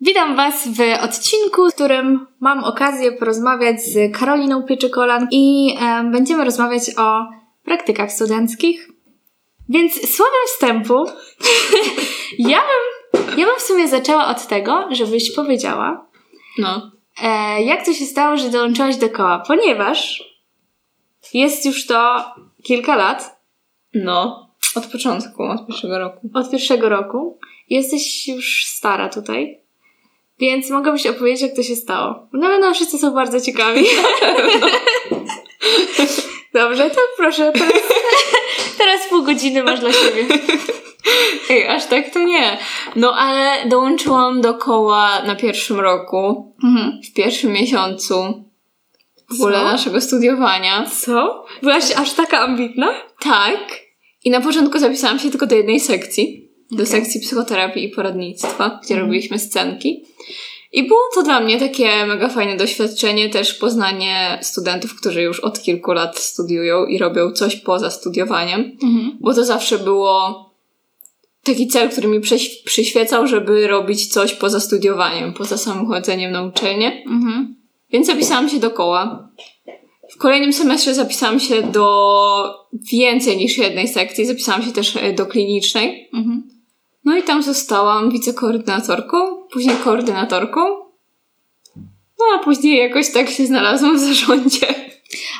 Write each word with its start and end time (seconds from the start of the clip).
Witam 0.00 0.36
Was 0.36 0.68
w 0.68 0.80
odcinku, 1.04 1.70
w 1.70 1.74
którym 1.74 2.26
mam 2.40 2.64
okazję 2.64 3.12
porozmawiać 3.12 3.82
z 3.82 4.18
Karoliną 4.18 4.62
Pieczykolan 4.62 5.28
i 5.30 5.74
e, 5.80 6.04
będziemy 6.12 6.44
rozmawiać 6.44 6.82
o 6.98 7.26
praktykach 7.64 8.12
studenckich. 8.12 8.88
Więc 9.68 9.92
słowem 10.16 10.40
wstępu, 10.46 11.04
ja, 12.38 12.58
bym, 12.58 13.22
ja 13.38 13.46
bym 13.46 13.56
w 13.58 13.62
sumie 13.62 13.88
zaczęła 13.88 14.26
od 14.26 14.46
tego, 14.46 14.88
żebyś 14.90 15.34
powiedziała, 15.34 16.06
No. 16.58 16.90
e, 17.22 17.62
jak 17.62 17.84
to 17.86 17.92
się 17.92 18.04
stało, 18.04 18.36
że 18.36 18.50
dołączyłaś 18.50 18.96
do 18.96 19.08
koła, 19.10 19.42
ponieważ 19.46 20.24
jest 21.34 21.66
już 21.66 21.86
to 21.86 22.24
kilka 22.62 22.96
lat, 22.96 23.40
No. 23.94 24.46
Od 24.74 24.86
początku, 24.86 25.42
od 25.42 25.66
pierwszego 25.66 25.98
roku. 25.98 26.30
od 26.34 26.50
pierwszego 26.50 26.88
roku. 26.88 27.38
Jesteś 27.70 28.28
już 28.28 28.64
stara 28.66 29.08
tutaj. 29.08 29.60
Więc 30.38 30.70
mogłabyś 30.70 31.06
opowiedzieć, 31.06 31.42
jak 31.42 31.56
to 31.56 31.62
się 31.62 31.76
stało. 31.76 32.28
No, 32.32 32.58
no, 32.58 32.74
wszyscy 32.74 32.98
są 32.98 33.10
bardzo 33.14 33.40
ciekawi. 33.40 33.84
Dobrze, 36.54 36.90
to 36.90 37.00
proszę, 37.16 37.52
teraz, 37.52 37.72
teraz 38.78 39.06
pół 39.08 39.22
godziny 39.22 39.62
masz 39.62 39.80
dla 39.80 39.92
siebie. 39.92 40.26
Ej, 41.50 41.66
aż 41.68 41.86
tak 41.86 42.10
to 42.10 42.18
nie. 42.18 42.58
No 42.96 43.12
ale 43.14 43.68
dołączyłam 43.68 44.40
do 44.40 44.54
koła 44.54 45.22
na 45.26 45.36
pierwszym 45.36 45.80
roku, 45.80 46.54
Mhm. 46.64 47.00
w 47.10 47.14
pierwszym 47.14 47.52
miesiącu 47.52 48.44
w 49.30 49.34
ogóle 49.40 49.58
Co? 49.58 49.64
naszego 49.64 50.00
studiowania. 50.00 50.86
Co? 50.90 51.44
Byłaś 51.62 51.84
aż 51.96 52.12
taka 52.12 52.38
ambitna? 52.40 52.86
Tak. 53.20 53.60
I 54.24 54.30
na 54.30 54.40
początku 54.40 54.78
zapisałam 54.78 55.18
się 55.18 55.30
tylko 55.30 55.46
do 55.46 55.56
jednej 55.56 55.80
sekcji. 55.80 56.45
Do 56.70 56.76
Okej. 56.76 56.86
sekcji 56.86 57.20
psychoterapii 57.20 57.84
i 57.84 57.88
poradnictwa, 57.88 58.80
gdzie 58.84 58.94
Mhm. 58.94 59.00
robiliśmy 59.00 59.38
scenki. 59.38 60.04
I 60.72 60.82
było 60.88 61.00
to 61.14 61.22
dla 61.22 61.40
mnie 61.40 61.58
takie 61.58 62.06
mega 62.06 62.28
fajne 62.28 62.56
doświadczenie, 62.56 63.28
też 63.30 63.54
poznanie 63.54 64.38
studentów, 64.42 64.94
którzy 65.00 65.22
już 65.22 65.40
od 65.40 65.62
kilku 65.62 65.92
lat 65.92 66.18
studiują 66.18 66.86
i 66.86 66.98
robią 66.98 67.32
coś 67.32 67.56
poza 67.56 67.90
studiowaniem. 67.90 68.60
Mhm. 68.82 69.16
bo 69.20 69.34
to 69.34 69.44
zawsze 69.44 69.78
było 69.78 70.46
taki 71.44 71.66
cel, 71.68 71.90
który 71.90 72.08
mi 72.08 72.20
przyś- 72.20 72.62
przyświecał, 72.64 73.26
żeby 73.26 73.66
robić 73.66 74.06
coś 74.12 74.34
poza 74.34 74.60
studiowaniem, 74.60 75.32
poza 75.32 75.58
samym 75.58 75.86
chodzeniem 75.86 76.32
na 76.32 76.42
uczelnię. 76.42 77.02
Mhm. 77.06 77.56
Więc 77.90 78.06
zapisałam 78.06 78.48
się 78.48 78.58
do 78.60 78.70
koła. 78.70 79.28
W 80.14 80.16
kolejnym 80.18 80.52
semestrze 80.52 80.94
zapisałam 80.94 81.40
się 81.40 81.62
do 81.62 81.86
więcej 82.92 83.36
niż 83.36 83.58
jednej 83.58 83.88
sekcji. 83.88 84.26
Zapisałam 84.26 84.62
się 84.62 84.72
też 84.72 84.96
e, 84.96 85.12
do 85.12 85.26
klinicznej. 85.26 86.08
Mhm. 86.14 86.42
No 87.06 87.16
i 87.16 87.22
tam 87.22 87.42
zostałam 87.42 88.10
wicekoordynatorką, 88.10 89.16
później 89.52 89.76
koordynatorką. 89.76 90.60
No 92.18 92.24
a 92.34 92.38
później 92.44 92.78
jakoś 92.78 93.12
tak 93.12 93.30
się 93.30 93.46
znalazłam 93.46 93.96
w 93.96 94.00
zarządzie. 94.00 94.66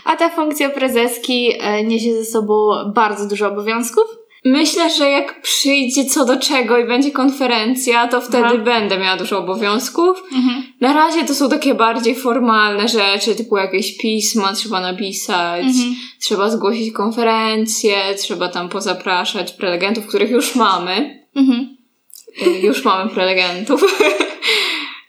A 0.05 0.17
ta 0.17 0.31
funkcja 0.31 0.70
prezeski 0.70 1.53
e, 1.61 1.84
niesie 1.84 2.14
ze 2.14 2.25
sobą 2.25 2.70
bardzo 2.94 3.28
dużo 3.28 3.48
obowiązków? 3.48 4.05
Myślę, 4.44 4.91
że 4.91 5.11
jak 5.11 5.42
przyjdzie 5.42 6.05
co 6.05 6.25
do 6.25 6.37
czego 6.37 6.78
i 6.78 6.87
będzie 6.87 7.11
konferencja, 7.11 8.09
to 8.09 8.20
wtedy 8.20 8.44
Aha. 8.47 8.59
będę 8.59 8.98
miała 8.98 9.17
dużo 9.17 9.39
obowiązków. 9.39 10.22
Mhm. 10.33 10.62
Na 10.81 10.92
razie 10.92 11.25
to 11.25 11.34
są 11.34 11.48
takie 11.48 11.75
bardziej 11.75 12.14
formalne 12.14 12.89
rzeczy, 12.89 13.34
typu 13.34 13.56
jakieś 13.56 13.97
pisma 13.98 14.53
trzeba 14.53 14.81
napisać, 14.81 15.64
Mhm. 15.67 15.94
trzeba 16.20 16.50
zgłosić 16.50 16.92
konferencję, 16.92 17.97
trzeba 18.19 18.48
tam 18.48 18.69
pozapraszać 18.69 19.53
prelegentów, 19.53 20.06
których 20.06 20.31
już 20.31 20.55
mamy. 20.55 21.26
Mhm. 21.37 21.77
Już 22.62 22.84
mamy 22.84 23.11
prelegentów. 23.11 23.84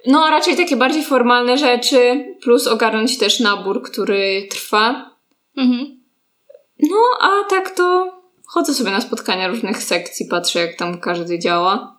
No, 0.08 0.30
raczej 0.30 0.56
takie 0.58 0.76
bardziej 0.76 1.04
formalne 1.04 1.58
rzeczy, 1.58 2.26
plus 2.42 2.68
ogarnąć 2.68 3.18
też 3.18 3.40
nabór, 3.40 3.82
który 3.84 4.48
trwa. 4.52 5.16
Mhm. 5.58 6.00
No, 6.80 6.98
a 7.22 7.50
tak 7.50 7.72
to 7.72 8.14
chodzę 8.46 8.74
sobie 8.74 8.92
na 8.92 9.02
spotkania 9.02 9.48
różnych 9.48 9.84
sekcji, 9.84 10.26
patrzę 10.30 10.60
jak 10.60 10.76
tam 10.76 11.00
każdy 11.00 11.40
działa. 11.40 11.98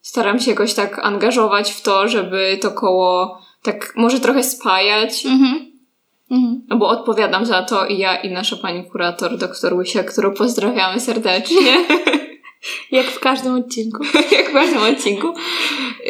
Staram 0.00 0.40
się 0.40 0.50
jakoś 0.50 0.74
tak 0.74 0.98
angażować 0.98 1.72
w 1.72 1.80
to, 1.82 2.08
żeby 2.08 2.58
to 2.60 2.70
koło 2.70 3.38
tak 3.62 3.92
może 3.96 4.20
trochę 4.20 4.42
spajać, 4.42 5.26
Mhm. 5.26 5.72
Mhm. 6.30 6.62
no 6.68 6.76
bo 6.76 6.88
odpowiadam 6.88 7.46
za 7.46 7.62
to 7.62 7.86
i 7.86 7.98
ja 7.98 8.16
i 8.16 8.32
nasza 8.32 8.56
pani 8.56 8.90
kurator, 8.90 9.38
doktor 9.38 9.74
Łysia, 9.74 10.04
którą 10.04 10.34
pozdrawiamy 10.34 11.00
serdecznie, 11.00 11.76
Jak 12.90 13.06
w 13.06 13.20
każdym 13.20 13.54
odcinku. 13.54 14.04
jak 14.38 14.50
w 14.50 14.52
każdym 14.52 14.82
odcinku. 14.82 15.28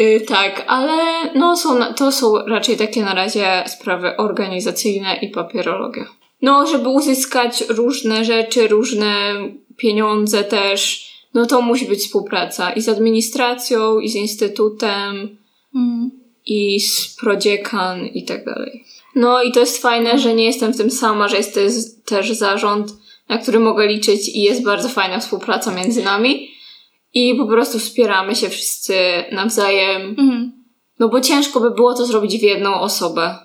Y, 0.01 0.25
tak, 0.29 0.65
ale 0.67 0.93
no 1.35 1.57
są, 1.57 1.79
na- 1.79 1.93
to 1.93 2.13
są 2.13 2.47
raczej 2.47 2.77
takie 2.77 3.03
na 3.03 3.15
razie 3.15 3.65
sprawy 3.67 4.17
organizacyjne 4.17 5.17
i 5.17 5.29
papierologia. 5.29 6.05
No, 6.43 6.67
żeby 6.67 6.89
uzyskać 6.89 7.65
różne 7.69 8.25
rzeczy, 8.25 8.69
różne 8.69 9.35
pieniądze 9.77 10.45
też, 10.45 11.09
no 11.35 11.47
to 11.47 11.63
musi 11.63 11.87
być 11.87 12.01
współpraca 12.01 12.73
i 12.73 12.81
z 12.81 12.89
administracją, 12.89 13.99
i 14.01 14.09
z 14.09 14.15
instytutem, 14.15 15.37
Mhm. 15.75 16.11
i 16.47 16.81
z 16.81 17.17
prodziekan 17.21 18.07
i 18.07 18.25
tak 18.25 18.45
dalej. 18.45 18.84
No 19.15 19.43
i 19.43 19.53
to 19.53 19.61
jest 19.61 19.83
fajne, 19.83 20.19
że 20.19 20.34
nie 20.34 20.45
jestem 20.45 20.73
w 20.73 20.77
tym 20.77 20.91
sama, 20.91 21.29
że 21.29 21.37
jest 21.37 21.59
też 22.07 22.31
zarząd, 22.31 22.93
na 23.28 23.38
który 23.38 23.60
mogę 23.60 23.87
liczyć 23.87 24.28
i 24.28 24.43
jest 24.43 24.65
bardzo 24.65 24.88
fajna 24.88 25.19
współpraca 25.21 25.75
między 25.75 26.03
nami 26.03 26.49
i 27.15 27.34
po 27.34 27.47
prostu 27.47 27.78
wspieramy 27.78 28.34
się 28.37 28.49
wszyscy 28.49 28.94
nawzajem, 29.33 30.03
Mhm. 30.19 30.53
no 30.99 31.09
bo 31.09 31.21
ciężko 31.21 31.60
by 31.60 31.71
było 31.71 31.94
to 31.94 32.06
zrobić 32.06 32.38
w 32.38 32.43
jedną 32.43 32.75
osobę. 32.81 33.38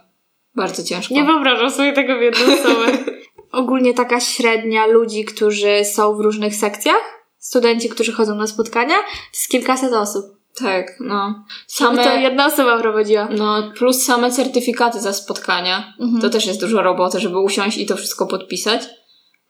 Bardzo 0.55 0.83
ciężko. 0.83 1.13
Nie 1.13 1.23
wyobrażam 1.23 1.71
sobie 1.71 1.93
tego 1.93 2.17
w 2.17 2.21
jedną 2.21 2.53
osobę. 2.53 2.97
Ogólnie 3.51 3.93
taka 3.93 4.19
średnia 4.19 4.85
ludzi, 4.85 5.25
którzy 5.25 5.85
są 5.85 6.15
w 6.15 6.19
różnych 6.19 6.55
sekcjach, 6.55 7.27
studenci, 7.37 7.89
którzy 7.89 8.11
chodzą 8.11 8.35
na 8.35 8.47
spotkania, 8.47 8.95
to 8.95 9.03
jest 9.33 9.49
kilkaset 9.49 9.93
osób. 9.93 10.25
Tak, 10.59 10.87
no. 10.99 11.45
Same... 11.67 12.03
To 12.03 12.15
jedna 12.15 12.45
osoba 12.45 12.79
prowadziła. 12.79 13.27
no 13.37 13.71
plus 13.77 14.05
same 14.05 14.31
certyfikaty 14.31 15.01
za 15.01 15.13
spotkania. 15.13 15.93
Mhm. 15.99 16.21
To 16.21 16.29
też 16.29 16.45
jest 16.45 16.59
dużo 16.59 16.81
roboty, 16.81 17.19
żeby 17.19 17.39
usiąść 17.39 17.77
i 17.77 17.85
to 17.85 17.97
wszystko 17.97 18.25
podpisać. 18.27 18.81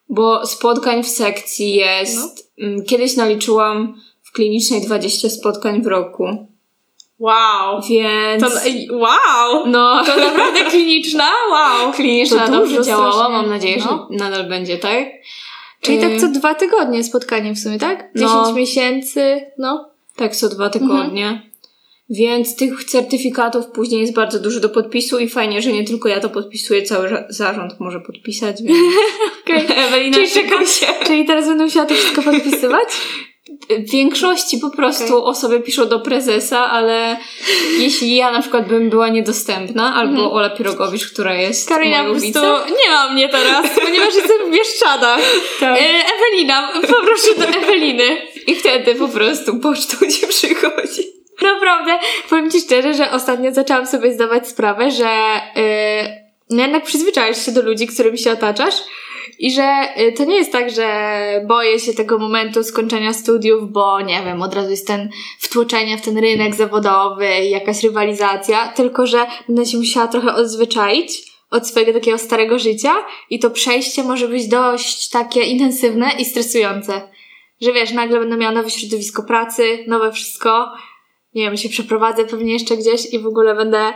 Bo 0.09 0.45
spotkań 0.47 1.03
w 1.03 1.07
sekcji 1.07 1.75
jest. 1.75 2.51
mm, 2.61 2.83
Kiedyś 2.85 3.15
naliczyłam 3.15 4.01
w 4.23 4.31
klinicznej 4.31 4.81
20 4.81 5.29
spotkań 5.29 5.81
w 5.83 5.87
roku. 5.87 6.47
Wow. 7.19 7.81
Więc. 7.89 8.43
To, 8.43 8.49
wow! 8.97 9.63
no, 9.67 10.03
To 10.05 10.17
naprawdę 10.17 10.65
kliniczna? 10.65 11.29
Wow. 11.51 11.93
kliniczna 11.93 12.45
to 12.45 12.51
dobrze 12.51 12.83
działała. 12.83 13.11
strasznie. 13.11 13.33
Mam 13.37 13.49
nadzieję, 13.49 13.77
No. 13.85 14.07
że 14.11 14.17
nadal 14.17 14.49
będzie, 14.49 14.77
tak? 14.77 15.03
Czyli 15.81 15.97
Y, 15.97 16.01
tak 16.01 16.19
co 16.21 16.27
dwa 16.27 16.55
tygodnie 16.55 17.03
spotkanie 17.03 17.53
w 17.53 17.59
sumie, 17.59 17.79
tak? 17.79 18.09
10 18.15 18.31
No. 18.33 18.53
miesięcy, 18.53 19.51
no. 19.57 19.89
Tak, 20.15 20.35
co 20.35 20.49
dwa 20.49 20.69
tygodnie. 20.69 21.41
Więc 22.09 22.55
tych 22.55 22.83
certyfikatów 22.83 23.65
później 23.67 24.01
jest 24.01 24.13
bardzo 24.13 24.39
dużo 24.39 24.59
do 24.59 24.69
podpisu 24.69 25.19
i 25.19 25.29
fajnie, 25.29 25.61
że 25.61 25.71
nie 25.71 25.83
tylko 25.83 26.09
ja 26.09 26.19
to 26.19 26.29
podpisuję, 26.29 26.81
cały 26.83 27.25
zarząd 27.29 27.79
może 27.79 27.99
podpisać, 27.99 28.55
więc 28.63 28.79
Okej. 29.43 29.65
Ewelina 29.87 30.17
Czyli 30.17 30.29
czekam- 30.31 30.65
się. 30.67 30.85
Czyli 31.07 31.25
teraz 31.25 31.47
będę 31.47 31.63
musiała 31.63 31.85
to 31.85 31.93
wszystko 31.95 32.21
podpisywać? 32.21 32.87
W 33.69 33.91
większości 33.91 34.57
po 34.57 34.69
prostu 34.69 35.17
Okej. 35.17 35.29
osoby 35.29 35.59
piszą 35.59 35.85
do 35.89 35.99
prezesa, 35.99 36.71
ale 36.71 37.17
jeśli 37.79 38.15
ja 38.15 38.31
na 38.31 38.41
przykład 38.41 38.67
bym 38.67 38.89
była 38.89 39.09
niedostępna, 39.09 39.95
albo 39.95 40.11
Mhm. 40.13 40.31
Ola 40.31 40.49
Pirogowicz, 40.49 41.11
która 41.11 41.35
jest 41.35 41.69
Karina 41.69 42.03
po 42.03 42.09
prostu 42.11 42.39
nie 42.85 42.91
ma 42.91 43.13
mnie 43.13 43.29
teraz, 43.29 43.65
ponieważ 43.85 44.15
jestem 44.15 44.47
w 44.47 44.51
Bieszczadach. 44.55 45.19
tak. 45.59 45.77
E, 45.77 45.83
Ewelina, 46.15 46.71
poproszę 46.81 47.35
do 47.37 47.59
Eweliny. 47.59 48.17
i 48.47 48.55
wtedy 48.55 48.95
po 48.95 49.07
prostu 49.07 49.59
pocztą 49.59 49.97
ci 50.11 50.27
przychodzi. 50.27 51.16
Naprawdę, 51.41 51.99
powiem 52.29 52.51
Ci 52.51 52.61
szczerze, 52.61 52.93
że 52.93 53.11
ostatnio 53.11 53.53
zaczęłam 53.53 53.87
sobie 53.87 54.13
zdawać 54.13 54.47
sprawę, 54.47 54.91
że 54.91 55.09
yy, 56.49 56.57
jednak 56.57 56.83
przyzwyczajasz 56.83 57.45
się 57.45 57.51
do 57.51 57.61
ludzi, 57.61 57.87
którymi 57.87 58.17
się 58.17 58.31
otaczasz 58.31 58.75
i 59.39 59.51
że 59.51 59.89
y, 59.99 60.11
to 60.11 60.25
nie 60.25 60.35
jest 60.35 60.51
tak, 60.51 60.69
że 60.71 60.87
boję 61.47 61.79
się 61.79 61.93
tego 61.93 62.17
momentu 62.17 62.63
skończenia 62.63 63.13
studiów, 63.13 63.71
bo 63.71 64.01
nie 64.01 64.23
wiem, 64.25 64.41
od 64.41 64.53
razu 64.53 64.69
jest 64.69 64.87
ten 64.87 65.09
wtłoczenie 65.39 65.97
w 65.97 66.01
ten 66.01 66.17
rynek 66.17 66.55
zawodowy 66.55 67.27
jakaś 67.27 67.83
rywalizacja, 67.83 68.67
tylko 68.67 69.07
że 69.07 69.25
będę 69.47 69.65
się 69.65 69.77
musiała 69.77 70.07
trochę 70.07 70.33
odzwyczaić 70.33 71.37
od 71.51 71.67
swojego 71.67 71.93
takiego 71.93 72.17
starego 72.17 72.59
życia 72.59 72.93
i 73.29 73.39
to 73.39 73.49
przejście 73.49 74.03
może 74.03 74.27
być 74.27 74.47
dość 74.47 75.09
takie 75.09 75.41
intensywne 75.41 76.11
i 76.19 76.25
stresujące. 76.25 77.01
Że 77.61 77.73
wiesz, 77.73 77.91
nagle 77.91 78.19
będę 78.19 78.37
miała 78.37 78.53
nowe 78.53 78.69
środowisko 78.69 79.23
pracy, 79.23 79.83
nowe 79.87 80.11
wszystko, 80.11 80.71
nie 81.33 81.43
wiem, 81.43 81.57
się 81.57 81.69
przeprowadzę 81.69 82.25
pewnie 82.25 82.53
jeszcze 82.53 82.77
gdzieś 82.77 83.13
i 83.13 83.19
w 83.19 83.27
ogóle 83.27 83.55
będę 83.55 83.93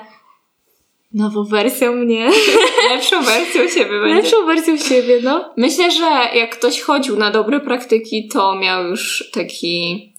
nową 1.13 1.43
wersją 1.43 1.93
mnie. 1.93 2.29
Lepszą 2.91 3.23
wersją 3.23 3.67
siebie 3.67 3.99
będzie. 3.99 4.15
Lepszą 4.15 4.45
wersją 4.45 4.77
siebie, 4.77 5.19
no. 5.23 5.53
Myślę, 5.57 5.91
że 5.91 6.29
jak 6.33 6.57
ktoś 6.57 6.81
chodził 6.81 7.17
na 7.17 7.31
dobre 7.31 7.59
praktyki, 7.59 8.27
to 8.27 8.55
miał 8.55 8.83
już 8.83 9.29
taki 9.33 10.11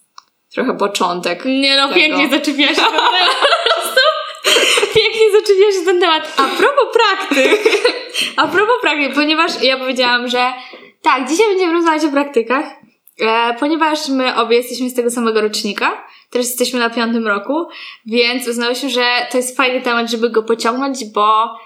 trochę 0.54 0.76
początek. 0.76 1.44
Nie 1.44 1.76
no, 1.76 1.88
tego. 1.88 2.00
pięknie 2.00 2.28
zaczepiłaś 2.28 2.76
się 2.76 2.82
Pięknie 4.94 5.32
zaczepiłaś 5.40 5.74
się 5.74 5.84
ten 5.84 6.00
temat. 6.00 6.32
A 6.36 6.42
propos 6.42 6.84
praktyk. 6.92 7.60
A 8.36 8.48
propos 8.48 8.74
praktyk, 8.82 9.14
ponieważ 9.14 9.62
ja 9.62 9.78
powiedziałam, 9.78 10.28
że 10.28 10.52
tak, 11.02 11.28
dzisiaj 11.28 11.46
będziemy 11.48 11.72
rozmawiać 11.72 12.04
o 12.04 12.10
praktykach, 12.10 12.64
e, 13.20 13.56
ponieważ 13.60 14.08
my 14.08 14.36
obie 14.36 14.56
jesteśmy 14.56 14.90
z 14.90 14.94
tego 14.94 15.10
samego 15.10 15.40
rocznika, 15.40 16.04
też 16.32 16.46
jesteśmy 16.46 16.80
na 16.80 16.90
piątym 16.90 17.26
roku, 17.26 17.66
więc 18.06 18.48
uznałyśmy, 18.48 18.90
że 18.90 19.04
to 19.30 19.36
jest 19.36 19.56
fajny 19.56 19.80
temat, 19.80 20.10
żeby 20.10 20.30
go 20.30 20.42
pociągnąć, 20.42 21.04
bo 21.14 21.56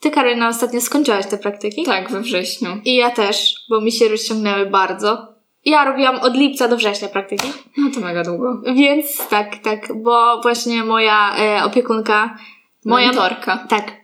ty, 0.00 0.10
Karolina, 0.10 0.48
ostatnio 0.48 0.80
skończyłaś 0.80 1.26
te 1.26 1.38
praktyki. 1.38 1.84
Tak, 1.84 2.10
we 2.10 2.20
wrześniu. 2.20 2.68
I 2.84 2.96
ja 2.96 3.10
też, 3.10 3.54
bo 3.70 3.80
mi 3.80 3.92
się 3.92 4.08
rozciągnęły 4.08 4.66
bardzo. 4.66 5.32
Ja 5.64 5.84
robiłam 5.84 6.20
od 6.20 6.36
lipca 6.36 6.68
do 6.68 6.76
września 6.76 7.08
praktyki. 7.08 7.48
No 7.76 7.90
to 7.94 8.00
mega 8.00 8.22
długo. 8.22 8.62
Więc 8.74 9.28
tak, 9.28 9.58
tak, 9.58 10.02
bo 10.02 10.40
właśnie 10.42 10.84
moja 10.84 11.36
e, 11.36 11.64
opiekunka, 11.64 12.38
moja 12.84 13.06
Mentorka. 13.06 13.66
Tak. 13.68 14.01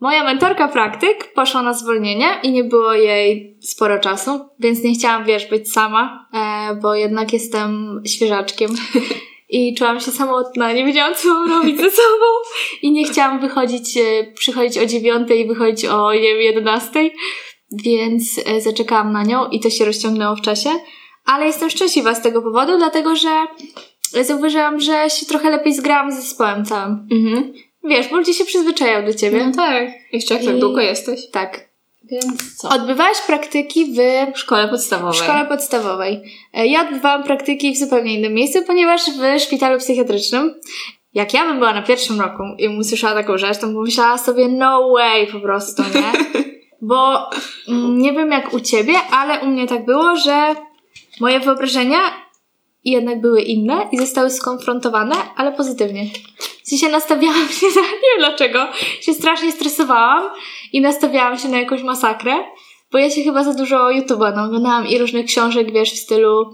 Moja 0.00 0.24
mentorka 0.24 0.68
praktyk 0.68 1.32
poszła 1.32 1.62
na 1.62 1.74
zwolnienie 1.74 2.26
i 2.42 2.52
nie 2.52 2.64
było 2.64 2.92
jej 2.92 3.56
sporo 3.60 3.98
czasu, 3.98 4.40
więc 4.58 4.82
nie 4.82 4.94
chciałam, 4.94 5.24
wiesz, 5.24 5.46
być 5.46 5.72
sama, 5.72 6.28
e, 6.34 6.74
bo 6.74 6.94
jednak 6.94 7.32
jestem 7.32 8.02
świeżaczkiem 8.06 8.70
i 9.48 9.74
czułam 9.74 10.00
się 10.00 10.10
samotna, 10.10 10.72
nie 10.72 10.84
wiedziałam, 10.84 11.14
co 11.14 11.28
mam 11.28 11.50
robić 11.50 11.76
ze 11.76 11.90
sobą 11.90 12.26
i 12.82 12.92
nie 12.92 13.04
chciałam 13.04 13.40
wychodzić, 13.40 13.96
e, 13.96 14.32
przychodzić 14.32 14.78
o 14.78 14.86
dziewiątej 14.86 15.40
i 15.40 15.48
wychodzić 15.48 15.84
o 15.84 16.12
jedenastej, 16.12 17.14
więc 17.72 18.40
e, 18.46 18.60
zaczekałam 18.60 19.12
na 19.12 19.22
nią 19.22 19.48
i 19.48 19.60
to 19.60 19.70
się 19.70 19.84
rozciągnęło 19.84 20.36
w 20.36 20.40
czasie, 20.40 20.70
ale 21.24 21.46
jestem 21.46 21.70
szczęśliwa 21.70 22.14
z 22.14 22.22
tego 22.22 22.42
powodu, 22.42 22.78
dlatego 22.78 23.16
że 23.16 23.46
zauważyłam, 24.24 24.80
że 24.80 25.10
się 25.10 25.26
trochę 25.26 25.50
lepiej 25.50 25.74
zgrałam 25.74 26.12
z 26.12 26.16
zespołem 26.16 26.64
całym. 26.64 27.08
Mhm. 27.12 27.52
Wiesz, 27.84 28.08
bo 28.08 28.16
ludzie 28.16 28.34
się 28.34 28.44
przyzwyczajają 28.44 29.06
do 29.06 29.14
ciebie. 29.14 29.46
No 29.46 29.52
tak. 29.52 29.88
Jeszcze 30.12 30.34
jak 30.34 30.44
tak 30.44 30.56
I- 30.56 30.60
długo 30.60 30.80
jesteś. 30.80 31.30
Tak. 31.30 31.70
Więc 32.04 32.56
co? 32.56 32.68
Odbywałaś 32.68 33.16
praktyki 33.26 33.84
w 33.84 33.96
W 34.34 34.38
szkole 34.38 34.68
podstawowej. 34.68 35.14
szkole 35.20 35.46
podstawowej. 35.46 36.22
E, 36.54 36.66
Ja 36.66 36.80
odbywałam 36.82 37.22
praktyki 37.22 37.72
w 37.74 37.78
zupełnie 37.78 38.14
innym 38.14 38.34
miejscu, 38.34 38.58
ponieważ 38.66 39.00
w 39.10 39.40
szpitalu 39.42 39.78
psychiatrycznym, 39.78 40.54
jak 41.14 41.34
ja 41.34 41.44
bym 41.44 41.58
była 41.58 41.72
na 41.72 41.82
pierwszym 41.82 42.20
roku 42.20 42.42
i 42.58 42.68
usłyszała 42.68 43.14
taką 43.14 43.38
rzecz, 43.38 43.58
to 43.58 43.66
pomyślała 43.66 44.18
sobie 44.18 44.48
no 44.48 44.90
way 44.92 45.26
po 45.26 45.40
prostu, 45.40 45.82
nie? 45.82 46.12
Bo 46.82 47.30
mm, 47.68 47.98
nie 47.98 48.12
wiem 48.12 48.30
jak 48.30 48.54
u 48.54 48.60
ciebie, 48.60 48.94
ale 49.10 49.40
u 49.40 49.46
mnie 49.46 49.66
tak 49.66 49.84
było, 49.84 50.16
że 50.16 50.54
moje 51.20 51.40
wyobrażenia 51.40 51.98
jednak 52.84 53.20
były 53.20 53.42
inne 53.42 53.88
i 53.92 53.98
zostały 53.98 54.30
skonfrontowane, 54.30 55.14
ale 55.36 55.52
pozytywnie. 55.52 56.04
Sensie 56.70 56.88
nastawiałam 56.88 57.48
się 57.60 57.66
na, 57.66 57.82
nie 57.82 57.88
wiem 57.88 58.18
dlaczego, 58.18 58.68
się 59.00 59.14
strasznie 59.14 59.52
stresowałam 59.52 60.30
i 60.72 60.80
nastawiałam 60.80 61.38
się 61.38 61.48
na 61.48 61.58
jakąś 61.58 61.82
masakrę, 61.82 62.34
bo 62.92 62.98
ja 62.98 63.10
się 63.10 63.22
chyba 63.22 63.44
za 63.44 63.54
dużo 63.54 63.88
YouTube'a 63.88 64.36
naoglądałam 64.36 64.86
i 64.86 64.98
różnych 64.98 65.26
książek, 65.26 65.72
wiesz, 65.72 65.92
w 65.92 65.96
stylu 65.96 66.52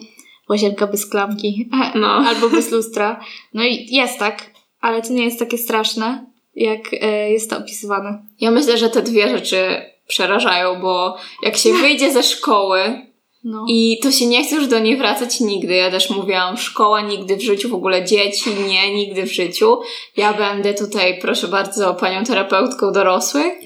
Łazienka 0.49 0.87
bez 0.87 1.11
klamki 1.11 1.69
No. 1.95 2.09
albo 2.09 2.49
bez 2.49 2.71
lustra. 2.71 3.21
No 3.55 3.65
i 3.65 3.87
jest 3.91 4.19
tak, 4.19 4.51
ale 4.81 5.03
to 5.03 5.13
nie 5.13 5.25
jest 5.25 5.39
takie 5.39 5.59
straszne, 5.59 6.27
jak 6.55 6.81
e, 6.93 7.31
jest 7.31 7.51
to 7.51 7.59
opisywane. 7.59 8.23
Ja 8.41 8.51
myślę, 8.51 8.79
że 8.79 8.91
te 8.91 9.03
dwie 9.03 9.29
rzeczy 9.29 9.83
przerażają, 10.09 10.81
bo 10.81 11.17
jak 11.43 11.57
się 11.57 11.73
wyjdzie 11.83 12.13
ze 12.13 12.23
szkoły 12.23 13.06
No. 13.48 13.64
i 13.69 13.98
to 14.02 14.12
się 14.12 14.26
nie 14.26 14.44
chce 14.44 14.56
już 14.56 14.66
do 14.66 14.78
niej 14.78 14.96
wracać 14.96 15.40
nigdy. 15.40 15.75
Ja 15.75 15.90
też 15.90 16.10
mówiłam, 16.10 16.56
szkoła 16.56 17.00
nigdy 17.00 17.37
w 17.37 17.43
życiu, 17.43 17.69
w 17.69 17.75
ogóle 17.75 18.04
dzieci 18.04 18.50
nie, 18.69 18.94
nigdy 18.94 19.22
w 19.22 19.32
życiu. 19.32 19.81
Ja 20.16 20.32
będę 20.32 20.75
tutaj, 20.75 21.19
proszę 21.20 21.48
bardzo, 21.48 21.94
panią 21.94 22.25
terapeutką 22.25 22.93
dorosłych. 22.93 23.52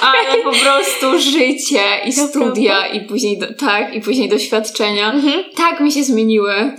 Ale 0.00 0.42
po 0.42 0.50
prostu 0.52 1.18
życie 1.30 1.82
i 2.04 2.12
studia 2.12 2.86
i 2.86 3.00
później, 3.00 3.38
do, 3.38 3.54
tak, 3.54 3.94
i 3.94 4.00
później 4.00 4.28
doświadczenia 4.28 5.12
Mhm. 5.12 5.44
tak 5.56 5.80
mi 5.80 5.92
się 5.92 6.04
zmieniły. 6.04 6.72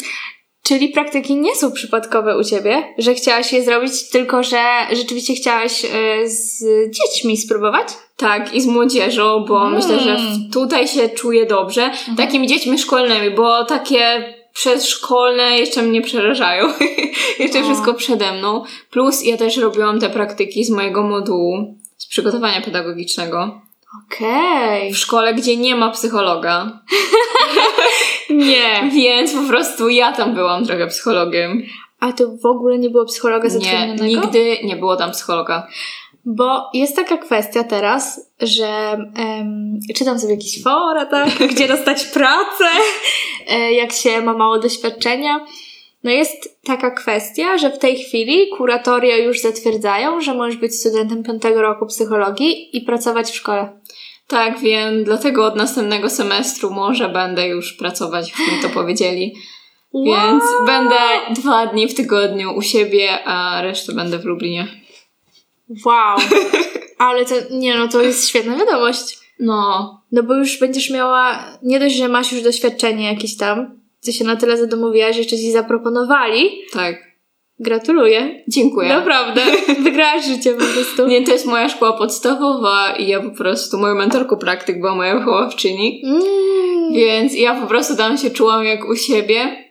Czyli 0.64 0.90
praktyki 0.90 1.36
nie 1.36 1.56
są 1.56 1.72
przypadkowe 1.72 2.38
u 2.38 2.44
ciebie, 2.44 2.94
że 2.98 3.14
chciałaś 3.14 3.54
je 3.54 3.64
zrobić, 3.64 4.10
tylko 4.10 4.44
że 4.44 4.64
rzeczywiście 4.92 5.34
chciałaś 5.34 5.86
e, 5.86 5.90
z 6.30 6.64
dziećmi 6.90 7.38
spróbować? 7.38 7.88
Tak, 8.18 8.54
i 8.54 8.62
z 8.62 8.66
młodzieżą, 8.66 9.46
bo 9.48 9.62
Mm. 9.62 9.74
myślę, 9.74 10.00
że 10.00 10.18
tutaj 10.54 10.88
się 10.88 11.10
czuję 11.10 11.46
dobrze. 11.46 11.92
Takimi 12.18 12.48
dziećmi 12.48 12.80
szkolnymi, 12.80 13.32
bo 13.36 13.66
takie 13.66 14.34
przedszkolne 14.54 15.58
jeszcze 15.60 15.82
mnie 15.82 16.02
przerażają. 16.02 16.68
jeszcze 17.40 17.60
O. 17.60 17.64
wszystko 17.64 17.94
przede 17.94 18.32
mną. 18.32 18.64
Plus 18.92 19.24
ja 19.26 19.38
też 19.38 19.58
robiłam 19.58 20.00
te 20.00 20.10
praktyki 20.10 20.66
z 20.66 20.70
mojego 20.70 21.04
modułu, 21.04 21.78
z 21.98 22.08
przygotowania 22.08 22.62
pedagogicznego. 22.62 23.62
Okej. 24.08 24.94
W 24.94 24.98
szkole, 24.98 25.34
gdzie 25.34 25.58
nie 25.58 25.76
ma 25.76 25.90
psychologa. 25.92 26.80
Nie. 28.34 28.90
Więc 28.96 29.34
po 29.34 29.48
prostu 29.48 29.90
ja 29.90 30.12
tam 30.12 30.36
byłam 30.36 30.66
trochę 30.66 30.88
psychologiem. 30.88 31.64
A 32.00 32.14
to 32.14 32.38
w 32.38 32.46
ogóle 32.46 32.78
nie 32.80 32.90
było 32.90 33.06
psychologa 33.06 33.44
Nie, 33.44 33.50
zatrudnionego? 33.50 34.04
nigdy 34.04 34.58
nie 34.64 34.76
było 34.76 34.96
tam 34.96 35.12
psychologa. 35.12 35.68
Bo 36.26 36.70
jest 36.74 36.96
taka 36.96 37.18
kwestia 37.18 37.64
teraz, 37.64 38.32
że 38.40 38.68
em, 39.18 39.80
czytam 39.96 40.20
sobie 40.20 40.34
jakieś 40.34 40.64
fora, 40.64 41.06
tak? 41.06 41.30
Gdzie 41.52 41.68
dostać 41.68 42.06
pracę, 42.06 42.66
e, 43.48 43.74
jak 43.74 43.92
się 43.92 44.22
ma 44.22 44.34
mało 44.34 44.60
doświadczenia. 44.60 45.46
No 46.04 46.12
jest 46.12 46.60
taka 46.66 46.92
kwestia, 46.92 47.58
że 47.58 47.70
w 47.70 47.80
tej 47.80 47.96
chwili 47.96 48.50
kuratoria 48.58 49.18
już 49.18 49.40
zatwierdzają, 49.42 50.22
że 50.22 50.34
możesz 50.34 50.58
być 50.58 50.76
studentem 50.76 51.24
piątego 51.24 51.62
roku 51.62 51.86
psychologii 51.86 52.78
i 52.78 52.82
pracować 52.82 53.32
w 53.32 53.36
szkole. 53.36 53.70
Tak, 54.28 54.60
wiem, 54.60 55.04
dlatego 55.04 55.46
od 55.46 55.56
następnego 55.56 56.10
semestru 56.10 56.72
może 56.72 57.10
będę 57.10 57.48
już 57.48 57.74
pracować, 57.74 58.30
jak 58.30 58.40
mi 58.40 58.62
to 58.62 58.70
powiedzieli. 58.70 59.34
Więc 60.06 60.44
będę 60.66 61.00
dwa 61.36 61.66
dni 61.66 61.88
w 61.88 61.96
tygodniu 61.96 62.56
u 62.56 62.62
siebie, 62.62 63.24
a 63.26 63.62
resztę 63.62 63.94
będę 63.94 64.20
w 64.20 64.26
Lublinie. 64.26 64.68
Wow. 65.86 66.18
Ale 66.98 67.26
to, 67.26 67.36
nie 67.52 67.78
no, 67.78 67.88
to 67.88 68.02
jest 68.02 68.30
świetna 68.30 68.56
wiadomość. 68.58 69.18
No, 69.40 70.02
No 70.12 70.24
bo 70.24 70.36
już 70.36 70.60
będziesz 70.60 70.90
miała, 70.90 71.44
nie 71.64 71.80
dość, 71.80 71.96
że 71.96 72.08
masz 72.08 72.32
już 72.32 72.42
doświadczenie 72.42 73.14
jakieś 73.14 73.38
tam, 73.38 73.80
co 74.00 74.12
się 74.12 74.24
na 74.24 74.36
tyle 74.36 74.58
zadomowiłaś, 74.58 75.16
że 75.16 75.20
jeszcze 75.20 75.38
ci 75.38 75.52
zaproponowali. 75.52 76.50
tak. 76.74 77.13
Gratuluję. 77.60 78.44
Dziękuję. 78.48 78.90
Naprawdę. 78.90 79.42
Wygrałaś 79.84 80.26
życie 80.26 80.54
po 80.54 80.66
prostu. 80.66 81.08
Nie, 81.08 81.22
to 81.24 81.32
jest 81.32 81.46
moja 81.46 81.70
szkoła 81.70 81.94
podstawowa 81.94 82.96
i 83.00 83.08
ja 83.08 83.22
po 83.22 83.30
prostu, 83.30 83.78
moją 83.78 83.96
mentorką 83.96 84.38
praktyk 84.38 84.80
była 84.80 84.96
moja 84.96 85.18
wychowawczyni. 85.18 86.02
Mm. 86.06 86.94
Więc 86.94 87.36
ja 87.36 87.62
po 87.62 87.68
prostu 87.68 87.96
tam 87.96 88.18
się 88.18 88.30
czułam 88.32 88.64
jak 88.64 88.90
u 88.90 88.96
siebie 88.96 89.64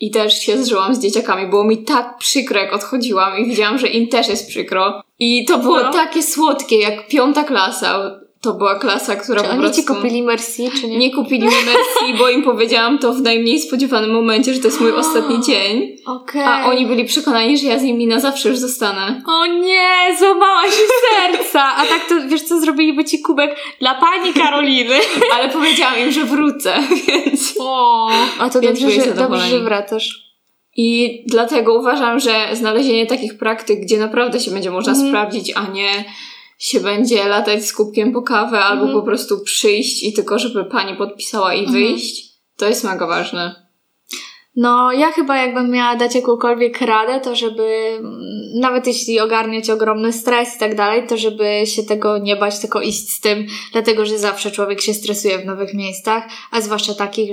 i 0.00 0.10
też 0.10 0.42
się 0.42 0.58
zżyłam 0.64 0.94
z 0.94 0.98
dzieciakami. 1.02 1.46
Było 1.50 1.64
mi 1.64 1.84
tak 1.84 2.18
przykro, 2.18 2.60
jak 2.60 2.72
odchodziłam 2.74 3.38
i 3.38 3.46
widziałam, 3.46 3.78
że 3.78 3.88
im 3.88 4.08
też 4.08 4.28
jest 4.28 4.48
przykro. 4.48 5.02
I 5.18 5.44
to 5.44 5.58
było 5.58 5.82
No. 5.82 5.92
takie 5.92 6.22
słodkie, 6.22 6.78
jak 6.78 7.08
piąta 7.08 7.44
klasa. 7.44 8.20
To 8.42 8.54
była 8.54 8.78
klasa, 8.78 9.16
która 9.16 9.40
Czy 9.40 9.46
po 9.46 9.52
oni 9.52 9.60
prostu... 9.60 9.80
ci 9.80 9.86
kupili 9.88 10.22
Merci, 10.22 10.70
czy 10.80 10.88
nie? 10.88 10.98
Nie 10.98 11.14
kupili 11.14 11.42
mi 11.42 11.50
Merci, 11.66 12.18
bo 12.18 12.28
im 12.28 12.42
powiedziałam 12.42 12.98
to 12.98 13.12
w 13.12 13.20
najmniej 13.20 13.60
spodziewanym 13.60 14.10
momencie, 14.10 14.54
że 14.54 14.60
to 14.60 14.66
jest 14.66 14.80
mój 14.80 14.92
ostatni 15.02 15.40
dzień. 15.40 15.96
Okej. 16.06 16.42
A 16.44 16.64
oni 16.66 16.86
byli 16.86 17.04
przekonani, 17.04 17.58
że 17.58 17.66
ja 17.66 17.78
z 17.78 17.82
nimi 17.82 18.06
na 18.06 18.20
zawsze 18.20 18.48
już 18.48 18.58
zostanę. 18.58 19.22
O 19.26 19.46
nie, 19.46 20.16
złamałaś 20.18 20.70
mi 20.70 20.86
serca! 21.10 21.76
A 21.76 21.86
tak 21.86 22.08
to, 22.08 22.14
wiesz 22.28 22.42
co, 22.42 22.60
zrobiliby 22.60 23.04
ci 23.04 23.18
kubek 23.22 23.56
dla 23.80 23.94
pani 23.94 24.32
Karoliny. 24.34 24.98
Ale 25.34 25.48
powiedziałam 25.48 25.98
im, 25.98 26.12
że 26.12 26.24
wrócę, 26.24 26.74
więc... 27.08 27.54
O, 27.60 28.08
a 28.38 28.50
to 28.50 28.60
dobrze, 28.60 28.90
że, 28.90 29.14
dobrze, 29.14 29.48
że 29.48 29.60
wracasz. 29.60 30.30
I 30.76 31.22
dlatego 31.26 31.74
uważam, 31.74 32.20
że 32.20 32.48
znalezienie 32.52 33.06
takich 33.06 33.38
praktyk, 33.38 33.80
gdzie 33.80 33.98
naprawdę 33.98 34.40
się 34.40 34.50
będzie 34.50 34.70
można 34.70 34.92
Mhm. 34.92 35.08
sprawdzić, 35.08 35.52
a 35.56 35.66
nie 35.72 36.04
się 36.60 36.80
będzie 36.80 37.24
latać 37.28 37.64
z 37.64 37.72
kubkiem 37.72 38.12
po 38.12 38.22
kawę, 38.22 38.58
albo 38.60 38.82
Mhm. 38.84 39.00
po 39.00 39.06
prostu 39.06 39.40
przyjść 39.40 40.02
i 40.02 40.12
tylko, 40.12 40.38
żeby 40.38 40.64
pani 40.64 40.96
podpisała 40.96 41.54
i 41.54 41.58
Mhm. 41.64 41.72
wyjść, 41.72 42.30
to 42.56 42.68
jest 42.68 42.84
mega 42.84 43.06
ważne. 43.06 43.70
No, 44.56 44.92
ja 44.92 45.12
chyba 45.12 45.36
jakbym 45.36 45.70
miała 45.70 45.96
dać 45.96 46.14
jakąkolwiek 46.14 46.80
radę, 46.80 47.20
to 47.20 47.36
żeby, 47.36 47.96
mm, 47.98 48.20
nawet 48.60 48.86
jeśli 48.86 49.20
ogarniać 49.20 49.70
ogromny 49.70 50.12
stres 50.12 50.56
i 50.56 50.58
tak 50.58 50.74
dalej, 50.76 51.06
to 51.06 51.16
żeby 51.16 51.62
się 51.66 51.82
tego 51.82 52.18
nie 52.18 52.36
bać, 52.36 52.58
tylko 52.58 52.80
iść 52.80 53.10
z 53.10 53.20
tym, 53.20 53.46
dlatego 53.72 54.06
że 54.06 54.18
zawsze 54.18 54.50
człowiek 54.50 54.80
się 54.80 54.94
stresuje 54.94 55.38
w 55.38 55.46
nowych 55.46 55.74
miejscach, 55.74 56.24
a 56.50 56.60
zwłaszcza 56.60 56.94
takich, 56.94 57.30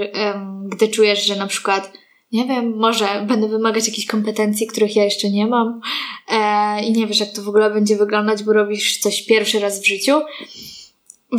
gdy 0.66 0.88
czujesz, 0.88 1.26
że 1.26 1.36
na 1.36 1.48
przykład, 1.48 1.92
nie 2.32 2.46
wiem, 2.46 2.78
może 2.78 3.26
będę 3.28 3.48
wymagać 3.48 3.88
jakichś 3.88 4.08
kompetencji, 4.08 4.68
których 4.68 4.96
ja 4.96 5.04
jeszcze 5.04 5.30
nie 5.30 5.48
mam 5.48 5.82
e, 6.28 6.84
i 6.84 6.92
nie 6.92 7.08
wiesz, 7.08 7.20
jak 7.20 7.32
to 7.32 7.42
w 7.42 7.50
ogóle 7.50 7.70
będzie 7.70 7.96
wyglądać, 7.96 8.44
bo 8.44 8.54
robisz 8.54 9.00
coś 9.00 9.26
pierwszy 9.26 9.60
raz 9.60 9.80
w 9.80 9.88
życiu. 9.88 10.22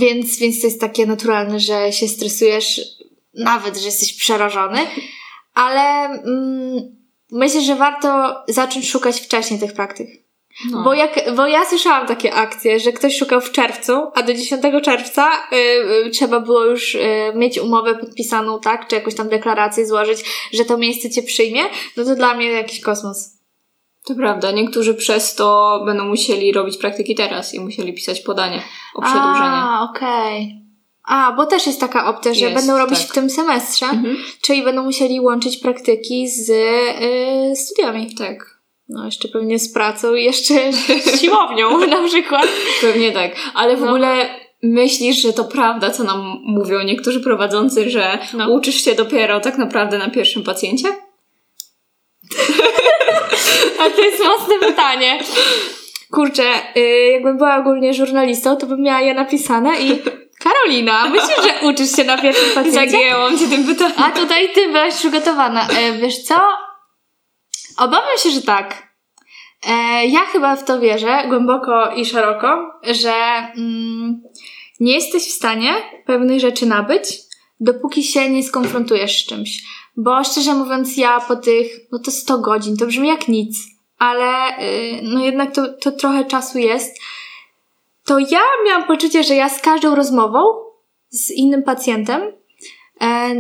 Więc, 0.01 0.39
więc 0.39 0.61
to 0.61 0.67
jest 0.67 0.81
takie 0.81 1.07
naturalne, 1.07 1.61
że 1.61 1.93
się 1.93 2.09
stresujesz. 2.09 2.81
nawet, 3.35 3.77
że 3.79 3.87
jesteś 3.87 4.13
przerażony, 4.13 4.79
ale 5.55 6.05
mm, 6.05 6.97
myślę, 7.31 7.61
że 7.61 7.77
warto 7.77 8.35
zacząć 8.49 8.89
szukać 8.89 9.21
wcześniej 9.21 9.61
tych 9.61 9.73
praktyk. 9.73 10.28
No. 10.71 10.83
Bo, 10.83 10.95
jak, 10.95 11.35
bo 11.37 11.47
ja 11.47 11.65
słyszałam 11.65 12.07
takie 12.07 12.35
akcje, 12.35 12.81
że 12.81 12.93
ktoś 12.93 13.19
szukał 13.19 13.41
w 13.41 13.53
czerwcu, 13.53 13.93
a 14.15 14.23
do 14.23 14.35
10 14.35 14.63
czerwca 14.83 15.31
y, 15.53 15.57
y, 16.07 16.11
trzeba 16.11 16.41
było 16.41 16.65
już 16.65 16.95
y, 16.95 17.01
mieć 17.35 17.59
umowę 17.59 17.95
podpisaną, 17.95 18.61
tak? 18.61 18.89
Czy 18.89 18.95
jakąś 18.95 19.15
tam 19.15 19.29
deklarację 19.29 19.87
złożyć, 19.87 20.25
że 20.53 20.65
to 20.65 20.79
miejsce 20.79 21.11
cię 21.11 21.23
przyjmie. 21.23 21.63
No 21.97 22.05
to 22.05 22.15
dla 22.15 22.35
mnie 22.35 22.47
jakiś 22.47 22.81
kosmos. 22.81 23.39
To 24.05 24.15
prawda, 24.15 24.51
niektórzy 24.51 24.95
przez 24.95 25.35
to 25.35 25.81
będą 25.87 26.05
musieli 26.05 26.53
robić 26.53 26.77
praktyki 26.77 27.15
teraz 27.15 27.55
i 27.55 27.61
musieli 27.61 27.93
pisać 27.93 28.21
podanie 28.21 28.63
o 28.95 29.03
przedłużenie. 29.03 29.39
A, 29.41 29.89
okej. 29.91 30.63
A, 31.05 31.33
bo 31.37 31.47
też 31.47 31.67
jest 31.67 31.81
taka 31.81 32.07
opcja, 32.07 32.35
że 32.35 32.45
Jest, 32.45 32.57
będą 32.57 32.79
robić 32.79 32.99
tak. 32.99 33.09
w 33.09 33.13
tym 33.13 33.31
semestrze, 33.31 33.87
Mhm. 33.87 34.17
czyli 34.43 34.63
będą 34.63 34.83
musieli 34.83 35.21
łączyć 35.21 35.57
praktyki 35.57 36.29
z 36.29 36.51
y, 36.51 37.57
studiami. 37.57 38.15
Tak, 38.15 38.58
No, 38.89 39.05
jeszcze 39.05 39.29
pewnie 39.29 39.59
z 39.59 39.73
pracą 39.73 40.15
i 40.15 40.25
jeszcze 40.25 40.73
z 40.73 41.21
siłownią 41.21 41.79
na 41.87 42.05
przykład. 42.09 42.49
pewnie 42.81 43.13
tak. 43.13 43.33
Ale 43.55 43.77
w 43.77 43.81
No. 43.81 43.87
ogóle 43.87 44.29
myślisz, 44.63 45.17
że 45.23 45.33
to 45.33 45.45
prawda, 45.45 45.91
co 45.91 46.05
nam 46.05 46.39
mówią 46.45 46.83
niektórzy 46.83 47.21
prowadzący, 47.21 47.91
że 47.91 48.19
No. 48.35 48.49
uczysz 48.53 48.85
się 48.85 48.95
dopiero 48.95 49.41
tak 49.41 49.59
naprawdę 49.59 49.99
na 49.99 50.11
pierwszym 50.11 50.43
pacjencie? 50.43 50.89
A 53.81 53.91
to 53.91 54.01
jest 54.03 54.25
mocne 54.25 54.55
pytanie. 54.69 55.19
Kurczę, 56.13 56.43
y, 56.77 56.81
jakbym 57.13 57.37
była 57.39 57.57
ogólnie 57.57 57.95
żurnalistą, 57.95 58.57
to 58.57 58.67
bym 58.67 58.83
miała 58.83 59.01
je 59.01 59.15
napisane 59.15 59.81
i 59.81 59.99
Karolina, 60.45 61.09
myślisz, 61.09 61.37
że 61.43 61.69
uczysz 61.69 61.97
się 61.97 62.05
na 62.05 62.19
pierwszym 62.19 62.51
pacjencie? 62.55 62.91
Zagięłam 62.91 63.39
cię 63.39 63.49
tym 63.49 63.65
pytaniem. 63.67 63.93
A 63.97 64.11
tutaj 64.11 64.53
ty 64.55 64.67
byłaś 64.69 64.95
przygotowana. 64.95 65.69
E, 65.69 65.93
wiesz 65.93 66.19
co? 66.19 66.35
Obawiam 67.79 68.19
się, 68.19 68.31
że 68.31 68.43
tak. 68.43 68.89
E, 69.69 70.07
ja 70.07 70.21
chyba 70.21 70.57
w 70.57 70.65
to 70.65 70.81
wierzę 70.81 71.25
głęboko 71.29 71.91
i 71.91 72.05
szeroko, 72.05 72.81
że 72.83 73.15
mm, 73.57 74.23
nie 74.81 74.95
jesteś 74.95 75.23
w 75.23 75.33
stanie 75.33 75.75
pewnych 76.07 76.41
rzeczy 76.41 76.67
nabyć, 76.67 77.19
dopóki 77.61 78.03
się 78.03 78.31
nie 78.31 78.43
skonfrontujesz 78.43 79.23
z 79.23 79.27
czymś. 79.27 79.63
Bo 79.97 80.25
szczerze 80.25 80.55
mówiąc, 80.55 80.97
ja 80.97 81.21
po 81.21 81.37
tych, 81.37 81.67
no 81.93 81.99
to 81.99 82.11
100 82.11 82.39
godzin, 82.39 82.77
to 82.77 82.87
brzmi 82.87 83.09
jak 83.09 83.29
nic, 83.29 83.59
ale 83.99 84.59
y, 84.59 85.01
no 85.03 85.25
jednak 85.25 85.55
to, 85.55 85.69
to 85.73 85.93
trochę 85.93 86.25
czasu 86.25 86.59
jest. 86.59 86.99
To 88.05 88.19
ja 88.19 88.41
miałam 88.67 88.85
poczucie, 88.85 89.25
że 89.25 89.35
ja 89.35 89.49
z 89.49 89.61
każdą 89.61 89.95
rozmową 89.95 90.41
z 91.09 91.31
innym 91.31 91.63
pacjentem 91.63 92.23
e, 93.01 93.35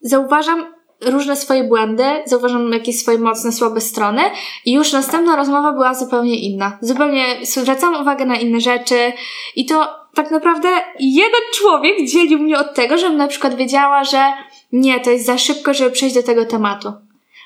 zauważam 0.00 0.74
różne 1.04 1.36
swoje 1.36 1.64
błędy, 1.64 2.04
zauważam 2.26 2.72
jakieś 2.72 3.00
swoje 3.00 3.18
mocne, 3.18 3.52
słabe 3.52 3.80
strony 3.80 4.22
i 4.64 4.72
już 4.72 4.92
następna 4.92 5.36
rozmowa 5.36 5.72
była 5.72 5.94
zupełnie 5.94 6.40
inna. 6.40 6.78
Zupełnie 6.80 7.24
zwracam 7.42 8.00
uwagę 8.00 8.26
na 8.26 8.36
inne 8.36 8.60
rzeczy 8.60 9.12
i 9.56 9.66
to 9.66 9.88
tak 10.14 10.30
naprawdę 10.30 10.68
jeden 11.00 11.40
człowiek 11.54 12.08
dzielił 12.08 12.38
mnie 12.38 12.58
od 12.58 12.74
tego, 12.74 12.98
żebym 12.98 13.16
na 13.16 13.28
przykład 13.28 13.54
wiedziała, 13.54 14.04
że 14.04 14.32
nie, 14.72 15.00
to 15.00 15.10
jest 15.10 15.26
za 15.26 15.38
szybko, 15.38 15.74
żeby 15.74 15.90
przejść 15.90 16.14
do 16.14 16.22
tego 16.22 16.44
tematu. 16.44 16.92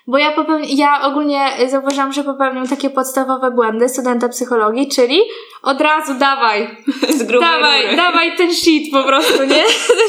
Bo 0.07 0.19
ja, 0.19 0.33
popełni- 0.37 0.75
ja 0.77 1.03
ogólnie 1.03 1.47
zauważam, 1.69 2.13
że 2.13 2.25
popełniam 2.25 2.69
takie 2.69 2.91
podstawowe 2.91 3.51
błędy 3.51 3.89
studenta 3.89 4.29
psychologii, 4.29 4.89
czyli 4.89 5.21
od 5.63 5.81
razu 5.81 6.15
dawaj, 6.15 6.77
Z 7.09 7.23
grubej 7.23 7.49
dawaj, 7.51 7.83
rury. 7.83 7.97
dawaj 7.97 8.37
ten 8.37 8.55
shit 8.55 8.93
po 8.93 9.03
prostu, 9.03 9.45
nie? 9.45 9.65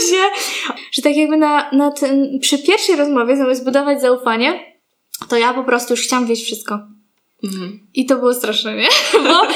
Że 0.91 1.01
tak 1.01 1.15
jakby 1.15 1.37
na, 1.37 1.69
na 1.71 1.91
ten, 1.91 2.39
przy 2.39 2.57
pierwszej 2.57 2.95
rozmowie, 2.95 3.37
zamiast 3.37 3.61
zbudować 3.61 4.01
zaufanie, 4.01 4.75
to 5.29 5.37
ja 5.37 5.53
po 5.53 5.63
prostu 5.63 5.93
już 5.93 6.01
chciałam 6.03 6.25
wiedzieć 6.25 6.45
wszystko. 6.45 6.79
Mhm. 7.43 7.79
I 7.93 8.05
to 8.05 8.15
było 8.15 8.33
straszne, 8.33 8.75
nie? 8.75 8.87
Bo 9.29 9.47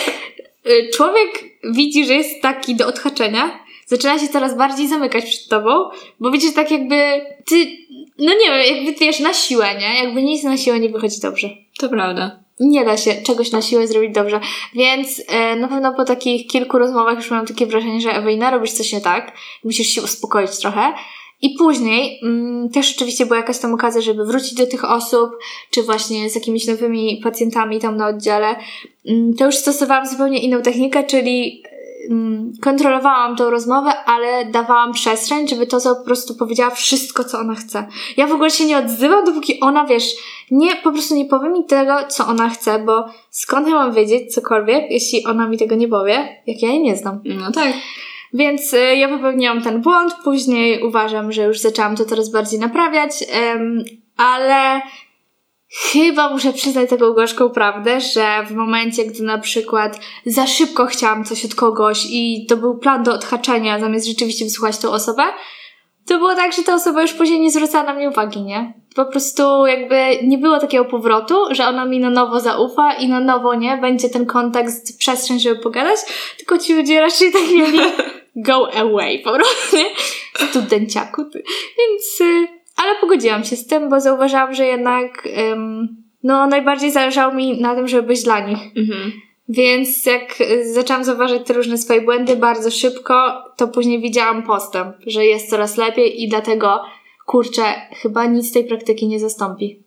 y, 0.72 0.90
człowiek 0.94 1.44
widzi, 1.64 2.06
że 2.06 2.14
jest 2.14 2.42
taki 2.42 2.76
do 2.76 2.88
odhaczenia, 2.88 3.60
zaczyna 3.86 4.20
się 4.20 4.28
coraz 4.28 4.58
bardziej 4.58 4.88
zamykać 4.88 5.26
przed 5.26 5.48
tobą, 5.50 5.90
bo 6.20 6.32
widzisz 6.32 6.54
tak 6.54 6.72
jakby 6.72 6.96
ty, 7.46 7.56
no 8.20 8.34
nie 8.34 8.52
wiem, 8.52 8.76
jakby 8.76 9.06
wiesz, 9.06 9.20
na 9.20 9.34
siłę, 9.34 9.68
nie? 9.80 10.04
Jakby 10.04 10.24
nic 10.24 10.44
na 10.44 10.58
siłę 10.58 10.80
nie 10.80 10.90
wychodzi 10.90 11.20
dobrze 11.22 11.50
To 11.80 11.90
prawda. 11.90 12.40
nie 12.60 12.86
da 12.86 12.98
się 12.98 13.14
czegoś 13.22 13.52
na 13.52 13.62
siłę 13.62 13.88
zrobić 13.88 14.14
dobrze. 14.14 14.40
Więc 14.74 15.22
e, 15.28 15.56
na 15.56 15.68
pewno 15.68 15.94
po 15.94 16.06
takich 16.06 16.48
kilku 16.48 16.78
rozmowach 16.78 17.16
już 17.16 17.32
mam 17.32 17.46
takie 17.46 17.66
wrażenie, 17.66 18.02
że 18.02 18.12
Ewelina, 18.12 18.52
robisz 18.52 18.72
coś 18.72 18.94
nie 18.94 19.02
tak, 19.02 19.32
musisz 19.64 19.88
się 19.88 20.02
uspokoić 20.02 20.58
trochę. 20.58 20.94
I 21.42 21.50
później 21.50 22.20
mm, 22.24 22.70
też 22.70 22.96
oczywiście 22.96 23.26
była 23.26 23.38
jakaś 23.38 23.60
tam 23.60 23.74
okazja, 23.74 24.02
żeby 24.02 24.26
wrócić 24.26 24.54
do 24.54 24.68
tych 24.68 24.84
osób, 24.92 25.30
czy 25.72 25.84
właśnie 25.84 26.30
z 26.30 26.36
jakimiś 26.36 26.68
nowymi 26.68 27.22
pacjentami 27.24 27.80
tam 27.80 27.98
na 27.98 28.08
oddziale. 28.08 28.56
Mm, 29.08 29.34
to 29.34 29.46
już 29.46 29.56
stosowałam 29.56 30.08
zupełnie 30.08 30.40
inną 30.40 30.62
technikę, 30.62 31.04
czyli 31.04 31.64
kontrolowałam 32.62 33.36
tą 33.36 33.50
rozmowę, 33.50 33.92
ale 34.06 34.46
dawałam 34.46 34.94
przestrzeń, 34.94 35.48
żeby 35.48 35.68
to 35.68 35.96
po 35.96 36.06
prostu 36.06 36.36
powiedziała 36.36 36.72
wszystko, 36.72 37.24
co 37.24 37.40
ona 37.40 37.56
chce. 37.56 37.88
Ja 38.18 38.28
w 38.28 38.32
ogóle 38.32 38.50
się 38.50 38.66
nie 38.66 38.78
odzywam, 38.78 39.26
dopóki 39.26 39.60
ona, 39.60 39.86
wiesz, 39.86 40.04
nie, 40.52 40.76
po 40.76 40.92
prostu 40.92 41.16
nie 41.16 41.26
powie 41.26 41.50
mi 41.50 41.66
tego, 41.66 41.94
co 42.08 42.28
ona 42.28 42.50
chce, 42.50 42.80
bo 42.80 43.06
skąd 43.30 43.68
ja 43.68 43.74
mam 43.74 43.94
wiedzieć 43.94 44.34
cokolwiek, 44.34 44.92
jeśli 44.92 45.26
ona 45.26 45.48
mi 45.48 45.58
tego 45.58 45.76
nie 45.76 45.88
powie, 45.88 46.42
jak 46.48 46.62
ja 46.62 46.70
jej 46.70 46.82
nie 46.82 46.96
znam. 46.96 47.22
No 47.26 47.52
tak. 47.52 47.74
Więc 48.34 48.74
y, 48.74 48.96
ja 48.96 49.10
popełniłam 49.10 49.62
ten 49.62 49.82
błąd, 49.82 50.14
później 50.24 50.84
uważam, 50.84 51.32
że 51.32 51.44
już 51.44 51.60
zaczęłam 51.60 51.96
to 51.96 52.06
coraz 52.06 52.32
bardziej 52.32 52.60
naprawiać, 52.60 53.12
ale 54.18 54.82
chyba 55.70 56.30
muszę 56.30 56.54
przyznać 56.54 56.90
taką 56.90 57.14
gorzką 57.14 57.50
prawdę, 57.50 58.02
że 58.02 58.44
w 58.48 58.52
momencie, 58.52 59.06
gdy 59.06 59.24
na 59.24 59.38
przykład 59.38 60.00
za 60.26 60.48
szybko 60.48 60.86
chciałam 60.86 61.26
coś 61.26 61.46
od 61.46 61.56
kogoś 61.56 62.06
i 62.10 62.46
to 62.50 62.58
był 62.58 62.78
plan 62.78 63.04
do 63.04 63.14
odhaczenia, 63.14 63.80
zamiast 63.80 64.08
rzeczywiście 64.08 64.46
wysłuchać 64.46 64.78
tą 64.78 64.92
osobę, 64.92 65.24
to 66.08 66.18
było 66.18 66.36
tak, 66.36 66.54
że 66.54 66.64
ta 66.64 66.74
osoba 66.74 67.02
już 67.02 67.14
później 67.14 67.40
nie 67.40 67.52
zwracała 67.52 67.84
na 67.84 67.94
mnie 67.94 68.10
uwagi, 68.10 68.42
nie? 68.42 68.74
Po 68.96 69.06
prostu 69.06 69.66
jakby 69.66 70.28
nie 70.28 70.38
było 70.38 70.60
takiego 70.60 70.86
powrotu, 70.86 71.36
że 71.52 71.68
ona 71.68 71.86
mi 71.86 72.00
na 72.00 72.10
nowo 72.10 72.40
zaufa 72.40 72.94
i 72.94 73.08
na 73.08 73.20
nowo, 73.20 73.56
nie? 73.56 73.78
Będzie 73.78 74.10
ten 74.10 74.26
kontakt, 74.26 74.98
przestrzeń, 74.98 75.40
żeby 75.40 75.62
pogadać, 75.62 76.00
tylko 76.38 76.58
ci 76.58 76.74
ludzie 76.74 77.02
raczej 77.02 77.32
tak 77.32 77.42
mieli 77.42 77.80
go 78.36 78.74
away 78.74 79.20
po 79.20 79.32
prostu, 79.34 79.78
nie? 79.78 79.86
Studenciaku. 80.50 81.26
ty. 81.26 81.44
Więc, 81.78 82.22
y, 82.22 82.59
ale 82.84 82.96
pogodziłam 83.02 83.44
się 83.44 83.56
z 83.56 83.68
tym, 83.68 83.90
bo 83.90 84.00
zauważyłam, 84.00 84.54
że 84.54 84.66
jednak 84.66 85.28
no 86.24 86.48
najbardziej 86.48 86.92
zależało 86.92 87.34
mi 87.34 87.62
na 87.62 87.76
tym, 87.76 87.88
żeby 87.88 88.08
być 88.08 88.24
dla 88.24 88.40
nich. 88.40 88.60
Mhm. 88.78 89.12
Więc 89.50 90.06
jak 90.06 90.42
y, 90.42 90.74
zaczęłam 90.74 91.04
zauważyć 91.04 91.48
te 91.48 91.54
różne 91.54 91.78
swoje 91.78 92.02
błędy 92.02 92.36
bardzo 92.36 92.72
szybko, 92.72 93.44
to 93.58 93.68
później 93.68 94.02
widziałam 94.02 94.44
postęp, 94.44 94.96
że 95.08 95.26
jest 95.26 95.50
coraz 95.50 95.78
lepiej 95.78 96.24
i 96.24 96.30
dlatego, 96.30 96.82
kurczę, 97.26 97.64
chyba 98.02 98.26
nic 98.26 98.54
tej 98.54 98.66
praktyki 98.66 99.08
nie 99.08 99.20
zastąpi. 99.20 99.84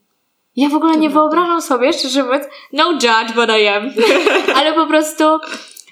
Ja 0.57 0.69
w 0.69 0.75
ogóle 0.75 0.97
nie 0.97 1.11
wyobrażam 1.11 1.63
sobie, 1.63 1.93
szczerze 1.93 2.23
mówiąc, 2.23 2.45
no 2.73 2.93
judge, 2.93 3.35
but 3.35 3.49
I 3.63 3.67
am, 3.67 3.91
ale 4.59 4.73
po 4.73 4.87
prostu 4.87 5.25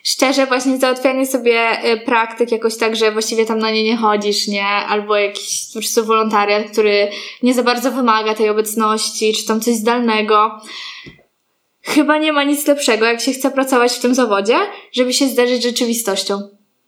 szczerze 0.04 0.47
właśnie 0.47 0.78
załatwianie 0.78 1.26
sobie 1.26 1.85
y, 1.92 2.00
praktyk 2.00 2.52
jakoś 2.52 2.76
tak, 2.76 2.97
że 2.97 3.12
właściwie 3.12 3.47
tam 3.47 3.59
na 3.59 3.71
nie 3.71 3.83
nie 3.85 3.97
chodzisz, 3.97 4.49
nie? 4.49 4.64
Albo 4.66 5.16
jakiś 5.16 5.66
po 5.75 5.78
prostu 5.80 6.04
wolontariat, 6.04 6.71
który 6.73 7.09
nie 7.42 7.54
za 7.54 7.62
bardzo 7.62 7.92
wymaga 7.92 8.35
tej 8.35 8.49
obecności, 8.49 9.33
czy 9.35 9.47
tam 9.47 9.61
coś 9.61 9.75
zdalnego. 9.75 10.61
Chyba 11.83 12.19
nie 12.19 12.33
ma 12.33 12.45
nic 12.45 12.66
lepszego, 12.66 13.07
jak 13.07 13.21
się 13.21 13.33
chce 13.33 13.50
pracować 13.50 13.92
w 13.92 14.00
tym 14.00 14.14
zawodzie, 14.14 14.57
żeby 14.92 15.12
się 15.12 15.28
zderzyć 15.28 15.61
z 15.62 15.64
rzeczywistością. 15.64 16.40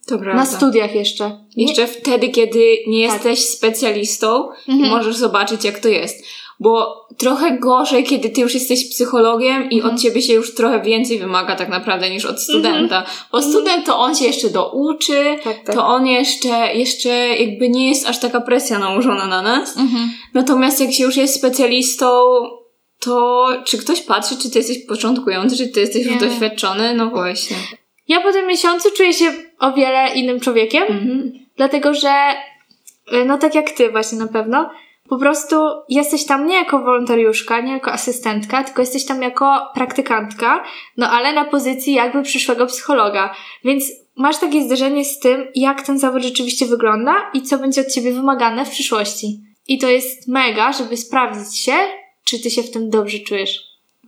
To 0.07 0.19
prawda. 0.19 0.35
Na 0.35 0.47
studiach 0.47 0.95
jeszcze. 0.95 1.45
Jeszcze 1.57 1.87
wtedy, 1.87 2.28
kiedy 2.28 2.76
nie 2.87 3.07
Tak. 3.09 3.14
jesteś 3.14 3.49
specjalistą, 3.49 4.49
Mhm. 4.69 4.90
możesz 4.90 5.16
zobaczyć, 5.16 5.64
jak 5.64 5.78
to 5.78 5.88
jest. 5.88 6.25
Bo 6.62 7.07
trochę 7.19 7.59
gorzej, 7.59 8.04
kiedy 8.04 8.31
ty 8.31 8.40
już 8.40 8.54
jesteś 8.54 8.90
psychologiem 8.90 9.71
i 9.71 9.76
Mhm. 9.76 9.95
od 9.95 10.00
ciebie 10.00 10.23
się 10.23 10.33
już 10.33 10.54
trochę 10.54 10.81
więcej 10.83 11.19
wymaga 11.19 11.57
tak 11.57 11.69
naprawdę 11.69 12.11
niż 12.11 12.25
od 12.25 12.40
studenta. 12.42 13.04
Bo 13.33 13.42
student 13.42 13.87
to 13.87 13.99
on 13.99 14.14
się 14.14 14.25
jeszcze 14.25 14.50
douczy, 14.50 15.37
Tak, 15.45 15.57
tak. 15.64 15.75
to 15.76 15.87
on 15.87 16.07
jeszcze, 16.07 16.75
jeszcze 16.75 17.09
jakby 17.28 17.69
nie 17.69 17.88
jest 17.88 18.09
aż 18.09 18.19
taka 18.21 18.40
presja 18.40 18.78
nałożona 18.78 19.26
na 19.26 19.42
nas. 19.42 19.76
Mhm. 19.76 20.11
Natomiast 20.35 20.81
jak 20.81 20.92
się 20.92 21.04
już 21.04 21.16
jest 21.16 21.35
specjalistą, 21.35 22.09
to 23.00 23.47
czy 23.64 23.78
ktoś 23.78 24.00
patrzy, 24.00 24.37
czy 24.38 24.50
ty 24.50 24.59
jesteś 24.59 24.78
początkujący, 24.87 25.57
czy 25.57 25.69
ty 25.69 25.81
jesteś 25.81 26.07
już 26.07 26.16
doświadczony? 26.16 26.95
No 26.95 27.07
właśnie. 27.11 27.57
Ja 28.09 28.21
po 28.21 28.33
tym 28.33 28.47
miesiącu 28.47 28.88
czuję 28.97 29.12
się 29.12 29.33
o 29.59 29.73
wiele 29.73 30.14
innym 30.14 30.40
człowiekiem, 30.40 30.83
Mhm. 30.83 31.33
dlatego 31.57 31.95
że, 31.95 32.12
y, 33.12 33.25
no 33.25 33.38
tak 33.38 33.54
jak 33.54 33.71
ty 33.71 33.90
właśnie 33.90 34.19
na 34.19 34.26
pewno, 34.26 34.71
po 35.12 35.19
prostu 35.19 35.57
jesteś 35.88 36.25
tam 36.26 36.47
nie 36.47 36.54
jako 36.54 36.78
wolontariuszka, 36.78 37.61
nie 37.61 37.73
jako 37.73 37.92
asystentka, 37.92 38.64
tylko 38.64 38.83
jesteś 38.83 39.04
tam 39.07 39.23
jako 39.23 39.61
praktykantka, 39.75 40.64
no 40.97 41.11
ale 41.11 41.33
na 41.33 41.45
pozycji 41.45 41.95
jakby 41.95 42.23
przyszłego 42.23 42.66
psychologa. 42.66 43.35
Więc 43.64 43.85
masz 44.16 44.38
takie 44.38 44.62
zderzenie 44.62 45.04
z 45.04 45.19
tym, 45.19 45.47
jak 45.54 45.87
ten 45.87 45.99
zawód 45.99 46.23
rzeczywiście 46.23 46.66
wygląda 46.66 47.14
i 47.35 47.42
co 47.42 47.59
będzie 47.59 47.81
od 47.81 47.87
ciebie 47.87 48.12
wymagane 48.12 48.64
w 48.64 48.71
przyszłości. 48.71 49.40
I 49.69 49.78
to 49.78 49.88
jest 49.88 50.28
mega, 50.28 50.73
żeby 50.73 50.97
sprawdzić 50.97 51.59
się, 51.59 51.75
czy 52.25 52.38
ty 52.42 52.50
się 52.50 52.62
w 52.62 52.71
tym 52.71 52.90
dobrze 52.90 53.19
czujesz. 53.19 53.59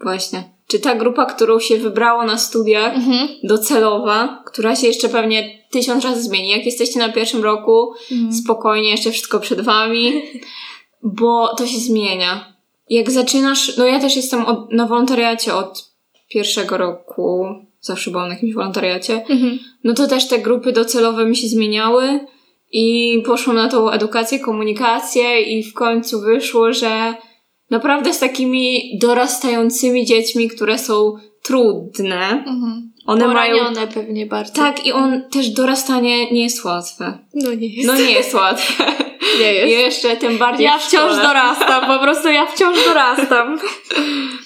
Właśnie. 0.03 0.55
Czy 0.69 0.79
ta 0.79 0.95
grupa, 0.95 1.27
którą 1.27 1.61
się 1.61 1.77
wybrało 1.77 2.25
na 2.25 2.39
studiach, 2.39 2.95
Mhm. 2.95 3.29
docelowa, 3.43 4.43
która 4.47 4.77
się 4.77 4.87
jeszcze 4.87 5.09
pewnie 5.09 5.59
tysiąc 5.71 6.05
razy 6.05 6.23
zmieni. 6.23 6.49
Jak 6.51 6.67
jesteście 6.67 6.99
na 6.99 7.09
pierwszym 7.13 7.45
roku, 7.45 7.93
Mhm. 8.13 8.33
spokojnie, 8.33 8.91
jeszcze 8.91 9.11
wszystko 9.11 9.41
przed 9.41 9.61
wami, 9.61 10.13
bo 11.05 11.55
to 11.57 11.67
się 11.67 11.79
zmienia. 11.79 12.55
Jak 12.91 13.11
zaczynasz, 13.11 13.77
no 13.77 13.87
ja 13.87 14.01
też 14.01 14.17
jestem 14.17 14.47
od, 14.47 14.73
na 14.73 14.87
wolontariacie 14.87 15.55
od 15.55 15.91
pierwszego 16.29 16.77
roku, 16.77 17.47
zawsze 17.81 18.11
byłam 18.11 18.29
na 18.29 18.35
jakimś 18.35 18.55
wolontariacie, 18.55 19.25
Mhm. 19.29 19.59
no 19.85 19.95
to 19.95 20.07
też 20.07 20.29
te 20.29 20.39
grupy 20.39 20.73
docelowe 20.73 21.25
mi 21.27 21.37
się 21.37 21.49
zmieniały 21.49 22.21
i 22.73 23.23
poszłam 23.27 23.57
na 23.57 23.69
tą 23.69 23.91
edukację, 23.91 24.39
komunikację 24.39 25.41
i 25.43 25.63
w 25.63 25.75
końcu 25.75 26.21
wyszło, 26.21 26.73
że 26.73 27.15
naprawdę 27.71 28.15
z 28.15 28.19
takimi 28.19 28.99
dorastającymi 28.99 30.07
dziećmi, 30.07 30.49
które 30.49 30.79
są 30.79 31.17
trudne, 31.43 32.45
Mhm. 32.47 32.93
one 33.07 33.29
mają... 33.29 33.57
Poranione 33.59 33.87
pewnie 33.87 34.27
bardzo. 34.27 34.53
Tak, 34.53 34.87
i 34.87 34.93
on 34.93 35.23
też 35.31 35.49
dorastanie 35.51 36.31
nie 36.33 36.43
jest 36.43 36.65
łatwe. 36.65 37.19
No 37.35 37.55
nie 37.55 37.67
jest. 37.69 37.87
No 37.87 37.95
nie 37.97 38.11
jest 38.11 38.35
łatwe. 38.35 38.85
nie 39.41 39.67
I 39.67 39.71
jeszcze 39.71 40.17
tym 40.17 40.39
bardziej 40.39 40.65
Ja 40.67 40.79
wciąż 40.79 41.17
dorastam, 41.17 41.87
po 41.87 41.99
prostu 41.99 42.29
ja 42.29 42.47
wciąż 42.47 42.85
dorastam. 42.85 43.59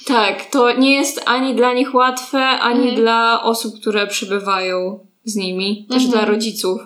Tak, 0.06 0.44
to 0.44 0.72
nie 0.72 0.94
jest 0.94 1.22
ani 1.26 1.54
dla 1.54 1.72
nich 1.72 1.94
łatwe, 1.94 2.38
ani 2.46 2.80
Mhm. 2.80 2.96
dla 2.96 3.42
osób, 3.42 3.80
które 3.80 4.06
przybywają 4.06 5.06
z 5.24 5.36
nimi, 5.36 5.86
też 5.90 6.04
Mhm. 6.04 6.10
dla 6.10 6.24
rodziców, 6.34 6.80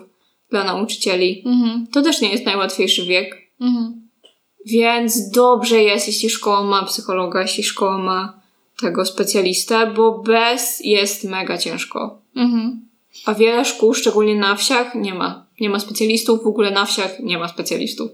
dla 0.49 0.63
nauczycieli. 0.63 1.43
Mhm. 1.45 1.87
To 1.93 2.01
też 2.01 2.21
nie 2.21 2.31
jest 2.31 2.45
najłatwiejszy 2.45 3.05
wiek. 3.05 3.37
Mhm. 3.61 4.09
Więc 4.65 5.29
dobrze 5.29 5.79
jest, 5.83 6.07
jeśli 6.07 6.29
szkoła 6.29 6.63
ma 6.63 6.83
psychologa, 6.83 7.41
jeśli 7.41 7.63
szkoła 7.63 7.97
ma 7.97 8.39
tego 8.81 9.05
specjalistę, 9.05 9.87
bo 9.87 10.11
bez 10.19 10.79
jest 10.79 11.23
mega 11.23 11.57
ciężko. 11.57 12.17
Mhm. 12.35 12.81
A 13.25 13.33
wiele 13.33 13.65
szkół, 13.65 13.93
szczególnie 13.93 14.35
na 14.35 14.55
wsiach, 14.55 14.95
nie 14.95 15.13
ma. 15.13 15.42
Nie 15.63 15.69
ma 15.69 15.79
specjalistów, 15.79 16.43
w 16.43 16.47
ogóle 16.47 16.71
na 16.71 16.85
wsiach 16.85 17.19
nie 17.19 17.37
ma 17.37 17.47
specjalistów. 17.47 18.11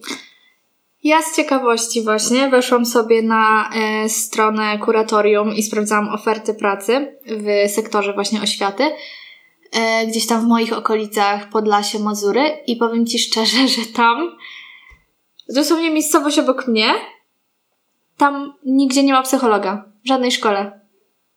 Ja 1.04 1.22
z 1.22 1.36
ciekawości 1.36 2.02
właśnie 2.02 2.50
weszłam 2.50 2.86
sobie 2.86 3.22
na 3.22 3.70
e, 3.76 4.10
stronę 4.10 4.78
kuratorium 4.78 5.54
i 5.54 5.64
sprawdzałam 5.64 6.10
oferty 6.10 6.54
pracy 6.54 7.18
w 7.26 7.72
sektorze 7.72 8.14
właśnie 8.14 8.42
oświaty. 8.42 8.84
E, 9.72 10.08
gdzieś 10.08 10.28
tam 10.28 10.42
w 10.42 10.48
moich 10.48 10.74
okolicach 10.74 11.50
Podlasie, 11.50 12.00
Mazury 12.00 12.44
i 12.68 12.76
powiem 12.76 13.06
Ci 13.06 13.20
szczerze, 13.20 13.68
że 13.76 13.86
tam 13.86 14.38
dosłownie 15.56 15.92
miejscowość 15.92 16.40
obok 16.40 16.68
mnie 16.68 16.94
tam 18.18 18.54
nigdzie 18.66 19.04
nie 19.04 19.14
ma 19.14 19.22
psychologa. 19.22 19.86
W 20.06 20.08
żadnej 20.08 20.32
szkole. 20.32 20.80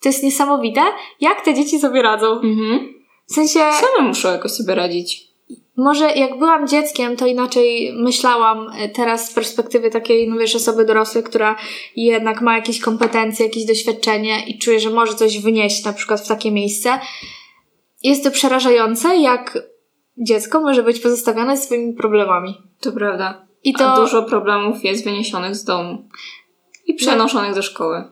To 0.02 0.09
jest 0.09 0.23
niesamowite, 0.23 0.81
jak 1.21 1.45
te 1.45 1.54
dzieci 1.54 1.78
sobie 1.78 2.02
radzą. 2.02 2.33
Mhm. 2.33 2.95
W 3.28 3.35
sensie... 3.35 3.59
Same 3.59 4.09
muszą 4.09 4.28
jakoś 4.28 4.50
sobie 4.50 4.75
radzić. 4.75 5.32
Może 5.76 6.11
jak 6.12 6.38
byłam 6.38 6.68
dzieckiem, 6.68 7.16
to 7.16 7.26
inaczej 7.26 7.92
myślałam 7.97 8.66
e, 8.78 8.88
teraz 8.88 9.30
z 9.30 9.35
perspektywy 9.35 9.90
takiej, 9.90 10.28
no 10.28 10.37
wiesz, 10.37 10.56
osoby 10.56 10.85
dorosłej, 10.85 11.25
która 11.25 11.56
jednak 11.97 12.40
ma 12.40 12.56
jakieś 12.56 12.80
kompetencje, 12.80 13.47
jakieś 13.47 13.64
doświadczenie 13.64 14.47
i 14.47 14.59
czuje, 14.59 14.80
że 14.80 14.90
może 14.90 15.14
coś 15.14 15.38
wynieść 15.38 15.85
na 15.85 15.92
przykład 15.92 16.21
w 16.21 16.28
takie 16.28 16.50
miejsce. 16.50 16.99
Jest 18.02 18.25
to 18.25 18.30
przerażające, 18.30 19.16
jak 19.16 19.59
dziecko 20.18 20.61
może 20.61 20.82
być 20.82 21.00
pozostawione 21.00 21.56
swoimi 21.56 21.92
problemami. 21.92 22.54
To 22.80 22.92
prawda. 22.92 23.47
I 23.64 23.75
A 23.75 23.78
to, 23.78 23.97
dużo 23.97 24.23
problemów 24.23 24.85
jest 24.85 25.04
wyniesionych 25.04 25.56
z 25.56 25.64
domu. 25.64 26.09
I 26.87 26.94
przenoszonych 26.94 27.54
do 27.54 27.62
szkoły. 27.62 28.04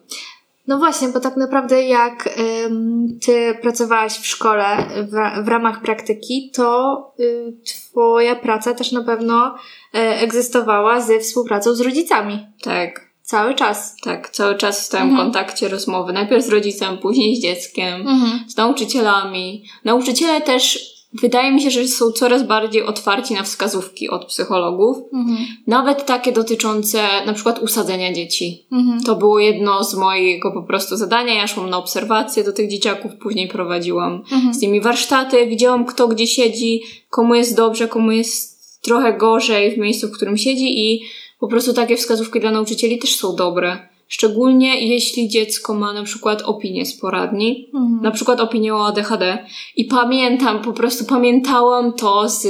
No 0.70 0.78
właśnie, 0.78 1.08
bo 1.08 1.20
tak 1.20 1.36
naprawdę 1.36 1.82
jak 1.82 2.38
ym, 2.66 3.18
ty 3.26 3.58
pracowałaś 3.62 4.12
w 4.18 4.26
szkole 4.26 4.76
w, 4.96 5.44
w 5.44 5.48
ramach 5.48 5.82
praktyki, 5.82 6.50
to 6.54 6.96
y, 7.20 7.52
twoja 7.66 8.36
praca 8.36 8.74
też 8.74 8.92
na 8.92 9.04
pewno 9.04 9.54
y, 9.94 9.98
egzystowała 9.98 11.00
ze 11.00 11.20
współpracą 11.20 11.74
z 11.74 11.80
rodzicami. 11.80 12.46
Tak, 12.62 13.10
Cały 13.22 13.54
czas. 13.54 13.96
tak. 14.04 14.30
Cały 14.30 14.56
czas 14.56 14.88
w 14.90 14.94
Mhm. 14.94 15.16
kontakcie, 15.16 15.68
rozmowy. 15.68 16.12
Najpierw 16.12 16.44
z 16.44 16.48
rodzicem, 16.48 16.98
później 16.98 17.36
z 17.36 17.42
dzieckiem, 17.42 18.04
z 18.48 18.56
nauczycielami. 18.56 19.64
Nauczyciele 19.84 20.40
też, 20.40 20.89
wydaje 21.12 21.52
mi 21.52 21.62
się, 21.62 21.70
że 21.70 21.88
są 21.88 22.12
coraz 22.12 22.42
bardziej 22.42 22.82
otwarci 22.82 23.34
na 23.34 23.42
wskazówki 23.42 24.08
od 24.08 24.26
psychologów. 24.26 24.96
Mhm. 25.12 25.38
Nawet 25.66 26.06
takie 26.06 26.32
dotyczące 26.32 27.02
na 27.26 27.32
przykład 27.32 27.62
usadzenia 27.62 28.12
dzieci. 28.12 28.66
Mhm. 28.72 29.02
To 29.02 29.16
było 29.16 29.38
jedno 29.38 29.84
z 29.84 29.94
mojego 29.94 30.52
po 30.52 30.62
prostu 30.62 30.96
zadania. 30.96 31.34
Ja 31.34 31.46
szłam 31.46 31.70
na 31.70 31.78
obserwacje 31.78 32.44
do 32.44 32.52
tych 32.52 32.70
dzieciaków, 32.70 33.12
później 33.22 33.48
prowadziłam 33.48 34.22
Mhm. 34.32 34.54
z 34.54 34.60
nimi 34.60 34.80
warsztaty, 34.80 35.46
widziałam 35.46 35.84
kto 35.84 36.08
gdzie 36.08 36.26
siedzi, 36.26 36.80
komu 37.10 37.34
jest 37.34 37.56
dobrze, 37.56 37.88
komu 37.88 38.12
jest 38.12 38.60
trochę 38.82 39.12
gorzej 39.12 39.74
w 39.74 39.78
miejscu, 39.78 40.08
w 40.08 40.12
którym 40.12 40.36
siedzi 40.36 40.92
i 40.92 41.00
po 41.40 41.48
prostu 41.48 41.72
takie 41.72 41.96
wskazówki 41.96 42.40
dla 42.40 42.50
nauczycieli 42.50 42.98
też 42.98 43.16
są 43.16 43.36
dobre. 43.36 43.89
Szczególnie 44.12 44.88
jeśli 44.88 45.28
dziecko 45.28 45.74
ma 45.74 45.92
na 45.92 46.02
przykład 46.02 46.42
opinię 46.42 46.86
z 46.86 47.00
poradni, 47.00 47.70
Mhm. 47.74 48.02
na 48.02 48.10
przykład 48.10 48.40
opinię 48.40 48.74
o 48.74 48.86
ADHD. 48.86 49.46
I 49.76 49.84
pamiętam, 49.84 50.62
po 50.62 50.72
prostu 50.72 51.04
pamiętałam 51.04 51.92
to 51.92 52.28
z 52.28 52.46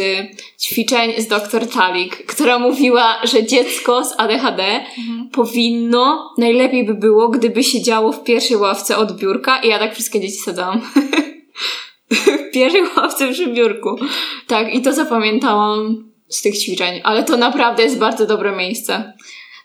ćwiczeń 0.60 1.12
z 1.18 1.26
dr 1.26 1.66
Talik, 1.68 2.26
która 2.26 2.58
mówiła, 2.58 3.14
że 3.24 3.46
dziecko 3.46 4.04
z 4.04 4.14
ADHD 4.20 4.62
Mhm. 4.98 5.28
powinno, 5.32 6.34
najlepiej 6.38 6.84
by 6.84 6.94
było, 6.94 7.28
gdyby 7.28 7.64
siedziało 7.64 8.12
w 8.12 8.24
pierwszej 8.24 8.56
ławce 8.56 8.96
od 8.96 9.16
biurka 9.16 9.60
i 9.62 9.68
ja 9.68 9.78
tak 9.78 9.94
wszystkie 9.94 10.20
dzieci 10.20 10.36
sadzałam. 10.36 10.80
w 12.10 12.52
pierwszej 12.52 12.82
ławce 12.96 13.32
przy 13.32 13.46
biurku. 13.46 13.96
Tak, 14.46 14.74
i 14.74 14.82
to 14.82 14.92
zapamiętałam 14.92 16.04
z 16.28 16.42
tych 16.42 16.58
ćwiczeń, 16.58 17.00
ale 17.04 17.24
to 17.24 17.36
naprawdę 17.36 17.82
jest 17.82 17.98
bardzo 17.98 18.26
dobre 18.26 18.56
miejsce. 18.56 19.12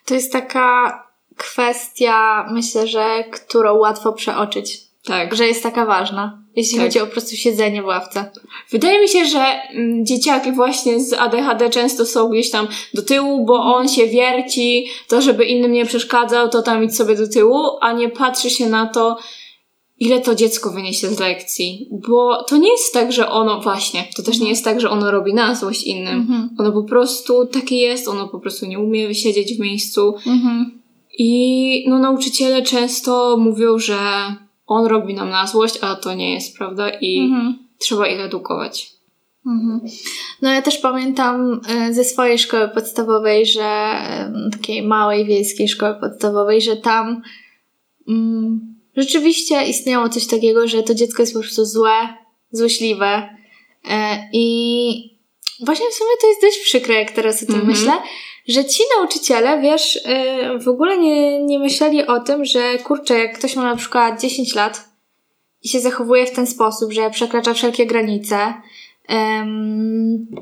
To 0.06 0.14
jest 0.14 0.32
taka 0.32 1.05
kwestia, 1.38 2.48
myślę, 2.52 2.88
że 2.88 3.24
którą 3.32 3.78
łatwo 3.78 4.14
przeoczyć. 4.14 4.86
Tak. 5.06 5.36
Że 5.36 5.48
jest 5.48 5.64
taka 5.64 5.86
ważna. 5.86 6.46
Jeśli 6.56 6.78
Tak. 6.78 6.86
chodzi 6.86 7.00
o 7.00 7.06
po 7.06 7.12
prostu 7.12 7.36
siedzenie 7.36 7.82
w 7.82 7.86
ławce. 7.86 8.32
Wydaje 8.72 9.02
mi 9.02 9.08
się, 9.08 9.26
że 9.26 9.40
mm, 9.40 10.06
dzieciaki 10.06 10.52
właśnie 10.52 11.00
z 11.00 11.14
ADHD 11.14 11.70
często 11.70 12.06
są 12.06 12.30
gdzieś 12.30 12.52
tam 12.52 12.68
do 12.94 13.02
tyłu, 13.02 13.46
bo 13.46 13.54
on 13.54 13.88
się 13.88 14.08
wierci, 14.08 14.88
to 15.08 15.22
żeby 15.22 15.46
innym 15.46 15.72
nie 15.72 15.86
przeszkadzał, 15.86 16.50
to 16.50 16.62
tam 16.62 16.84
idź 16.84 16.96
sobie 16.96 17.16
do 17.16 17.28
tyłu, 17.28 17.60
a 17.82 17.94
nie 17.94 18.10
patrzy 18.10 18.50
się 18.50 18.70
na 18.70 18.86
to, 18.86 19.18
ile 20.00 20.22
to 20.22 20.36
dziecko 20.36 20.72
wyniesie 20.72 21.08
z 21.08 21.20
lekcji. 21.20 21.90
Bo 22.08 22.44
to 22.44 22.58
nie 22.58 22.72
jest 22.72 22.94
tak, 22.94 23.12
że 23.12 23.30
ono, 23.30 23.62
właśnie, 23.62 24.08
to 24.16 24.24
też 24.24 24.40
nie 24.40 24.50
jest 24.50 24.64
tak, 24.64 24.82
że 24.82 24.90
ono 24.90 25.12
robi 25.12 25.34
na 25.34 25.56
złość 25.56 25.84
innym. 25.84 26.20
Mhm. 26.20 26.50
Ono 26.60 26.72
po 26.72 26.84
prostu 26.84 27.46
takie 27.46 27.76
jest, 27.76 28.08
ono 28.08 28.28
po 28.28 28.40
prostu 28.40 28.66
nie 28.66 28.80
umie 28.80 29.08
wysiedzieć 29.08 29.58
w 29.58 29.60
miejscu. 29.60 30.16
Mhm. 30.28 30.85
I 31.18 31.86
no 31.90 32.00
nauczyciele 32.00 32.62
często 32.62 33.38
mówią, 33.38 33.80
że 33.80 33.98
on 34.68 34.86
robi 34.86 35.14
nam 35.14 35.30
na 35.30 35.48
złość, 35.48 35.78
a 35.82 35.96
to 35.96 36.14
nie 36.14 36.34
jest 36.34 36.58
prawda 36.58 36.90
i 36.90 37.20
Mhm. 37.20 37.58
trzeba 37.80 38.08
ich 38.08 38.20
edukować. 38.20 38.92
Mhm. 39.46 39.82
No 40.42 40.54
ja 40.54 40.62
też 40.62 40.78
pamiętam 40.78 41.62
e, 41.70 41.94
ze 41.94 42.04
swojej 42.04 42.40
szkoły 42.40 42.70
podstawowej, 42.70 43.46
że 43.46 43.96
takiej 44.52 44.82
małej 44.82 45.26
wiejskiej 45.26 45.68
szkoły 45.68 45.96
podstawowej, 46.02 46.62
że 46.62 46.76
tam 46.78 47.22
mm, 48.08 48.76
rzeczywiście 48.98 49.64
istniało 49.68 50.10
coś 50.10 50.28
takiego, 50.28 50.68
że 50.68 50.84
to 50.84 50.96
dziecko 50.96 51.22
jest 51.24 51.34
po 51.34 51.40
prostu 51.40 51.66
złe, 51.66 51.92
złośliwe 52.52 53.30
e, 53.90 54.30
i 54.34 55.16
właśnie 55.66 55.86
w 55.92 55.94
sumie 55.94 56.10
to 56.22 56.28
jest 56.28 56.42
dość 56.42 56.60
przykre, 56.60 56.96
jak 56.96 57.12
teraz 57.12 57.44
o 57.44 57.46
tym 57.46 57.56
Mhm. 57.56 57.72
myślę, 57.72 57.92
że 58.48 58.66
ci 58.66 58.84
nauczyciele, 58.98 59.62
wiesz, 59.62 60.00
e, 60.06 60.60
w 60.60 60.68
ogóle 60.68 60.98
nie, 60.98 61.44
nie 61.44 61.60
myśleli 61.60 62.08
o 62.08 62.20
tym, 62.20 62.46
że 62.46 62.78
kurczę, 62.78 63.20
jak 63.20 63.38
ktoś 63.38 63.56
ma 63.56 63.64
na 63.64 63.76
przykład 63.76 64.22
10 64.22 64.56
lat 64.56 64.90
i 65.64 65.70
się 65.70 65.80
zachowuje 65.80 66.26
w 66.26 66.32
ten 66.32 66.48
sposób, 66.48 66.94
że 66.94 67.10
przekracza 67.10 67.54
wszelkie 67.54 67.86
granice, 67.86 68.54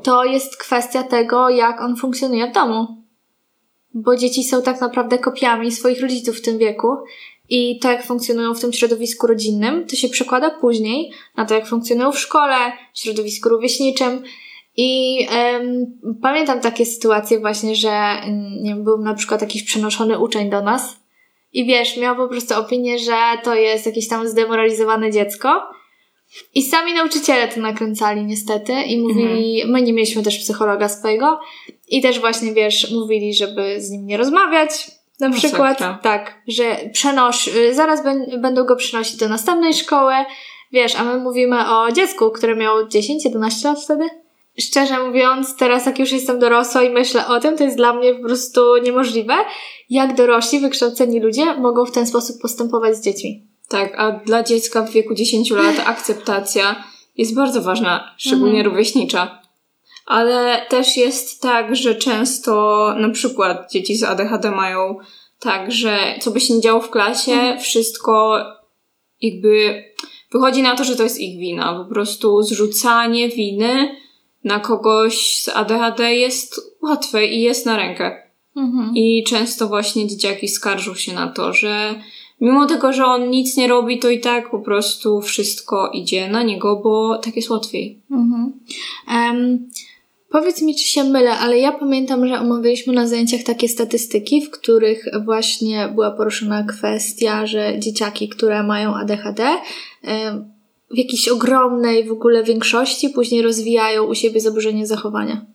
to 0.02 0.24
jest 0.24 0.56
kwestia 0.56 1.02
tego, 1.02 1.48
jak 1.48 1.80
on 1.80 1.96
funkcjonuje 1.96 2.50
w 2.50 2.54
domu. 2.54 2.86
Bo 3.94 4.16
dzieci 4.16 4.44
są 4.44 4.62
tak 4.62 4.80
naprawdę 4.80 5.18
kopiami 5.18 5.72
swoich 5.72 6.00
rodziców 6.00 6.36
w 6.36 6.42
tym 6.42 6.58
wieku 6.58 6.96
i 7.48 7.78
to, 7.78 7.90
jak 7.90 8.06
funkcjonują 8.06 8.54
w 8.54 8.60
tym 8.60 8.72
środowisku 8.72 9.26
rodzinnym, 9.26 9.86
to 9.86 9.96
się 9.96 10.08
przekłada 10.08 10.50
później 10.50 11.12
na 11.36 11.44
to, 11.44 11.54
jak 11.54 11.66
funkcjonują 11.66 12.12
w 12.12 12.18
szkole, 12.18 12.56
w 12.94 12.98
środowisku 12.98 13.48
rówieśniczym. 13.48 14.22
I 14.76 15.18
em, 15.30 15.86
pamiętam 16.22 16.60
takie 16.60 16.86
sytuacje 16.86 17.38
właśnie, 17.40 17.74
że 17.76 17.90
mm, 17.90 18.62
nie 18.62 18.70
wiem, 18.70 18.84
był 18.84 18.98
na 18.98 19.14
przykład 19.14 19.40
jakiś 19.40 19.62
przenoszony 19.62 20.18
uczeń 20.18 20.50
do 20.50 20.62
nas 20.62 20.96
i 21.52 21.66
wiesz, 21.66 21.96
miał 21.96 22.16
po 22.16 22.28
prostu 22.28 22.54
opinię, 22.58 22.98
że 22.98 23.16
to 23.42 23.54
jest 23.54 23.86
jakieś 23.86 24.08
tam 24.08 24.28
zdemoralizowane 24.28 25.10
dziecko. 25.10 25.62
I 26.54 26.62
sami 26.62 26.94
nauczyciele 26.94 27.48
to 27.48 27.60
nakręcali 27.60 28.24
niestety 28.24 28.72
i 28.72 29.00
mówili, 29.00 29.62
my 29.66 29.82
nie 29.82 29.92
mieliśmy 29.92 30.22
też 30.22 30.38
psychologa 30.38 30.88
swojego 30.88 31.40
i 31.88 32.02
też 32.02 32.20
właśnie, 32.20 32.52
wiesz, 32.52 32.90
mówili, 32.90 33.34
żeby 33.34 33.80
z 33.80 33.90
nim 33.90 34.06
nie 34.06 34.16
rozmawiać, 34.16 34.70
na 35.20 35.28
Masakra. 35.28 35.48
przykład, 35.48 36.02
tak, 36.02 36.42
że 36.48 36.76
przenoś, 36.92 37.48
y, 37.48 37.74
zaraz 37.74 38.04
bę- 38.04 38.40
będą 38.40 38.64
go 38.64 38.76
przynosić 38.76 39.16
do 39.16 39.28
następnej 39.28 39.74
szkoły, 39.74 40.14
wiesz, 40.72 40.96
a 40.96 41.04
my 41.04 41.18
mówimy 41.18 41.70
o 41.70 41.92
dziecku, 41.92 42.30
które 42.30 42.56
miało 42.56 42.84
10-11 42.84 43.64
lat 43.64 43.84
wtedy. 43.84 44.04
Szczerze 44.60 45.02
mówiąc, 45.06 45.56
teraz 45.56 45.86
jak 45.86 45.98
już 45.98 46.12
jestem 46.12 46.38
dorosła 46.38 46.82
i 46.82 46.90
myślę 46.90 47.26
o 47.26 47.40
tym, 47.40 47.56
to 47.58 47.64
jest 47.64 47.76
dla 47.76 47.92
mnie 47.92 48.14
po 48.14 48.22
prostu 48.22 48.60
niemożliwe, 48.82 49.34
jak 49.90 50.16
dorośli, 50.16 50.60
wykształceni 50.60 51.20
ludzie 51.20 51.54
mogą 51.54 51.84
w 51.86 51.92
ten 51.92 52.06
sposób 52.06 52.42
postępować 52.42 52.96
z 52.96 53.04
dziećmi. 53.04 53.42
Tak, 53.68 53.94
a 53.98 54.12
dla 54.12 54.42
dziecka 54.42 54.82
w 54.82 54.90
wieku 54.90 55.14
10 55.14 55.50
lat 55.50 55.76
akceptacja 55.86 56.84
jest 57.16 57.34
bardzo 57.34 57.62
ważna, 57.62 58.14
szczególnie 58.18 58.58
Mhm. 58.58 58.66
rówieśnicza. 58.66 59.42
Ale 60.06 60.66
też 60.68 60.96
jest 60.96 61.42
tak, 61.42 61.76
że 61.76 61.94
często 61.94 62.94
na 62.98 63.08
przykład 63.10 63.70
dzieci 63.72 63.96
z 63.96 64.02
ADHD 64.02 64.50
mają 64.50 64.96
tak, 65.40 65.72
że 65.72 65.98
co 66.20 66.30
by 66.30 66.40
się 66.40 66.54
nie 66.54 66.60
działo 66.60 66.80
w 66.80 66.90
klasie, 66.90 67.32
Mhm. 67.32 67.60
wszystko 67.60 68.38
jakby 69.22 69.84
wychodzi 70.32 70.62
na 70.62 70.76
to, 70.76 70.84
że 70.84 70.96
to 70.96 71.02
jest 71.02 71.20
ich 71.20 71.38
wina. 71.38 71.84
Po 71.84 71.94
prostu 71.94 72.42
zrzucanie 72.42 73.28
winy 73.28 73.96
na 74.44 74.60
kogoś 74.60 75.36
z 75.36 75.48
ADHD 75.48 76.14
jest 76.14 76.60
łatwe 76.82 77.26
i 77.26 77.40
jest 77.40 77.66
na 77.66 77.76
rękę. 77.76 78.22
Mhm. 78.56 78.96
I 78.96 79.24
często 79.26 79.68
właśnie 79.68 80.06
dzieciaki 80.08 80.48
skarżą 80.48 80.94
się 80.94 81.14
na 81.14 81.28
to, 81.28 81.52
że 81.52 81.94
mimo 82.40 82.66
tego, 82.66 82.92
że 82.92 83.04
on 83.04 83.30
nic 83.30 83.56
nie 83.56 83.68
robi, 83.68 83.98
to 83.98 84.10
i 84.10 84.20
tak 84.20 84.50
po 84.50 84.58
prostu 84.58 85.20
wszystko 85.20 85.90
idzie 85.90 86.28
na 86.28 86.42
niego, 86.42 86.80
bo 86.84 87.18
tak 87.18 87.36
jest 87.36 87.50
łatwiej. 87.50 88.02
Mhm. 88.10 88.52
Em, 89.08 89.68
powiedz 90.30 90.62
mi, 90.62 90.74
czy 90.74 90.84
się 90.84 91.04
mylę, 91.04 91.38
ale 91.38 91.58
ja 91.58 91.72
pamiętam, 91.72 92.28
że 92.28 92.40
omawialiśmy 92.40 92.92
na 92.92 93.06
zajęciach 93.06 93.42
takie 93.42 93.68
statystyki, 93.68 94.42
w 94.42 94.50
których 94.50 95.04
właśnie 95.24 95.88
była 95.94 96.10
poruszona 96.10 96.62
kwestia, 96.62 97.46
że 97.46 97.78
dzieciaki, 97.78 98.28
które 98.28 98.62
mają 98.62 98.94
ADHD, 98.94 99.44
em, 100.02 100.53
w 100.90 100.98
jakiejś 100.98 101.28
ogromnej 101.28 102.04
w 102.04 102.12
ogóle 102.12 102.44
większości 102.44 103.10
później 103.10 103.42
rozwijają 103.42 104.04
u 104.04 104.14
siebie 104.14 104.40
zaburzenie 104.40 104.86
zachowania. 104.86 105.46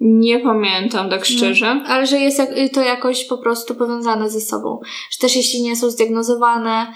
Nie 0.00 0.40
pamiętam 0.40 1.10
tak 1.10 1.24
szczerze. 1.24 1.66
Ale 1.86 2.06
że 2.06 2.18
jest 2.18 2.42
to 2.72 2.80
jakoś 2.80 3.24
po 3.24 3.38
prostu 3.38 3.74
powiązane 3.74 4.30
ze 4.30 4.40
sobą. 4.40 4.80
Że 5.10 5.18
też 5.18 5.36
jeśli 5.36 5.62
nie 5.62 5.76
są 5.76 5.90
zdiagnozowane 5.90 6.92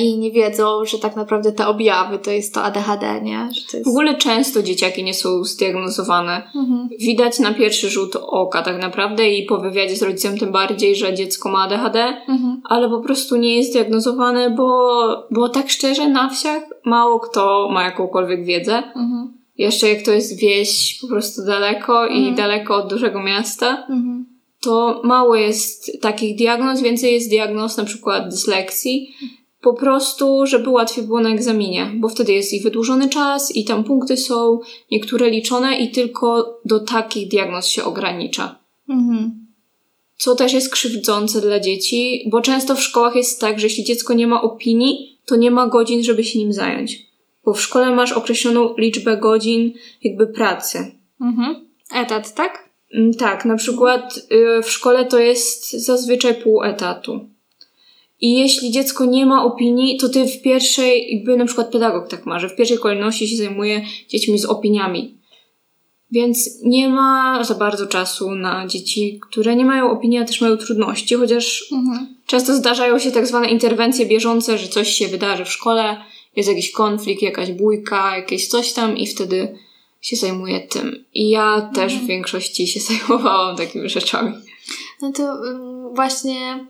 i 0.00 0.18
nie 0.18 0.30
wiedzą, 0.30 0.84
że 0.84 0.98
tak 0.98 1.16
naprawdę 1.16 1.52
te 1.52 1.66
objawy 1.66 2.18
to 2.18 2.30
jest 2.30 2.54
to 2.54 2.62
ADHD, 2.62 3.20
nie? 3.22 3.48
To 3.70 3.76
jest... 3.76 3.84
W 3.88 3.88
ogóle 3.88 4.14
często 4.14 4.62
dzieciaki 4.62 5.04
nie 5.04 5.14
są 5.14 5.44
zdiagnozowane. 5.44 6.42
Mhm. 6.56 6.88
Widać 6.98 7.38
na 7.38 7.54
pierwszy 7.54 7.90
rzut 7.90 8.16
oka 8.16 8.62
tak 8.62 8.80
naprawdę 8.82 9.30
i 9.30 9.46
po 9.46 9.58
wywiadzie 9.58 9.96
z 9.96 10.02
rodzicem 10.02 10.38
tym 10.38 10.52
bardziej, 10.52 10.96
że 10.96 11.14
dziecko 11.14 11.48
ma 11.50 11.62
ADHD, 11.62 12.04
Mhm. 12.28 12.60
ale 12.64 12.88
po 12.88 13.00
prostu 13.00 13.36
nie 13.36 13.56
jest 13.56 13.70
zdiagnozowane, 13.70 14.50
bo, 14.50 14.98
bo 15.30 15.48
tak 15.48 15.70
szczerze 15.70 16.08
na 16.08 16.28
wsiach 16.28 16.62
mało 16.84 17.20
kto 17.20 17.68
ma 17.72 17.82
jakąkolwiek 17.84 18.44
wiedzę. 18.44 18.76
Mhm. 18.76 19.32
Jeszcze 19.58 19.88
jak 19.88 20.02
to 20.02 20.12
jest 20.12 20.38
wieś 20.40 20.98
po 21.00 21.06
prostu 21.08 21.44
daleko 21.44 22.06
i 22.06 22.18
Mhm. 22.18 22.34
daleko 22.34 22.76
od 22.76 22.88
dużego 22.90 23.22
miasta, 23.22 23.86
Mhm. 23.90 24.26
to 24.60 25.00
mało 25.04 25.34
jest 25.36 26.00
takich 26.02 26.36
diagnoz, 26.36 26.80
więcej 26.82 27.12
jest 27.14 27.30
diagnoz 27.30 27.76
na 27.76 27.84
przykład 27.84 28.28
dysleksji, 28.28 29.14
po 29.62 29.74
prostu, 29.74 30.46
żeby 30.46 30.70
łatwiej 30.70 31.04
było 31.04 31.20
na 31.20 31.30
egzaminie, 31.30 31.90
bo 31.94 32.08
wtedy 32.08 32.32
jest 32.32 32.52
i 32.52 32.60
wydłużony 32.60 33.08
czas, 33.08 33.56
i 33.56 33.64
tam 33.64 33.84
punkty 33.84 34.16
są 34.16 34.60
niektóre 34.90 35.30
liczone 35.30 35.78
i 35.78 35.90
tylko 35.90 36.60
do 36.64 36.80
takich 36.80 37.28
diagnoz 37.28 37.66
się 37.66 37.84
ogranicza. 37.84 38.58
Mhm. 38.88 39.46
Co 40.16 40.34
też 40.34 40.52
jest 40.52 40.72
krzywdzące 40.72 41.40
dla 41.40 41.60
dzieci, 41.60 42.28
bo 42.30 42.40
często 42.40 42.74
w 42.74 42.82
szkołach 42.82 43.16
jest 43.16 43.40
tak, 43.40 43.60
że 43.60 43.66
jeśli 43.66 43.84
dziecko 43.84 44.14
nie 44.14 44.26
ma 44.26 44.42
opinii, 44.42 45.18
to 45.26 45.36
nie 45.36 45.50
ma 45.50 45.66
godzin, 45.66 46.02
żeby 46.02 46.24
się 46.24 46.38
nim 46.38 46.52
zająć. 46.52 47.06
Bo 47.44 47.54
w 47.54 47.60
szkole 47.60 47.90
masz 47.90 48.12
określoną 48.12 48.74
liczbę 48.78 49.16
godzin 49.16 49.72
jakby 50.02 50.26
pracy. 50.26 50.92
Mhm. 51.20 51.66
Etat, 51.94 52.34
tak? 52.34 52.68
Mm, 52.94 53.14
Tak, 53.14 53.44
na 53.44 53.56
przykład 53.56 54.20
y, 54.58 54.62
w 54.62 54.70
szkole 54.70 55.04
to 55.04 55.18
jest 55.18 55.72
zazwyczaj 55.72 56.34
pół 56.34 56.62
etatu. 56.62 57.31
I 58.22 58.38
jeśli 58.38 58.70
dziecko 58.70 59.04
nie 59.04 59.26
ma 59.26 59.44
opinii, 59.44 59.96
to 59.96 60.08
ty 60.08 60.26
w 60.26 60.42
pierwszej, 60.42 61.14
jakby 61.14 61.36
na 61.36 61.44
przykład 61.44 61.72
pedagog 61.72 62.08
tak 62.08 62.26
ma, 62.26 62.38
że 62.38 62.48
w 62.48 62.56
pierwszej 62.56 62.78
kolejności 62.78 63.28
się 63.28 63.36
zajmuje 63.36 63.84
dziećmi 64.08 64.38
z 64.38 64.44
opiniami. 64.44 65.18
Więc 66.10 66.50
nie 66.64 66.88
ma 66.88 67.44
za 67.44 67.54
bardzo 67.54 67.86
czasu 67.86 68.34
na 68.34 68.66
dzieci, 68.66 69.20
które 69.30 69.56
nie 69.56 69.64
mają 69.64 69.90
opinii, 69.90 70.18
a 70.18 70.24
też 70.24 70.40
mają 70.40 70.56
trudności, 70.56 71.14
chociaż 71.14 71.64
Mhm. 71.72 72.16
często 72.26 72.54
zdarzają 72.54 72.98
się 72.98 73.12
tak 73.12 73.26
zwane 73.26 73.50
interwencje 73.50 74.06
bieżące, 74.06 74.58
że 74.58 74.68
coś 74.68 74.88
się 74.88 75.08
wydarzy 75.08 75.44
w 75.44 75.52
szkole, 75.52 75.96
jest 76.36 76.48
jakiś 76.48 76.70
konflikt, 76.72 77.22
jakaś 77.22 77.52
bójka, 77.52 78.16
jakieś 78.16 78.48
coś 78.48 78.72
tam 78.72 78.96
i 78.96 79.06
wtedy 79.06 79.58
się 80.00 80.16
zajmuje 80.16 80.60
tym. 80.60 81.04
I 81.14 81.30
ja 81.30 81.70
też 81.74 81.94
w 81.96 82.06
większości 82.06 82.66
się 82.66 82.80
zajmowałam 82.92 83.56
takimi 83.56 83.88
rzeczami. 83.88 84.32
No 85.02 85.12
to 85.12 85.36
właśnie 85.94 86.66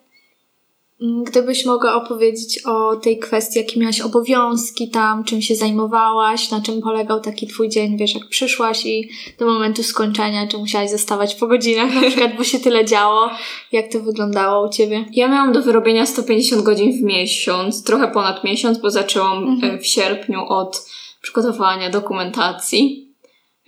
gdybyś 1.03 1.67
mogła 1.67 1.95
opowiedzieć 1.95 2.63
o 2.65 2.97
tej 2.97 3.19
kwestii, 3.19 3.59
jakie 3.59 3.81
miałaś 3.81 4.01
obowiązki 4.01 4.89
tam, 4.91 5.25
czym 5.25 5.43
się 5.43 5.57
zajmowałaś, 5.57 6.51
na 6.51 6.61
czym 6.61 6.83
polegał 6.83 7.21
taki 7.21 7.47
twój 7.47 7.69
dzień, 7.69 7.97
wiesz, 7.97 8.15
jak 8.15 8.29
przyszłaś 8.29 8.87
i 8.87 9.09
do 9.39 9.47
momentu 9.47 9.83
skończenia, 9.83 10.47
czy 10.47 10.59
musiałaś 10.59 10.91
zostawać 10.91 11.35
po 11.35 11.47
godzinach, 11.47 11.95
na 11.95 12.01
przykład, 12.01 12.37
bo 12.37 12.45
się 12.45 12.61
tyle 12.61 12.85
działo, 12.85 13.31
jak 13.73 13.93
to 13.93 14.01
wyglądało 14.01 14.67
u 14.67 14.71
ciebie? 14.71 15.05
Ja 15.13 15.29
miałam 15.29 15.53
do 15.53 15.63
wyrobienia 15.63 16.07
150 16.07 16.63
godzin 16.63 16.93
w 16.99 17.03
miesiąc, 17.03 17.85
trochę 17.85 18.09
ponad 18.09 18.45
miesiąc, 18.45 18.79
bo 18.79 18.91
zaczęłam 18.91 19.39
Mhm. 19.45 19.75
e, 19.75 19.79
w 19.79 19.87
sierpniu 19.87 20.41
od 20.49 20.87
przygotowania 21.23 21.91
dokumentacji. 21.91 23.12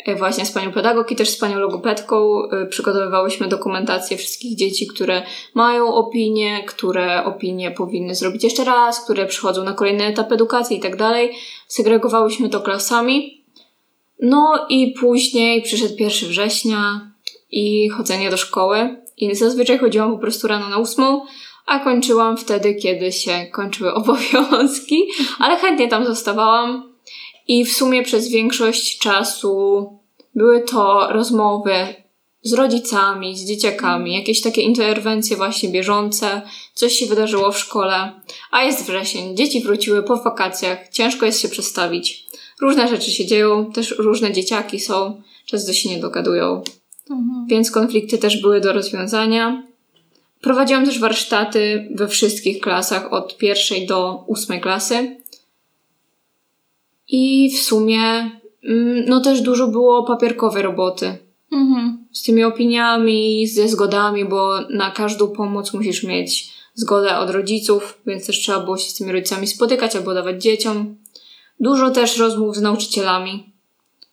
E, 0.07 0.17
Właśnie 0.17 0.47
z 0.47 0.53
panią 0.53 0.73
pedagog 0.73 1.13
i 1.13 1.17
też 1.17 1.29
z 1.29 1.37
panią 1.37 1.59
logopedką 1.59 2.43
e, 2.43 2.67
przygotowywałyśmy 2.67 3.49
dokumentację 3.49 4.17
wszystkich 4.17 4.57
dzieci, 4.57 4.87
które 4.87 5.23
mają 5.55 5.95
opinie, 5.95 6.65
które 6.67 7.25
opinie 7.25 7.71
powinny 7.71 8.15
zrobić 8.15 8.45
jeszcze 8.45 8.65
raz, 8.65 9.05
które 9.05 9.27
przychodzą 9.27 9.65
na 9.65 9.73
kolejny 9.73 10.05
etap 10.05 10.33
edukacji 10.33 10.77
i 10.77 10.81
tak 10.81 10.97
dalej. 10.97 11.31
Segregowałyśmy 11.69 12.49
to 12.49 12.61
klasami. 12.61 13.45
No 14.21 14.67
i 14.69 14.95
później 15.01 15.63
przyszedł 15.63 15.95
1 15.99 16.29
września 16.29 17.11
i 17.51 17.89
chodzenie 17.89 18.31
do 18.31 18.37
szkoły. 18.37 18.97
I 19.17 19.35
zazwyczaj 19.35 19.79
chodziłam 19.79 20.13
po 20.13 20.19
prostu 20.19 20.49
rano 20.49 20.69
na 20.69 20.79
ósmą, 20.79 21.23
a 21.67 21.79
kończyłam 21.79 22.37
wtedy, 22.37 22.75
kiedy 22.75 23.13
się 23.13 23.47
kończyły 23.53 23.95
obowiązki, 24.01 25.05
ale 25.39 25.57
chętnie 25.57 25.89
tam 25.89 26.07
zostawałam. 26.07 26.94
I 27.49 27.65
w 27.65 27.73
sumie 27.73 28.03
przez 28.03 28.29
większość 28.29 28.99
czasu 28.99 29.87
były 30.35 30.61
to 30.61 31.09
rozmowy 31.13 31.73
z 32.43 32.53
rodzicami, 32.53 33.37
z 33.37 33.45
dzieciakami, 33.45 34.15
jakieś 34.15 34.41
takie 34.41 34.63
interwencje 34.63 35.37
właśnie 35.37 35.69
bieżące, 35.69 36.43
coś 36.75 36.93
się 36.93 37.07
wydarzyło 37.07 37.53
w 37.53 37.59
szkole, 37.59 38.21
a 38.51 38.63
jest 38.63 38.87
wrzesień, 38.87 39.37
dzieci 39.37 39.61
wróciły 39.61 40.03
po 40.03 40.17
wakacjach, 40.17 40.89
ciężko 40.89 41.27
jest 41.27 41.41
się 41.41 41.49
przestawić. 41.49 42.27
Różne 42.61 42.89
rzeczy 42.89 43.11
się 43.11 43.27
dzieją, 43.27 43.73
też 43.73 43.95
różne 43.99 44.33
dzieciaki 44.33 44.81
są, 44.81 45.23
często 45.47 45.73
się 45.73 45.89
nie 45.89 45.99
dogadują, 45.99 46.63
więc 47.47 47.71
konflikty 47.71 48.19
też 48.19 48.41
były 48.41 48.61
do 48.61 48.73
rozwiązania. 48.73 49.63
Prowadziłam 50.41 50.85
też 50.85 50.99
warsztaty 50.99 51.89
we 51.95 52.09
wszystkich 52.09 52.61
klasach, 52.61 53.13
od 53.13 53.37
pierwszej 53.37 53.87
do 53.87 54.25
ósmej 54.27 54.61
klasy. 54.61 55.17
I 57.17 57.51
w 57.51 57.63
sumie, 57.63 58.31
mm, 58.65 59.05
no 59.07 59.21
też 59.21 59.41
dużo 59.41 59.69
było 59.69 60.05
papierkowej 60.05 60.63
roboty. 60.63 61.19
Mhm. 61.53 62.07
Z 62.13 62.23
tymi 62.23 62.45
opiniami, 62.45 63.47
ze 63.47 63.69
zgodami, 63.69 64.25
bo 64.25 64.61
na 64.71 64.91
każdą 64.91 65.29
pomoc 65.29 65.73
musisz 65.73 66.03
mieć 66.03 66.53
zgodę 66.75 67.19
od 67.19 67.31
rodziców, 67.31 67.99
więc 68.07 68.27
też 68.27 68.41
trzeba 68.41 68.61
było 68.61 68.79
się 68.79 68.91
z 68.91 68.95
tymi 68.95 69.13
rodzicami 69.13 69.47
spotykać 69.47 69.97
albo 69.97 70.15
dawać 70.15 70.43
dzieciom. 70.43 70.97
Dużo 71.61 71.91
też 71.91 72.19
rozmów 72.19 72.57
z 72.57 72.61
nauczycielami, 72.61 73.53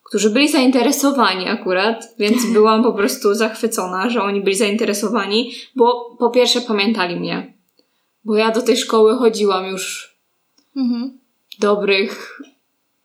którzy 0.03 0.29
byli 0.29 0.49
zainteresowani 0.49 1.47
akurat, 1.47 2.15
więc 2.19 2.45
byłam 2.53 2.83
po 2.83 2.93
prostu 2.93 3.35
zachwycona, 3.35 4.09
że 4.09 4.21
oni 4.23 4.41
byli 4.41 4.55
zainteresowani, 4.55 5.51
bo 5.75 6.15
po 6.19 6.29
pierwsze 6.29 6.61
pamiętali 6.61 7.15
mnie, 7.15 7.53
bo 8.25 8.35
ja 8.35 8.51
do 8.51 8.61
tej 8.61 8.77
szkoły 8.77 9.15
chodziłam 9.15 9.65
już 9.65 10.11
Mhm. 10.75 11.19
dobrych 11.59 12.41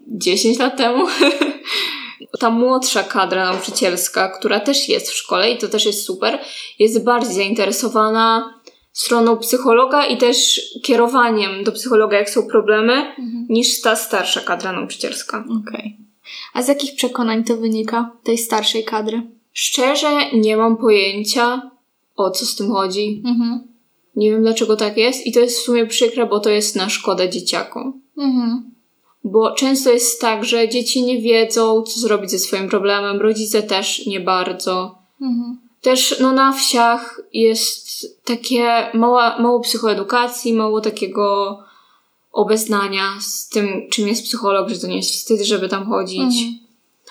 10 0.07 0.59
lat 0.59 0.77
temu. 0.77 1.07
Ta 2.41 2.51
młodsza 2.51 3.03
kadra 3.03 3.53
nauczycielska, 3.53 4.29
która 4.29 4.61
też 4.61 4.89
jest 4.89 5.11
w 5.11 5.15
szkole 5.15 5.51
i 5.51 5.59
to 5.59 5.69
też 5.69 5.85
jest 5.87 6.05
super, 6.05 6.39
jest 6.79 7.05
bardziej 7.05 7.35
zainteresowana 7.35 8.55
stroną 8.93 9.37
psychologa 9.37 10.07
i 10.07 10.17
też 10.17 10.61
kierowaniem 10.83 11.65
do 11.65 11.73
psychologa, 11.73 12.19
jak 12.19 12.31
są 12.31 12.47
problemy, 12.47 13.15
niż 13.49 13.81
ta 13.81 13.97
starsza 13.97 14.41
kadra 14.41 14.73
nauczycielska. 14.73 15.45
Okej. 15.61 15.97
A 16.55 16.63
z 16.63 16.69
jakich 16.69 16.95
przekonań 16.95 17.45
to 17.45 17.57
wynika, 17.57 18.11
tej 18.23 18.39
starszej 18.39 18.85
kadry? 18.85 19.23
Szczerze 19.53 20.31
nie 20.33 20.57
mam 20.57 20.77
pojęcia, 20.77 21.71
o 22.17 22.31
co 22.31 22.47
z 22.47 22.57
tym 22.57 22.71
chodzi. 22.71 23.23
Mhm. 23.25 23.61
Nie 24.17 24.31
wiem 24.31 24.43
dlaczego 24.43 24.77
tak 24.77 24.97
jest 24.97 25.27
i 25.27 25.33
to 25.33 25.41
jest 25.41 25.59
w 25.59 25.63
sumie 25.63 25.87
przykre, 25.87 26.27
bo 26.27 26.41
to 26.41 26.51
jest 26.51 26.77
na 26.77 26.89
szkodę 26.89 27.31
dzieciakom. 27.31 28.01
Mhm. 28.19 28.76
Bo 29.29 29.55
często 29.55 29.91
jest 29.91 30.21
tak, 30.21 30.45
że 30.45 30.69
dzieci 30.69 31.03
nie 31.03 31.23
wiedzą, 31.23 31.83
co 31.83 32.01
zrobić 32.01 32.31
ze 32.31 32.39
swoim 32.39 32.69
problemem, 32.69 33.21
rodzice 33.21 33.63
też 33.63 34.07
nie 34.07 34.21
bardzo. 34.21 34.99
Mhm. 35.21 35.59
Też 35.81 36.17
no, 36.21 36.33
na 36.33 36.53
wsiach 36.53 37.21
jest 37.33 38.07
takie 38.25 38.91
mała, 38.95 39.39
mało 39.39 39.61
psychoedukacji, 39.61 40.53
mało 40.53 40.81
takiego 40.81 41.59
obeznania 42.33 43.11
z 43.21 43.49
tym, 43.49 43.69
czym 43.91 44.09
jest 44.09 44.25
psycholog, 44.25 44.69
że 44.69 44.79
to 44.79 44.87
nie 44.87 44.97
jest 44.97 45.11
wstyd, 45.11 45.43
żeby 45.43 45.69
tam 45.69 45.87
chodzić. 45.87 46.21
Mhm. 46.21 46.59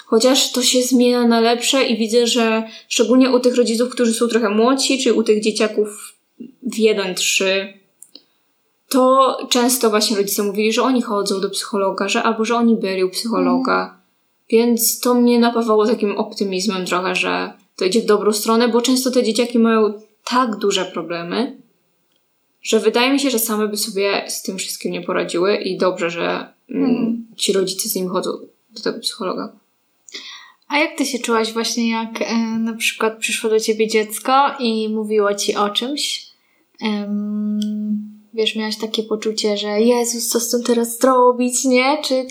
Chociaż 0.06 0.52
to 0.52 0.62
się 0.62 0.82
zmienia 0.82 1.28
na 1.28 1.40
lepsze 1.40 1.84
i 1.84 1.98
widzę, 1.98 2.28
że 2.28 2.64
szczególnie 2.88 3.30
u 3.30 3.40
tych 3.40 3.56
rodziców, 3.56 3.90
którzy 3.90 4.14
są 4.14 4.28
trochę 4.28 4.50
młodsi, 4.50 5.04
czy 5.04 5.14
u 5.14 5.24
tych 5.24 5.44
dzieciaków 5.44 6.14
w 6.64 6.80
1-3, 6.80 7.46
to 8.96 9.38
często 9.50 9.90
właśnie 9.90 10.18
rodzice 10.18 10.44
mówili, 10.44 10.74
że 10.74 10.84
oni 10.84 11.02
chodzą 11.02 11.42
do 11.42 11.50
psychologa, 11.50 12.10
że 12.10 12.24
albo 12.24 12.46
że 12.46 12.56
oni 12.56 12.76
byli 12.76 13.04
u 13.04 13.10
psychologa. 13.10 13.98
Więc 14.50 15.00
to 15.00 15.14
mnie 15.14 15.40
napawało 15.40 15.88
takim 15.88 16.18
optymizmem 16.18 16.86
trochę, 16.86 17.16
że 17.16 17.54
to 17.76 17.86
idzie 17.86 18.02
w 18.02 18.06
dobrą 18.06 18.32
stronę, 18.32 18.68
bo 18.68 18.82
często 18.82 19.12
te 19.12 19.24
dzieciaki 19.24 19.60
mają 19.60 19.94
tak 20.24 20.56
duże 20.56 20.86
problemy, 20.86 21.58
że 22.64 22.80
wydaje 22.80 23.14
mi 23.14 23.20
się, 23.20 23.30
że 23.30 23.40
same 23.40 23.68
by 23.68 23.78
sobie 23.78 24.26
z 24.28 24.42
tym 24.42 24.58
wszystkim 24.58 24.92
nie 24.92 25.02
poradziły 25.02 25.56
i 25.56 25.78
dobrze, 25.78 26.10
że 26.10 26.54
mm, 26.70 26.90
Mhm. 26.90 27.26
ci 27.36 27.54
rodzice 27.54 27.90
z 27.90 27.96
nim 27.96 28.10
chodzą 28.10 28.32
do 28.70 28.82
tego 28.82 29.00
psychologa. 29.00 29.54
A 30.68 30.78
jak 30.78 30.98
ty 30.98 31.06
się 31.06 31.20
czułaś 31.20 31.54
właśnie, 31.54 31.90
jak 31.90 32.22
e, 32.22 32.36
na 32.60 32.74
przykład 32.74 33.18
przyszło 33.18 33.50
do 33.50 33.60
ciebie 33.60 33.88
dziecko 33.88 34.52
i 34.60 34.90
mówiło 34.90 35.34
ci 35.34 35.56
o 35.56 35.70
czymś? 35.70 36.26
Wiesz, 38.36 38.56
miałaś 38.56 38.78
takie 38.78 39.04
poczucie, 39.04 39.58
że 39.58 39.82
Jezus, 39.82 40.28
co 40.28 40.40
z 40.40 40.50
tym 40.50 40.64
teraz 40.64 41.00
zrobić, 41.00 41.66
nie? 41.66 41.98
Czy 42.04 42.28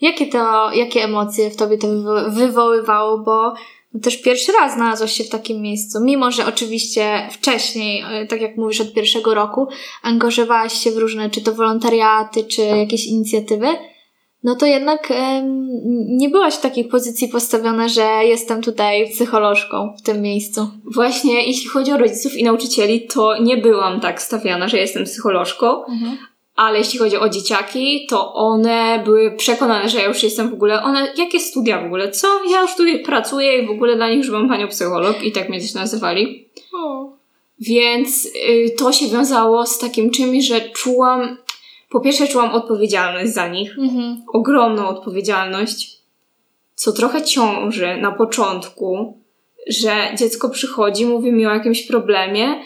jakie 0.00 0.26
to, 0.26 0.72
jakie 0.72 1.04
emocje 1.04 1.50
w 1.50 1.56
tobie 1.56 1.78
to 1.78 1.88
wywo- 1.88 2.30
wywoływało? 2.34 3.18
Bo 3.18 3.54
też 4.02 4.22
pierwszy 4.22 4.52
raz 4.52 4.74
znalazłaś 4.74 5.12
się 5.12 5.24
w 5.24 5.28
takim 5.28 5.62
miejscu, 5.62 5.98
mimo 6.00 6.30
że 6.30 6.46
oczywiście 6.46 7.28
wcześniej, 7.32 8.04
e, 8.10 8.26
tak 8.26 8.40
jak 8.40 8.56
mówisz, 8.56 8.80
od 8.80 8.92
pierwszego 8.92 9.34
roku, 9.34 9.66
angażowałaś 10.02 10.72
się 10.72 10.90
w 10.90 10.96
różne, 10.96 11.30
czy 11.30 11.40
to 11.40 11.52
wolontariaty, 11.52 12.44
czy 12.44 12.62
jakieś 12.62 13.06
inicjatywy, 13.06 13.66
no 14.44 14.56
to 14.56 14.66
jednak 14.66 15.10
em, 15.10 15.68
nie 16.08 16.28
byłaś 16.28 16.54
w 16.54 16.60
takiej 16.60 16.84
pozycji 16.84 17.28
postawiona, 17.28 17.88
że 17.88 18.02
jestem 18.24 18.62
tutaj 18.62 19.10
psycholożką 19.10 19.94
w 19.98 20.02
tym 20.02 20.22
miejscu. 20.22 20.70
Właśnie 20.94 21.46
jeśli 21.46 21.68
chodzi 21.68 21.92
o 21.92 21.98
rodziców 21.98 22.36
i 22.36 22.44
nauczycieli, 22.44 23.06
to 23.06 23.38
nie 23.42 23.56
byłam 23.56 24.00
tak 24.00 24.22
stawiana, 24.22 24.68
że 24.68 24.78
jestem 24.78 25.04
psycholożką, 25.04 25.82
ale 26.56 26.78
jeśli 26.78 26.98
chodzi 26.98 27.16
o 27.16 27.28
dzieciaki, 27.28 28.06
to 28.06 28.34
one 28.34 29.02
były 29.04 29.30
przekonane, 29.36 29.88
że 29.88 29.98
ja 29.98 30.08
już 30.08 30.22
jestem 30.22 30.50
w 30.50 30.54
ogóle, 30.54 30.82
one, 30.82 31.12
jakie 31.16 31.40
studia 31.40 31.82
w 31.82 31.86
ogóle, 31.86 32.10
co? 32.10 32.28
Ja 32.50 32.62
już 32.62 32.74
tu 32.74 32.82
pracuję 33.04 33.58
i 33.58 33.66
w 33.66 33.70
ogóle 33.70 33.96
dla 33.96 34.08
nich 34.08 34.18
już 34.18 34.30
mam 34.30 34.48
panią 34.48 34.68
psycholog 34.68 35.22
i 35.22 35.32
tak 35.32 35.48
mnie 35.48 35.60
też 35.60 35.74
nazywali. 35.74 36.48
O. 36.74 37.12
Więc 37.60 38.26
y, 38.26 38.74
to 38.78 38.92
się 38.92 39.08
wiązało 39.08 39.66
z 39.66 39.78
takim 39.78 40.10
czymś, 40.10 40.44
że 40.44 40.60
czułam, 40.60 41.36
po 41.90 42.00
pierwsze 42.00 42.28
czułam 42.28 42.50
odpowiedzialność 42.50 43.32
za 43.32 43.48
nich, 43.48 43.78
Mhm. 43.78 44.22
ogromną 44.32 44.88
odpowiedzialność, 44.88 45.98
co 46.74 46.92
trochę 46.92 47.22
ciąży 47.22 47.96
na 48.00 48.12
początku, 48.12 49.18
że 49.68 49.92
dziecko 50.18 50.48
przychodzi, 50.50 51.06
mówi 51.06 51.32
mi 51.32 51.46
o 51.46 51.54
jakimś 51.54 51.82
problemie 51.82 52.60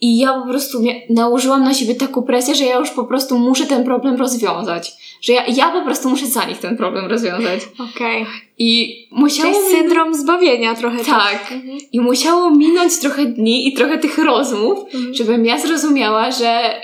i 0.00 0.18
ja 0.18 0.32
po 0.32 0.48
prostu 0.48 0.78
nałożyłam 1.10 1.64
na 1.64 1.74
siebie 1.74 1.94
taką 1.94 2.22
presję, 2.22 2.54
że 2.54 2.64
ja 2.64 2.78
już 2.78 2.90
po 2.90 3.04
prostu 3.04 3.38
muszę 3.38 3.66
ten 3.66 3.84
problem 3.84 4.16
rozwiązać. 4.16 4.92
Że 5.22 5.32
ja, 5.32 5.44
ja 5.46 5.68
po 5.70 5.82
prostu 5.84 6.08
muszę 6.10 6.26
za 6.26 6.44
nich 6.44 6.58
ten 6.58 6.76
problem 6.76 7.06
rozwiązać. 7.06 7.60
Okej. 7.94 8.26
I 8.58 8.96
musiało 9.12 9.52
Czyli 9.54 9.64
mi... 9.64 9.70
syndrom 9.70 10.14
zbawienia 10.14 10.74
trochę. 10.74 11.04
Tak. 11.04 11.52
Mhm. 11.52 11.78
I 11.92 12.00
musiało 12.00 12.50
minąć 12.50 12.98
trochę 12.98 13.24
dni 13.26 13.68
i 13.68 13.72
trochę 13.72 13.98
tych 13.98 14.18
rozmów, 14.18 14.78
Mhm. 14.94 15.14
żebym 15.14 15.46
ja 15.46 15.58
zrozumiała, 15.58 16.30
że, 16.30 16.80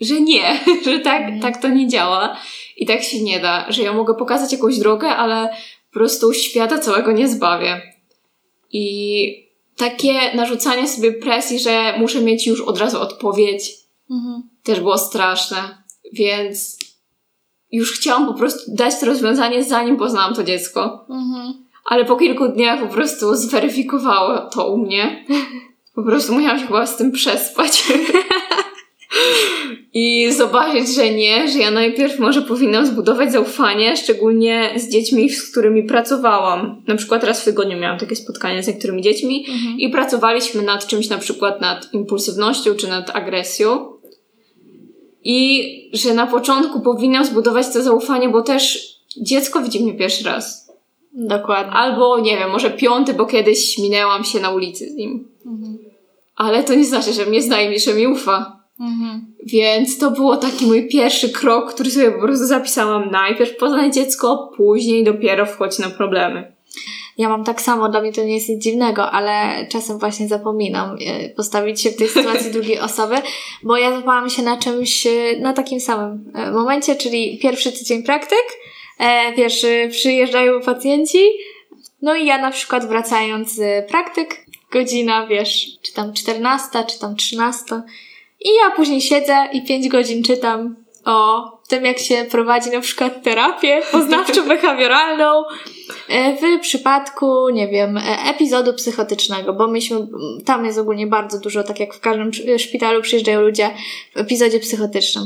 że 0.00 0.20
nie, 0.20 0.60
że 0.84 0.98
tak, 0.98 1.22
Mhm. 1.22 1.40
tak 1.40 1.62
to 1.62 1.68
nie 1.68 1.88
działa 1.88 2.36
i 2.76 2.86
tak 2.86 3.02
się 3.02 3.22
nie 3.22 3.40
da, 3.40 3.66
że 3.72 3.82
ja 3.82 3.92
mogę 3.92 4.14
pokazać 4.14 4.52
jakąś 4.52 4.78
drogę, 4.78 5.08
ale 5.08 5.48
po 5.92 5.94
prostu 5.98 6.32
świata 6.32 6.78
całego 6.78 7.12
nie 7.12 7.28
zbawię. 7.28 7.82
I 8.72 9.26
takie 9.76 10.14
narzucanie 10.34 10.88
sobie 10.88 11.12
presji, 11.12 11.58
że 11.58 11.94
muszę 11.98 12.20
mieć 12.20 12.46
już 12.46 12.60
od 12.60 12.78
razu 12.78 13.00
odpowiedź, 13.00 13.70
Mhm. 14.10 14.42
też 14.62 14.80
było 14.80 14.98
straszne. 14.98 15.82
Więc 16.12 16.78
już 17.72 17.92
chciałam 17.92 18.26
po 18.26 18.34
prostu 18.34 18.74
dać 18.74 19.00
to 19.00 19.06
rozwiązanie, 19.06 19.64
zanim 19.64 19.96
poznałam 19.96 20.34
to 20.34 20.44
dziecko. 20.44 21.06
Mhm. 21.10 21.64
Ale 21.84 22.04
po 22.04 22.16
kilku 22.16 22.48
dniach 22.48 22.80
po 22.80 22.86
prostu 22.86 23.34
zweryfikowało 23.34 24.38
to 24.38 24.68
u 24.72 24.78
mnie. 24.78 25.24
Po 25.94 26.02
prostu 26.02 26.34
musiałam 26.34 26.58
się 26.60 26.66
chyba 26.66 26.86
z 26.86 26.96
tym 26.96 27.12
przespać. 27.12 27.84
I 29.94 30.32
zobaczyć, 30.32 30.94
że 30.94 31.10
nie, 31.10 31.48
że 31.48 31.58
ja 31.58 31.70
najpierw 31.70 32.18
może 32.18 32.42
powinnam 32.42 32.86
zbudować 32.86 33.32
zaufanie, 33.32 33.96
szczególnie 33.96 34.70
z 34.76 34.88
dziećmi, 34.88 35.30
z 35.30 35.50
którymi 35.50 35.82
pracowałam. 35.82 36.82
Na 36.86 36.96
przykład 36.96 37.24
raz 37.24 37.42
w 37.42 37.44
tygodniu 37.44 37.78
miałam 37.78 37.98
takie 37.98 38.16
spotkanie 38.16 38.62
z 38.62 38.66
niektórymi 38.66 39.02
dziećmi 39.02 39.46
Mhm. 39.48 39.78
i 39.78 39.88
pracowaliśmy 39.88 40.62
nad 40.62 40.86
czymś, 40.86 41.08
na 41.08 41.18
przykład 41.18 41.60
nad 41.60 41.94
impulsywnością 41.94 42.74
czy 42.74 42.88
nad 42.88 43.16
agresją. 43.16 43.92
I 45.24 45.90
że 45.92 46.14
na 46.14 46.26
początku 46.26 46.80
powinnam 46.80 47.24
zbudować 47.24 47.66
to 47.72 47.82
zaufanie, 47.82 48.28
bo 48.28 48.42
też 48.42 48.94
dziecko 49.16 49.62
widzi 49.62 49.82
mnie 49.82 49.94
pierwszy 49.94 50.24
raz. 50.24 50.72
Dokładnie. 51.12 51.72
Albo 51.72 52.20
nie 52.20 52.36
wiem, 52.36 52.50
może 52.50 52.70
piąty, 52.70 53.14
bo 53.14 53.26
kiedyś 53.26 53.78
minęłam 53.78 54.24
się 54.24 54.40
na 54.40 54.50
ulicy 54.50 54.90
z 54.90 54.94
nim. 54.94 55.28
Mhm. 55.46 55.78
Ale 56.36 56.64
to 56.64 56.74
nie 56.74 56.84
znaczy, 56.84 57.12
że 57.12 57.26
mnie 57.26 57.42
zna 57.42 57.62
i 57.62 57.80
że 57.80 57.94
mi 57.94 58.06
ufa. 58.06 58.63
Mhm. 58.80 59.34
Więc 59.46 59.98
to 59.98 60.10
było 60.10 60.36
taki 60.36 60.66
mój 60.66 60.88
pierwszy 60.88 61.28
krok, 61.28 61.74
który 61.74 61.90
sobie 61.90 62.12
po 62.12 62.20
prostu 62.20 62.46
zapisałam. 62.46 63.10
Najpierw 63.10 63.56
poznaj 63.56 63.90
dziecko, 63.90 64.52
później 64.56 65.04
dopiero 65.04 65.46
wchodź 65.46 65.78
na 65.78 65.90
problemy. 65.90 66.54
Ja 67.18 67.28
mam 67.28 67.44
tak 67.44 67.60
samo, 67.60 67.88
dla 67.88 68.00
mnie 68.00 68.12
to 68.12 68.24
nie 68.24 68.34
jest 68.34 68.48
nic 68.48 68.62
dziwnego, 68.62 69.10
ale 69.10 69.66
czasem 69.66 69.98
właśnie 69.98 70.28
zapominam 70.28 70.96
e, 71.06 71.28
postawić 71.30 71.80
się 71.80 71.90
w 71.90 71.96
tej 71.96 72.08
sytuacji 72.08 72.50
drugiej 72.60 72.80
osoby, 72.80 73.16
bo 73.62 73.76
ja 73.76 73.90
złapałam 73.90 74.30
się 74.30 74.42
na 74.42 74.56
czymś, 74.56 75.06
e, 75.06 75.10
na 75.40 75.52
takim 75.52 75.80
samym 75.80 76.32
e, 76.34 76.50
momencie, 76.50 76.96
czyli 76.96 77.38
pierwszy 77.38 77.72
tydzień 77.72 78.02
praktyk, 78.02 78.44
wiesz, 79.36 79.66
przyjeżdżają 79.90 80.60
pacjenci, 80.60 81.18
no 82.02 82.14
i 82.14 82.26
ja 82.26 82.38
na 82.38 82.50
przykład 82.50 82.88
wracając 82.88 83.54
z 83.54 83.88
praktyk, 83.90 84.46
godzina, 84.72 85.26
wiesz, 85.26 85.66
czy 85.82 85.92
tam 85.94 86.12
14, 86.12 86.84
czy 86.88 86.98
tam 86.98 87.16
13 87.16 87.82
i 88.44 88.48
ja 88.48 88.70
później 88.76 89.00
siedzę 89.00 89.48
i 89.52 89.62
5 89.64 89.88
godzin 89.88 90.22
czytam 90.22 90.76
o 91.04 91.42
tym, 91.68 91.84
jak 91.84 91.98
się 91.98 92.26
prowadzi 92.30 92.70
na 92.70 92.80
przykład 92.80 93.22
terapię 93.22 93.82
poznawczo-behawioralną, 93.92 95.42
E, 96.08 96.36
w 96.36 96.60
przypadku, 96.60 97.48
nie 97.48 97.68
wiem, 97.68 97.96
e, 97.96 98.02
epizodu 98.30 98.74
psychotycznego, 98.74 99.52
bo 99.52 99.68
myśmy, 99.68 100.06
tam 100.44 100.64
jest 100.64 100.78
ogólnie 100.78 101.06
bardzo 101.06 101.40
dużo, 101.40 101.62
tak 101.62 101.80
jak 101.80 101.94
w 101.94 102.00
każdym 102.00 102.30
przy- 102.30 102.58
szpitalu 102.58 103.02
przyjeżdżają 103.02 103.40
ludzie 103.40 103.70
w 104.14 104.18
epizodzie 104.18 104.60
psychotycznym. 104.60 105.24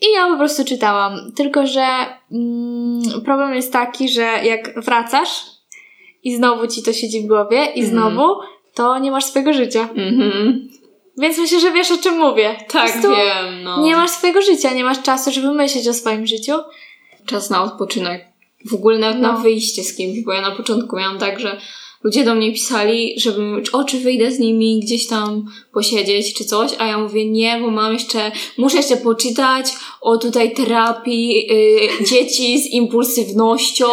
I 0.00 0.12
ja 0.12 0.26
po 0.26 0.36
prostu 0.36 0.64
czytałam. 0.64 1.32
Tylko, 1.36 1.66
że 1.66 1.86
mm, 2.32 3.02
problem 3.24 3.54
jest 3.54 3.72
taki, 3.72 4.08
że 4.08 4.22
jak 4.22 4.84
wracasz 4.84 5.44
i 6.24 6.34
znowu 6.36 6.66
ci 6.66 6.82
to 6.82 6.92
siedzi 6.92 7.20
w 7.22 7.26
głowie 7.26 7.64
i 7.64 7.80
Mhm. 7.80 7.86
znowu, 7.86 8.40
to 8.74 8.98
nie 8.98 9.10
masz 9.10 9.24
swojego 9.24 9.52
życia. 9.52 9.88
Mhm. 9.94 10.68
Więc 11.18 11.38
myślę, 11.38 11.60
że 11.60 11.72
wiesz 11.72 11.90
o 11.90 11.98
czym 11.98 12.18
mówię. 12.18 12.56
Tak, 12.68 12.92
wiem, 13.02 13.62
no. 13.62 13.82
Nie 13.82 13.96
masz 13.96 14.10
swojego 14.10 14.42
życia, 14.42 14.72
nie 14.74 14.84
masz 14.84 15.02
czasu, 15.02 15.32
żeby 15.32 15.54
myśleć 15.54 15.88
o 15.88 15.94
swoim 15.94 16.26
życiu. 16.26 16.52
Czas 17.26 17.50
na 17.50 17.62
odpoczynek. 17.62 18.24
W 18.70 18.74
ogóle 18.74 18.98
nawet 18.98 19.20
No. 19.22 19.32
na 19.32 19.38
wyjście 19.38 19.84
z 19.84 19.96
kimś, 19.96 20.20
bo 20.20 20.32
ja 20.32 20.40
na 20.40 20.50
początku 20.50 20.96
miałam 20.96 21.18
tak, 21.18 21.40
że 21.40 21.60
ludzie 22.04 22.24
do 22.24 22.34
mnie 22.34 22.52
pisali, 22.52 23.14
żebym, 23.16 23.62
o, 23.72 23.84
czy 23.84 23.98
wyjdę 23.98 24.30
z 24.30 24.38
nimi 24.38 24.80
gdzieś 24.80 25.06
tam 25.06 25.44
posiedzieć, 25.72 26.34
czy 26.34 26.44
coś, 26.44 26.70
a 26.78 26.86
ja 26.86 26.98
mówię 26.98 27.30
nie, 27.30 27.58
bo 27.60 27.70
mam 27.70 27.92
jeszcze, 27.92 28.32
muszę 28.58 28.76
jeszcze 28.76 28.96
poczytać 28.96 29.66
o 30.00 30.18
tutaj 30.18 30.54
terapii 30.54 31.46
y, 32.00 32.04
dzieci 32.04 32.62
z 32.62 32.66
impulsywnością 32.66 33.86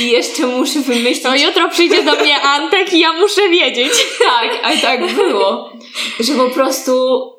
i 0.00 0.10
jeszcze 0.10 0.46
muszę 0.46 0.80
wymyślić... 0.80 1.22
To 1.22 1.36
jutro 1.36 1.68
przyjdzie 1.68 2.02
do 2.02 2.14
mnie 2.14 2.40
Antek 2.40 2.92
i 2.92 3.00
ja 3.00 3.12
muszę 3.12 3.48
wiedzieć. 3.48 3.92
Tak, 4.18 4.60
a 4.62 4.76
tak 4.76 5.14
było. 5.14 5.70
Że 6.20 6.34
po 6.34 6.50
prostu 6.50 6.92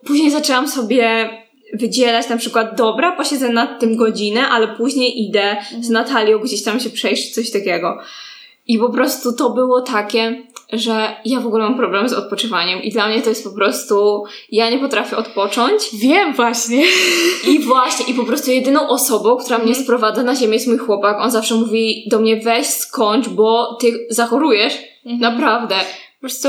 później 0.06 0.32
zaczęłam 0.32 0.68
sobie 0.68 1.30
wydzielać 1.74 2.30
na 2.30 2.38
przykład, 2.38 2.78
dobra, 2.78 3.12
posiedzę 3.12 3.50
nad 3.50 3.80
tym 3.80 3.96
godzinę, 3.96 4.48
ale 4.48 4.68
później 4.68 5.22
idę 5.22 5.58
z 5.82 5.90
Natalią 5.90 6.40
gdzieś 6.40 6.64
tam 6.64 6.80
się 6.80 6.90
przejść, 6.90 7.34
coś 7.34 7.52
takiego. 7.52 7.98
I 8.70 8.80
po 8.80 8.90
prostu 8.90 9.34
to 9.34 9.50
było 9.50 9.82
takie, 9.82 10.44
że 10.74 11.16
ja 11.26 11.40
w 11.40 11.48
ogóle 11.48 11.64
mam 11.64 11.78
problem 11.78 12.10
z 12.10 12.14
odpoczywaniem 12.14 12.84
i 12.84 12.92
dla 12.92 13.08
mnie 13.08 13.22
to 13.22 13.30
jest 13.30 13.44
po 13.44 13.50
prostu, 13.56 14.24
ja 14.52 14.70
nie 14.70 14.80
potrafię 14.80 15.18
odpocząć. 15.18 15.90
Wiem 15.94 16.34
właśnie. 16.34 16.84
I 17.48 17.60
właśnie, 17.60 18.06
i 18.06 18.14
po 18.14 18.24
prostu 18.24 18.52
jedyną 18.52 18.88
osobą, 18.88 19.38
która 19.38 19.58
mnie 19.58 19.68
Mhm. 19.68 19.84
sprowadza 19.84 20.24
na 20.24 20.36
ziemię 20.36 20.54
jest 20.54 20.68
mój 20.68 20.78
chłopak. 20.78 21.18
On 21.22 21.32
zawsze 21.32 21.56
mówi 21.56 22.08
do 22.12 22.20
mnie, 22.20 22.38
weź 22.38 22.68
skończ, 22.68 23.30
bo 23.30 23.78
ty 23.82 24.08
zachorujesz. 24.10 24.74
Mhm. 25.06 25.34
Naprawdę. 25.34 25.76
Po 25.76 26.20
prostu 26.20 26.48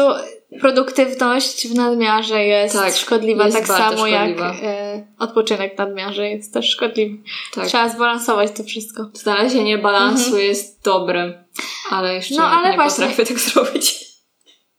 produktywność 0.60 1.68
w 1.68 1.74
nadmiarze 1.74 2.44
jest 2.44 2.74
Tak, 2.74 2.94
szkodliwa, 2.96 3.44
jest 3.44 3.56
tak 3.56 3.66
samo 3.66 3.92
szkodliwa. 3.92 4.46
jak 4.46 4.56
e, 4.62 5.06
odpoczynek 5.18 5.74
w 5.74 5.78
nadmiarze 5.78 6.28
jest 6.30 6.54
też 6.54 6.70
szkodliwy. 6.70 7.16
Tak. 7.54 7.66
Trzeba 7.66 7.88
zbalansować 7.88 8.50
to 8.56 8.64
wszystko. 8.64 9.10
Znalezienie 9.14 9.78
balansu 9.78 10.38
jest 10.38 10.84
dobre, 10.84 11.44
ale 11.90 12.14
jeszcze 12.14 12.34
Mhm. 12.34 12.50
No, 12.52 12.58
ale 12.58 12.70
nie 12.70 12.76
właśnie- 12.76 13.06
potrafię 13.06 13.26
tak 13.26 13.38
zrobić. 13.38 14.10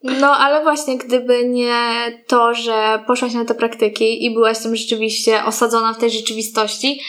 No, 0.04 0.32
ale 0.32 0.64
właśnie 0.64 0.98
gdyby 0.98 1.46
nie 1.48 1.76
to, 2.28 2.54
że 2.54 3.04
poszłaś 3.08 3.34
na 3.34 3.46
te 3.46 3.56
praktyki 3.56 4.26
i 4.26 4.34
byłaś 4.34 4.60
tym 4.60 4.76
rzeczywiście 4.76 5.46
osadzona 5.46 5.94
w 5.94 5.98
tej 5.98 6.12
rzeczywistości, 6.12 7.02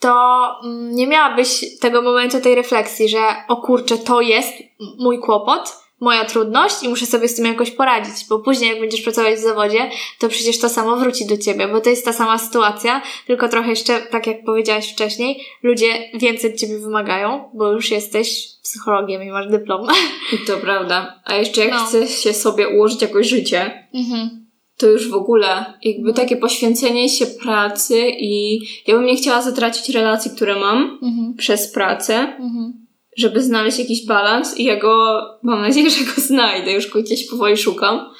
to 0.00 0.44
mm, 0.64 0.94
nie 0.94 1.06
miałabyś 1.06 1.78
tego 1.80 2.02
momentu, 2.02 2.40
tej 2.40 2.54
refleksji, 2.54 3.08
że 3.08 3.18
o 3.48 3.56
kurczę, 3.56 3.98
to 3.98 4.20
jest 4.20 4.52
mój 4.98 5.18
kłopot, 5.18 5.76
moja 6.00 6.24
trudność 6.24 6.82
i 6.82 6.88
muszę 6.88 7.06
sobie 7.06 7.28
z 7.28 7.34
tym 7.34 7.44
jakoś 7.44 7.70
poradzić, 7.70 8.26
bo 8.28 8.38
później 8.38 8.70
jak 8.70 8.80
będziesz 8.80 9.00
pracować 9.02 9.34
w 9.34 9.42
zawodzie, 9.42 9.90
to 10.18 10.28
przecież 10.28 10.58
to 10.58 10.68
samo 10.68 10.96
wróci 10.96 11.26
do 11.26 11.36
ciebie, 11.38 11.68
bo 11.68 11.80
to 11.80 11.90
jest 11.90 12.04
ta 12.04 12.12
sama 12.12 12.38
sytuacja, 12.38 13.02
tylko 13.26 13.48
trochę 13.48 13.70
jeszcze, 13.70 14.00
tak 14.00 14.26
jak 14.26 14.44
powiedziałaś 14.44 14.92
wcześniej, 14.92 15.40
ludzie 15.62 16.10
więcej 16.14 16.52
od 16.52 16.56
ciebie 16.58 16.78
wymagają, 16.78 17.50
bo 17.54 17.72
już 17.72 17.90
jesteś 17.90 18.46
psychologiem 18.62 19.22
i 19.22 19.30
masz 19.30 19.50
dyplom. 19.50 19.86
I 20.42 20.46
to 20.46 20.56
prawda. 20.56 21.20
A 21.24 21.34
jeszcze 21.34 21.60
jak 21.60 21.70
No. 21.70 21.84
chce 21.86 22.08
się 22.08 22.32
sobie 22.34 22.68
ułożyć 22.68 23.02
jakoś 23.02 23.26
życie, 23.28 23.88
Mhm. 23.94 24.46
to 24.78 24.86
już 24.86 25.10
w 25.10 25.14
ogóle 25.14 25.64
jakby 25.82 26.08
No. 26.08 26.14
takie 26.14 26.36
poświęcenie 26.36 27.08
się 27.08 27.26
pracy 27.26 28.08
i 28.08 28.60
ja 28.86 28.94
bym 28.94 29.06
nie 29.06 29.16
chciała 29.16 29.42
zatracić 29.42 29.88
relacji, 29.94 30.30
które 30.30 30.56
mam 30.60 30.98
Mhm. 31.02 31.34
przez 31.38 31.72
pracę, 31.72 32.14
Mhm. 32.18 32.85
Żeby 33.16 33.42
znaleźć 33.42 33.78
jakiś 33.78 34.06
balans 34.06 34.58
i 34.58 34.64
ja 34.64 34.76
go, 34.76 35.20
mam 35.42 35.60
nadzieję, 35.60 35.90
że 35.90 36.04
go 36.04 36.12
znajdę, 36.32 36.72
już 36.72 36.90
go 36.90 37.02
gdzieś 37.02 37.30
powoli 37.30 37.56
szukam, 37.56 38.10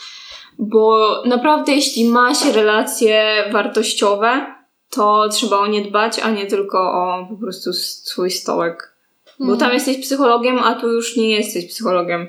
bo 0.59 1.07
naprawdę 1.27 1.73
jeśli 1.73 2.05
ma 2.09 2.35
się 2.35 2.53
relacje 2.53 3.45
wartościowe, 3.53 4.47
to 4.91 5.29
trzeba 5.29 5.59
o 5.59 5.67
nie 5.67 5.83
dbać, 5.83 6.19
a 6.19 6.31
nie 6.31 6.47
tylko 6.47 6.79
o 6.79 7.27
po 7.31 7.37
prostu 7.37 7.73
swój 7.73 8.31
stołek. 8.31 8.93
Bo 9.39 9.45
Mhm. 9.45 9.59
tam 9.61 9.73
jesteś 9.73 9.97
psychologiem, 9.99 10.59
a 10.59 10.75
tu 10.75 10.89
już 10.93 11.17
nie 11.17 11.31
jesteś 11.31 11.67
psychologiem. 11.67 12.29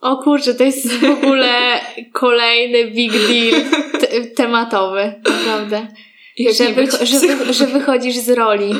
O 0.00 0.16
kurczę, 0.16 0.54
to 0.54 0.64
jest 0.64 0.88
w 0.92 1.04
ogóle 1.04 1.80
kolejny 2.12 2.90
big 2.90 3.12
deal 3.12 3.62
te- 4.00 4.20
tematowy, 4.36 5.14
naprawdę. 5.28 5.86
Jak 6.36 6.54
Że, 6.54 6.64
wycho- 6.64 7.04
że, 7.04 7.36
wy- 7.36 7.52
że 7.52 7.66
wychodzisz 7.66 8.16
z 8.16 8.28
roli. 8.30 8.74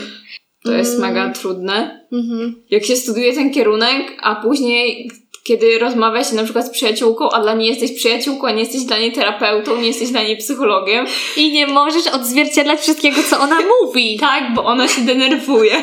To 0.65 0.73
jest 0.73 0.99
Mm. 0.99 1.09
mega 1.09 1.33
trudne. 1.33 2.00
Mhm. 2.13 2.63
Jak 2.71 2.85
się 2.85 2.97
studiuje 2.97 3.33
ten 3.33 3.51
kierunek, 3.51 4.19
a 4.23 4.35
później, 4.35 5.11
kiedy 5.45 5.79
rozmawia 5.79 6.25
się 6.25 6.37
na 6.37 6.45
przykład 6.45 6.67
z 6.67 6.71
przyjaciółką, 6.71 7.31
a 7.31 7.41
dla 7.41 7.55
niej 7.55 7.69
jesteś 7.69 7.93
przyjaciółką, 7.93 8.47
a 8.47 8.53
nie 8.53 8.61
jesteś 8.61 8.83
dla 8.83 8.99
niej 8.99 9.13
terapeutą, 9.13 9.77
nie 9.77 9.87
jesteś 9.87 10.11
dla 10.11 10.23
niej 10.23 10.37
psychologiem. 10.37 11.07
I 11.37 11.53
nie 11.53 11.67
możesz 11.67 12.07
odzwierciedlać 12.07 12.81
wszystkiego, 12.81 13.23
co 13.31 13.41
ona 13.41 13.59
mówi. 13.83 14.19
Tak, 14.19 14.55
bo 14.55 14.65
ona 14.65 14.89
się 14.89 15.03
denerwuje. 15.03 15.83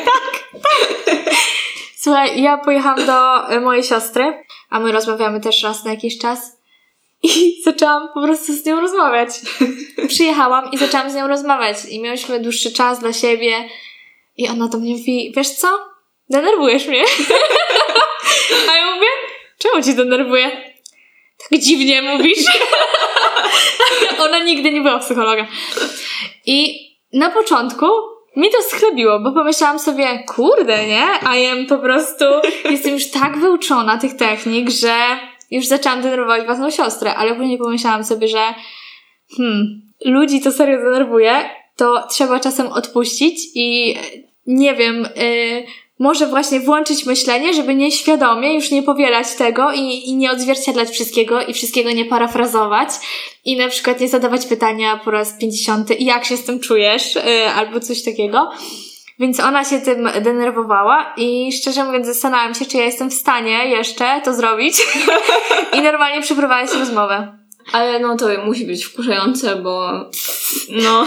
Słuchaj, 2.02 2.42
ja 2.42 2.58
pojechałam 2.58 3.06
do 3.06 3.48
e, 3.50 3.60
mojej 3.60 3.82
siostry, 3.82 4.44
a 4.70 4.80
my 4.80 4.92
rozmawiamy 4.92 5.40
też 5.40 5.62
raz 5.62 5.84
na 5.84 5.90
jakiś 5.90 6.18
czas. 6.18 6.58
I 7.22 7.28
zaczęłam 7.64 8.08
po 8.14 8.22
prostu 8.22 8.52
z 8.52 8.66
nią 8.66 8.80
rozmawiać. 8.80 9.28
Przyjechałam 10.08 10.72
i 10.72 10.78
zaczęłam 10.78 11.10
z 11.10 11.14
nią 11.14 11.28
rozmawiać. 11.28 11.76
I 11.90 12.00
miałyśmy 12.00 12.40
dłuższy 12.40 12.72
czas 12.72 13.00
dla 13.00 13.12
siebie. 13.12 13.68
I 14.36 14.48
ona 14.48 14.68
do 14.68 14.78
mnie 14.78 14.96
mówi, 14.96 15.32
wiesz 15.36 15.50
co? 15.50 15.87
Denerwujesz 16.30 16.86
mnie. 16.86 17.04
A 18.70 18.76
ja 18.76 18.94
mówię, 18.94 19.08
czemu 19.58 19.82
ci 19.82 19.94
denerwuje? 19.94 20.50
Tak 21.50 21.58
dziwnie 21.58 22.02
mówisz. 22.02 22.44
ona 24.24 24.38
nigdy 24.38 24.72
nie 24.72 24.80
była 24.80 24.98
psychologa. 24.98 25.46
I 26.46 26.88
na 27.12 27.30
początku 27.30 27.86
mi 28.36 28.50
to 28.50 28.62
schlebiło, 28.62 29.20
bo 29.20 29.32
pomyślałam 29.32 29.78
sobie, 29.78 30.24
kurde, 30.26 30.86
nie? 30.86 31.06
A 31.22 31.36
ja 31.36 31.54
po 31.68 31.78
prostu 31.78 32.24
jestem 32.70 32.92
już 32.92 33.10
tak 33.10 33.38
wyuczona 33.38 33.98
tych 33.98 34.16
technik, 34.16 34.70
że 34.70 34.94
już 35.50 35.66
zaczęłam 35.66 36.02
denerwować 36.02 36.44
własną 36.44 36.70
siostrę, 36.70 37.14
ale 37.14 37.34
później 37.34 37.58
pomyślałam 37.58 38.04
sobie, 38.04 38.28
że 38.28 38.54
hmm, 39.36 39.82
ludzi 40.04 40.40
to 40.40 40.52
serio 40.52 40.78
denerwuje, 40.78 41.50
to 41.76 42.06
trzeba 42.10 42.40
czasem 42.40 42.66
odpuścić 42.66 43.40
i 43.54 43.96
nie 44.46 44.74
wiem, 44.74 45.04
y, 45.04 45.66
może 45.98 46.26
właśnie 46.26 46.60
włączyć 46.60 47.06
myślenie, 47.06 47.54
żeby 47.54 47.74
nieświadomie 47.74 48.54
już 48.54 48.70
nie 48.70 48.82
powielać 48.82 49.34
tego 49.34 49.72
i, 49.72 49.80
i 49.80 50.16
nie 50.16 50.32
odzwierciedlać 50.32 50.90
wszystkiego 50.90 51.42
i 51.42 51.54
wszystkiego 51.54 51.90
nie 51.90 52.04
parafrazować 52.04 52.88
i 53.44 53.56
na 53.56 53.68
przykład 53.68 54.00
nie 54.00 54.08
zadawać 54.08 54.46
pytania 54.46 55.00
po 55.04 55.10
raz 55.10 55.38
50 55.40 56.00
jak 56.00 56.24
się 56.24 56.36
z 56.36 56.44
tym 56.44 56.60
czujesz, 56.60 57.16
y, 57.16 57.20
albo 57.56 57.80
coś 57.80 58.02
takiego. 58.02 58.50
Więc 59.18 59.40
ona 59.40 59.64
się 59.64 59.80
tym 59.80 60.08
denerwowała 60.22 61.14
i 61.16 61.52
szczerze 61.52 61.84
mówiąc 61.84 62.06
zastanawiam 62.06 62.54
się, 62.54 62.66
czy 62.66 62.76
ja 62.76 62.84
jestem 62.84 63.10
w 63.10 63.14
stanie 63.14 63.68
jeszcze 63.68 64.20
to 64.24 64.34
zrobić 64.34 64.76
i 65.78 65.80
normalnie 65.80 66.22
przeprowadzić 66.22 66.74
rozmowę. 66.74 67.38
Ale 67.72 68.00
no 68.00 68.16
to 68.16 68.26
musi 68.46 68.66
być 68.66 68.84
wkurzające, 68.84 69.56
bo 69.56 69.90
no... 70.68 71.06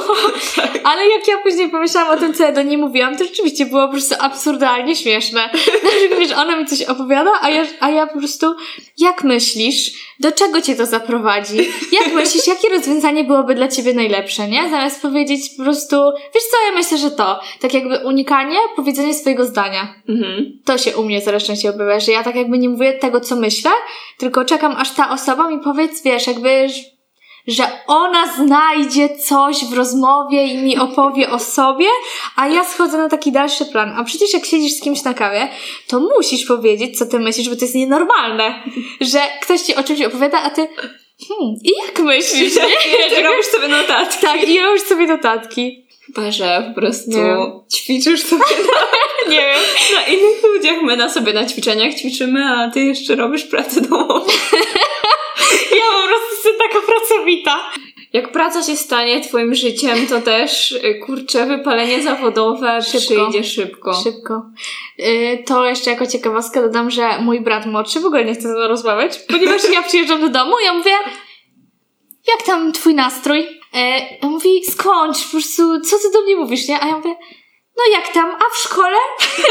Ale 0.84 1.08
jak 1.08 1.28
ja 1.28 1.38
później 1.38 1.68
pomyślałam 1.68 2.18
o 2.18 2.20
tym, 2.20 2.34
co 2.34 2.42
ja 2.42 2.52
do 2.52 2.62
niej 2.62 2.78
mówiłam, 2.78 3.16
to 3.18 3.24
rzeczywiście 3.24 3.66
było 3.66 3.86
po 3.86 3.92
prostu 3.92 4.14
absurdalnie 4.18 4.96
śmieszne. 4.96 5.50
Znaczy, 5.80 6.08
wiesz, 6.18 6.32
ona 6.32 6.56
mi 6.56 6.66
coś 6.66 6.82
opowiada, 6.82 7.30
a 7.40 7.50
ja, 7.50 7.66
a 7.80 7.90
ja 7.90 8.06
po 8.06 8.18
prostu, 8.18 8.54
jak 8.98 9.24
myślisz, 9.24 9.90
do 10.20 10.32
czego 10.32 10.60
cię 10.60 10.76
to 10.76 10.86
zaprowadzi? 10.86 11.56
Jak 11.92 12.14
myślisz, 12.14 12.46
jakie 12.46 12.68
rozwiązanie 12.68 13.24
byłoby 13.24 13.54
dla 13.54 13.68
ciebie 13.68 13.94
najlepsze, 13.94 14.48
nie? 14.48 14.70
Zamiast 14.70 15.02
powiedzieć 15.02 15.50
po 15.56 15.62
prostu, 15.62 15.96
wiesz 16.34 16.44
co, 16.50 16.56
ja 16.66 16.72
myślę, 16.74 16.98
że 16.98 17.10
to. 17.10 17.40
Tak 17.60 17.74
jakby 17.74 17.98
unikanie 17.98 18.56
powiedzenia 18.76 19.14
swojego 19.14 19.44
zdania. 19.44 19.94
mhm. 20.08 20.58
To 20.64 20.78
się 20.78 20.96
u 20.96 21.04
mnie 21.04 21.22
coraz 21.22 21.42
częściej 21.42 21.70
objawia, 21.70 22.00
że 22.00 22.12
ja 22.12 22.22
tak 22.22 22.36
jakby 22.36 22.58
nie 22.58 22.68
mówię 22.68 22.92
tego, 22.92 23.20
co 23.20 23.36
myślę, 23.36 23.70
tylko 24.18 24.44
czekam, 24.44 24.76
aż 24.76 24.90
ta 24.90 25.10
osoba 25.10 25.50
mi 25.50 25.58
powiedz, 25.58 26.02
wiesz, 26.02 26.26
jakby, 26.26 26.66
że 27.46 27.64
ona 27.86 28.34
znajdzie 28.36 29.08
coś 29.16 29.64
w 29.64 29.72
rozmowie 29.72 30.46
i 30.46 30.58
mi 30.58 30.78
opowie 30.78 31.30
o 31.30 31.38
sobie, 31.38 31.86
a 32.36 32.48
ja 32.48 32.64
schodzę 32.64 32.98
na 32.98 33.08
taki 33.08 33.32
dalszy 33.32 33.64
plan. 33.64 33.94
A 33.96 34.04
przecież 34.04 34.34
jak 34.34 34.44
siedzisz 34.44 34.72
z 34.72 34.80
kimś 34.80 35.02
na 35.02 35.14
kawie, 35.14 35.48
to 35.88 36.00
musisz 36.00 36.44
powiedzieć, 36.44 36.98
co 36.98 37.06
ty 37.06 37.18
myślisz, 37.18 37.48
bo 37.48 37.56
to 37.56 37.64
jest 37.64 37.74
nienormalne, 37.74 38.62
że 39.00 39.20
ktoś 39.42 39.60
ci 39.60 39.74
o 39.74 39.82
czymś 39.82 40.02
opowiada, 40.02 40.42
a 40.42 40.50
ty 40.50 40.68
hmm, 41.28 41.56
i 41.64 41.70
jak 41.86 41.98
myślisz, 41.98 42.56
nie? 42.56 42.62
I 43.20 43.22
robisz 43.22 43.46
sobie 43.46 43.68
notatki. 43.68 44.26
Tak, 44.26 44.48
i 44.48 44.60
robisz 44.60 44.82
sobie 44.82 45.06
notatki. 45.06 45.86
Chyba, 46.06 46.30
że 46.30 46.72
po 46.74 46.80
prostu 46.80 47.10
Nie. 47.10 47.36
ćwiczysz 47.74 48.22
sobie 48.22 48.42
Nie 49.30 49.36
wiem. 49.36 49.58
na 49.94 50.06
innych 50.06 50.42
ludziach. 50.42 50.82
My 50.82 50.96
na 50.96 51.10
sobie 51.10 51.32
na 51.32 51.46
ćwiczeniach 51.46 51.94
ćwiczymy, 51.94 52.44
a 52.44 52.70
ty 52.70 52.80
jeszcze 52.80 53.16
robisz 53.16 53.44
pracę 53.44 53.80
domową. 53.80 54.20
Ja 55.78 55.82
po 56.02 56.08
prostu 56.08 56.34
jestem 56.34 56.52
taka 56.68 56.86
pracowita. 56.86 57.70
Jak 58.12 58.32
praca 58.32 58.62
się 58.62 58.76
stanie 58.76 59.20
twoim 59.20 59.54
życiem, 59.54 60.06
to 60.06 60.20
też, 60.20 60.72
y, 60.72 60.94
kurczę, 61.06 61.46
wypalenie 61.46 62.02
zawodowe 62.02 62.82
Szybko. 62.82 62.98
przyjdzie 63.00 63.44
szybko. 63.44 63.94
Szybko. 64.02 64.42
Y, 65.00 65.42
To 65.46 65.64
jeszcze 65.66 65.90
jako 65.90 66.06
ciekawostkę 66.06 66.62
dodam, 66.62 66.90
że 66.90 67.18
mój 67.18 67.40
brat 67.40 67.66
młodszy 67.66 68.00
w 68.00 68.06
ogóle 68.06 68.24
nie 68.24 68.32
chce 68.34 68.42
ze 68.42 68.48
mną 68.54 68.68
rozmawiać, 68.68 69.18
ponieważ 69.28 69.62
ja 69.72 69.82
przyjeżdżam 69.82 70.20
do 70.20 70.28
domu 70.28 70.52
i 70.62 70.64
ja 70.64 70.72
mówię, 70.74 70.90
jak 72.28 72.42
tam 72.42 72.72
twój 72.72 72.94
nastrój? 72.94 73.46
E, 73.74 74.00
On 74.22 74.30
mówi, 74.30 74.64
skończ, 74.64 75.24
po 75.24 75.30
prostu, 75.30 75.80
co 75.80 75.96
ty 75.98 76.10
do 76.12 76.22
mnie 76.22 76.36
mówisz, 76.36 76.68
nie? 76.68 76.80
A 76.80 76.86
ja 76.86 76.96
mówię, 76.96 77.14
no 77.76 77.82
jak 77.98 78.08
tam, 78.12 78.30
a 78.30 78.54
w 78.54 78.58
szkole? 78.58 78.96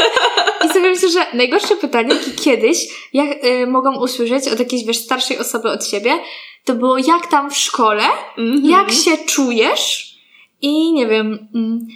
I 0.64 0.68
sobie 0.68 0.90
myślę, 0.90 1.08
że 1.08 1.26
najgorsze 1.34 1.76
pytanie, 1.76 2.14
jakie 2.14 2.30
kiedyś 2.30 2.78
jak, 3.12 3.44
y, 3.44 3.66
mogą 3.66 4.00
usłyszeć 4.02 4.48
od 4.48 4.58
jakiejś, 4.58 4.84
wiesz, 4.84 4.96
starszej 4.98 5.38
osoby 5.38 5.70
od 5.70 5.86
siebie, 5.86 6.18
to 6.64 6.74
było 6.74 6.98
jak 6.98 7.26
tam 7.30 7.50
w 7.50 7.56
szkole, 7.56 8.04
Mhm. 8.38 8.64
jak 8.64 8.92
się 8.92 9.18
czujesz 9.26 10.14
i 10.62 10.92
nie 10.92 11.06
wiem. 11.06 11.48
mm, 11.54 11.86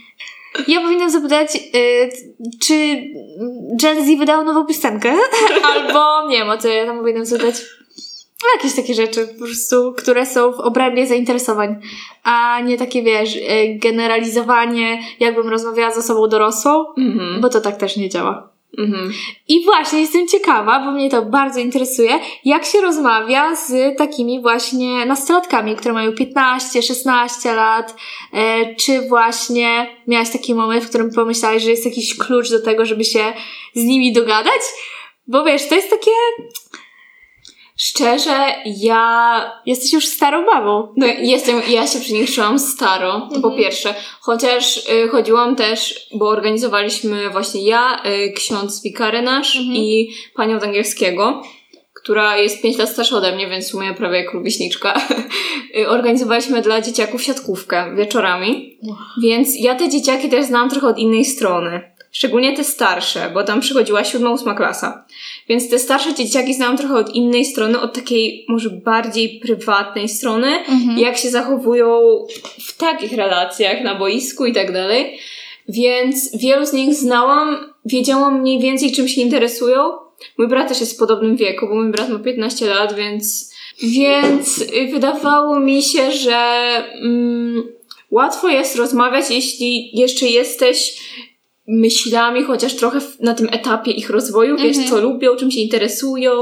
Ja 0.69 0.81
powinnam 0.81 1.11
zapytać, 1.11 1.57
y, 1.57 2.11
czy 2.67 2.97
Gen 3.81 4.05
Z 4.07 4.19
wydał 4.19 4.45
nową 4.45 4.67
piosenkę? 4.67 5.15
Albo 5.75 6.29
nie 6.29 6.37
wiem, 6.39 6.51
o 6.51 6.59
co 6.59 6.69
ja 6.69 6.87
tam 6.87 6.99
powinnam 6.99 7.27
zapytać. 7.27 7.55
No, 8.43 8.49
jakieś 8.57 8.77
takie 8.77 8.95
rzeczy 8.95 9.29
po 9.29 9.45
prostu, 9.45 9.95
które 9.99 10.27
są 10.27 10.53
w 10.53 10.61
obrębie 10.61 11.07
zainteresowań, 11.07 11.81
a 12.23 12.61
nie 12.61 12.79
takie, 12.79 13.03
wiesz, 13.03 13.37
e, 13.37 13.75
generalizowanie, 13.75 15.03
jakbym 15.21 15.49
rozmawiała 15.49 15.93
z 15.93 15.99
osobą 15.99 16.29
dorosłą, 16.29 16.85
Mhm. 16.99 17.41
bo 17.41 17.49
to 17.49 17.61
tak 17.61 17.77
też 17.77 17.97
nie 17.97 18.09
działa. 18.09 18.49
Mhm. 18.79 19.13
I 19.49 19.65
właśnie 19.65 20.01
jestem 20.01 20.29
ciekawa, 20.29 20.85
bo 20.85 20.91
mnie 20.93 21.11
to 21.11 21.23
bardzo 21.23 21.61
interesuje, 21.61 22.11
jak 22.45 22.65
się 22.65 22.81
rozmawia 22.81 23.57
z 23.57 23.99
takimi 23.99 24.43
właśnie 24.43 25.07
nastolatkami, 25.07 25.77
które 25.77 25.95
mają 25.95 26.11
15-16 26.13 27.55
lat. 27.55 27.97
E, 28.33 28.75
czy 28.75 29.09
właśnie 29.09 29.87
miałaś 30.07 30.31
taki 30.31 30.55
moment, 30.55 30.85
w 30.85 30.89
którym 30.89 31.11
pomyślałaś, 31.11 31.63
że 31.63 31.71
jest 31.71 31.85
jakiś 31.85 32.17
klucz 32.19 32.51
do 32.51 32.63
tego, 32.63 32.85
żeby 32.85 33.05
się 33.05 33.33
z 33.75 33.85
nimi 33.85 34.13
dogadać? 34.13 34.61
Bo 35.27 35.45
wiesz, 35.45 35.69
to 35.69 35.75
jest 35.75 35.91
takie. 35.91 36.11
Szczerze, 37.77 38.55
ja 38.67 39.37
Jesteś 39.67 39.93
już 39.93 40.07
starą 40.07 40.47
babą. 40.47 40.89
No, 40.97 41.07
jestem, 41.07 41.63
ja 41.69 41.87
się 41.87 42.01
przy 42.01 42.13
nich 42.13 42.35
czułam 42.35 42.59
staro, 42.59 43.29
po 43.43 43.51
pierwsze. 43.51 43.95
Chociaż 44.21 44.77
y, 44.77 45.09
chodziłam 45.09 45.57
też, 45.57 46.09
bo 46.15 46.29
organizowaliśmy 46.29 47.31
właśnie 47.31 47.63
ja, 47.63 48.03
y, 48.07 48.33
ksiądz 48.33 48.83
wikary 48.83 49.23
nasz 49.23 49.57
i 49.61 50.09
panią 50.35 50.61
z 50.61 50.63
angielskiego, 50.63 51.43
która 51.95 52.37
jest 52.37 52.63
5 52.63 52.79
lat 52.79 52.89
starsza 52.89 53.17
ode 53.17 53.35
mnie, 53.35 53.49
więc 53.49 53.65
w 53.65 53.71
sumie 53.71 53.95
prawie 53.95 54.19
jak 54.19 54.33
rówieśniczka. 54.33 55.01
Y, 55.79 55.89
Organizowaliśmy 55.89 56.63
dla 56.63 56.81
dzieciaków 56.81 57.23
siatkówkę 57.23 57.95
wieczorami, 57.97 58.79
więc 59.23 59.61
ja 59.61 59.75
te 59.75 59.89
dzieciaki 59.89 60.29
też 60.29 60.45
znałam 60.45 60.71
trochę 60.71 60.87
od 60.87 60.99
innej 60.99 61.25
strony. 61.25 61.96
Szczególnie 62.17 62.57
te 62.57 62.65
starsze, 62.65 63.31
bo 63.35 63.45
tam 63.45 63.61
przychodziła 63.61 64.05
siódma, 64.05 64.31
ósma 64.31 64.55
klasa. 64.55 65.05
Więc 65.49 65.71
te 65.71 65.79
starsze 65.79 66.15
dzieciaki 66.15 66.55
znałam 66.55 66.77
trochę 66.77 66.95
od 66.95 67.15
innej 67.15 67.45
strony, 67.45 67.81
od 67.81 67.95
takiej 67.95 68.45
może 68.49 68.71
bardziej 68.71 69.41
prywatnej 69.41 70.09
strony, 70.09 70.49
jak 70.97 71.17
się 71.17 71.31
zachowują 71.31 72.01
w 72.61 72.77
takich 72.77 73.13
relacjach 73.13 73.85
na 73.85 73.95
boisku 73.95 74.47
i 74.47 74.53
tak 74.53 74.73
dalej. 74.73 75.19
Więc 75.69 76.37
wielu 76.37 76.67
z 76.67 76.73
nich 76.73 76.95
znałam, 76.95 77.57
wiedziałam 77.85 78.41
mniej 78.41 78.61
więcej 78.61 78.93
czym 78.93 79.09
się 79.09 79.21
interesują. 79.21 79.93
Mój 80.39 80.49
brat 80.49 80.69
też 80.69 80.81
jest 80.81 80.97
w 80.97 80.99
podobnym 80.99 81.37
wieku, 81.37 81.69
bo 81.69 81.75
mój 81.75 81.91
brat 81.91 82.09
ma 82.09 82.19
15 82.19 82.67
lat, 82.67 82.95
więc, 82.95 83.55
więc 83.83 84.65
wydawało 84.93 85.61
mi 85.61 85.83
się, 85.83 86.13
że 86.13 86.37
mm, 87.03 87.63
łatwo 88.11 88.49
jest 88.49 88.77
rozmawiać, 88.77 89.31
jeśli 89.31 89.99
jeszcze 89.99 90.27
jesteś 90.27 90.97
myślami, 91.69 92.43
chociaż 92.43 92.75
trochę 92.75 92.99
na 93.21 93.35
tym 93.35 93.49
etapie 93.53 93.91
ich 93.91 94.11
rozwoju, 94.11 94.57
wiesz 94.57 94.77
co 94.89 95.01
lubią, 95.01 95.37
czym 95.37 95.51
się 95.51 95.61
interesują, 95.61 96.33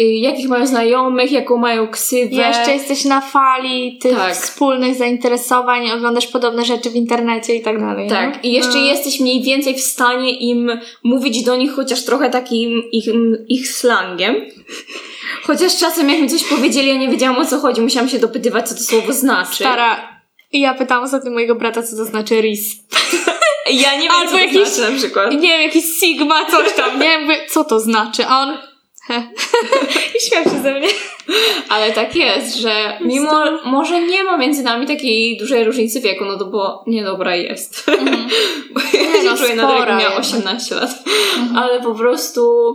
y, 0.00 0.02
jakich 0.04 0.48
mają 0.48 0.66
znajomych, 0.66 1.32
jaką 1.32 1.56
mają 1.56 1.88
ksywę. 1.88 2.36
Jeszcze 2.36 2.72
jesteś 2.72 3.04
na 3.04 3.20
fali 3.20 3.98
tych 3.98 4.16
Tak. 4.16 4.34
wspólnych 4.34 4.94
zainteresowań, 4.94 5.90
oglądasz 5.90 6.26
podobne 6.26 6.64
rzeczy 6.64 6.90
w 6.90 6.94
internecie 6.96 7.54
i 7.54 7.62
tak 7.62 7.80
dalej. 7.80 8.08
Tak, 8.08 8.34
no? 8.34 8.40
i 8.42 8.52
jeszcze 8.52 8.78
No. 8.78 8.84
jesteś 8.84 9.20
mniej 9.20 9.42
więcej 9.42 9.74
w 9.74 9.80
stanie 9.80 10.30
im 10.38 10.70
mówić 11.04 11.44
do 11.44 11.56
nich 11.56 11.72
chociaż 11.72 12.04
trochę 12.04 12.30
takim 12.30 12.82
ich, 12.92 13.04
ich 13.48 13.68
slangiem. 13.68 14.34
Chociaż 15.42 15.76
czasem 15.78 16.08
jak 16.10 16.20
mi 16.20 16.28
coś 16.28 16.44
powiedzieli, 16.44 16.88
ja 16.88 16.96
nie 16.96 17.08
wiedziałam 17.08 17.38
o 17.42 17.44
co 17.46 17.58
chodzi, 17.58 17.80
musiałam 17.80 18.08
się 18.08 18.18
dopytywać, 18.18 18.68
co 18.68 18.74
to 18.74 18.80
słowo 18.80 19.12
znaczy. 19.12 19.54
Stara. 19.56 20.16
Ja 20.52 20.74
pytałam 20.74 21.04
ostatnio 21.04 21.30
mojego 21.30 21.54
brata, 21.54 21.82
co 21.82 21.96
to 21.96 22.04
znaczy 22.04 22.40
RIS. 22.40 22.60
Ja 23.70 23.94
nie 23.96 24.02
wiem, 24.02 24.10
Albo 24.12 24.30
co 24.30 24.36
to 24.36 24.42
jakiś- 24.42 24.68
znaczy 24.68 24.92
na 24.92 24.98
przykład. 24.98 25.32
Nie 25.32 25.38
wiem, 25.48 25.62
jakiś 25.62 25.84
Sigma, 26.00 26.50
coś 26.50 26.72
tam, 26.72 27.00
nie 27.00 27.08
wiem, 27.18 27.28
co 27.50 27.64
to 27.64 27.80
znaczy, 27.80 28.26
a 28.26 28.40
on... 28.42 28.58
I 30.16 30.28
śmiał 30.28 30.44
się 30.44 30.62
ze 30.62 30.74
mnie. 30.74 30.88
Ale 31.68 31.92
tak 31.92 32.16
jest, 32.16 32.56
że 32.56 32.98
mimo, 33.00 33.32
może 33.64 34.00
nie 34.00 34.24
ma 34.24 34.36
między 34.36 34.62
nami 34.62 34.86
takiej 34.86 35.36
dużej 35.38 35.64
różnicy 35.64 36.00
wieku, 36.00 36.24
no 36.24 36.38
to 36.38 36.44
bo 36.44 36.84
niedobra 36.86 37.36
jest. 37.36 37.86
Bo 38.74 38.80
ja. 38.92 39.00
Nie 39.00 39.14
się 39.14 39.22
no, 39.24 39.36
czuję 39.36 39.54
nadal, 39.56 39.78
miała 39.86 40.00
jednak. 40.00 40.18
18 40.18 40.74
lat. 40.74 40.90
Ale 41.56 41.80
po 41.82 41.94
prostu 41.94 42.74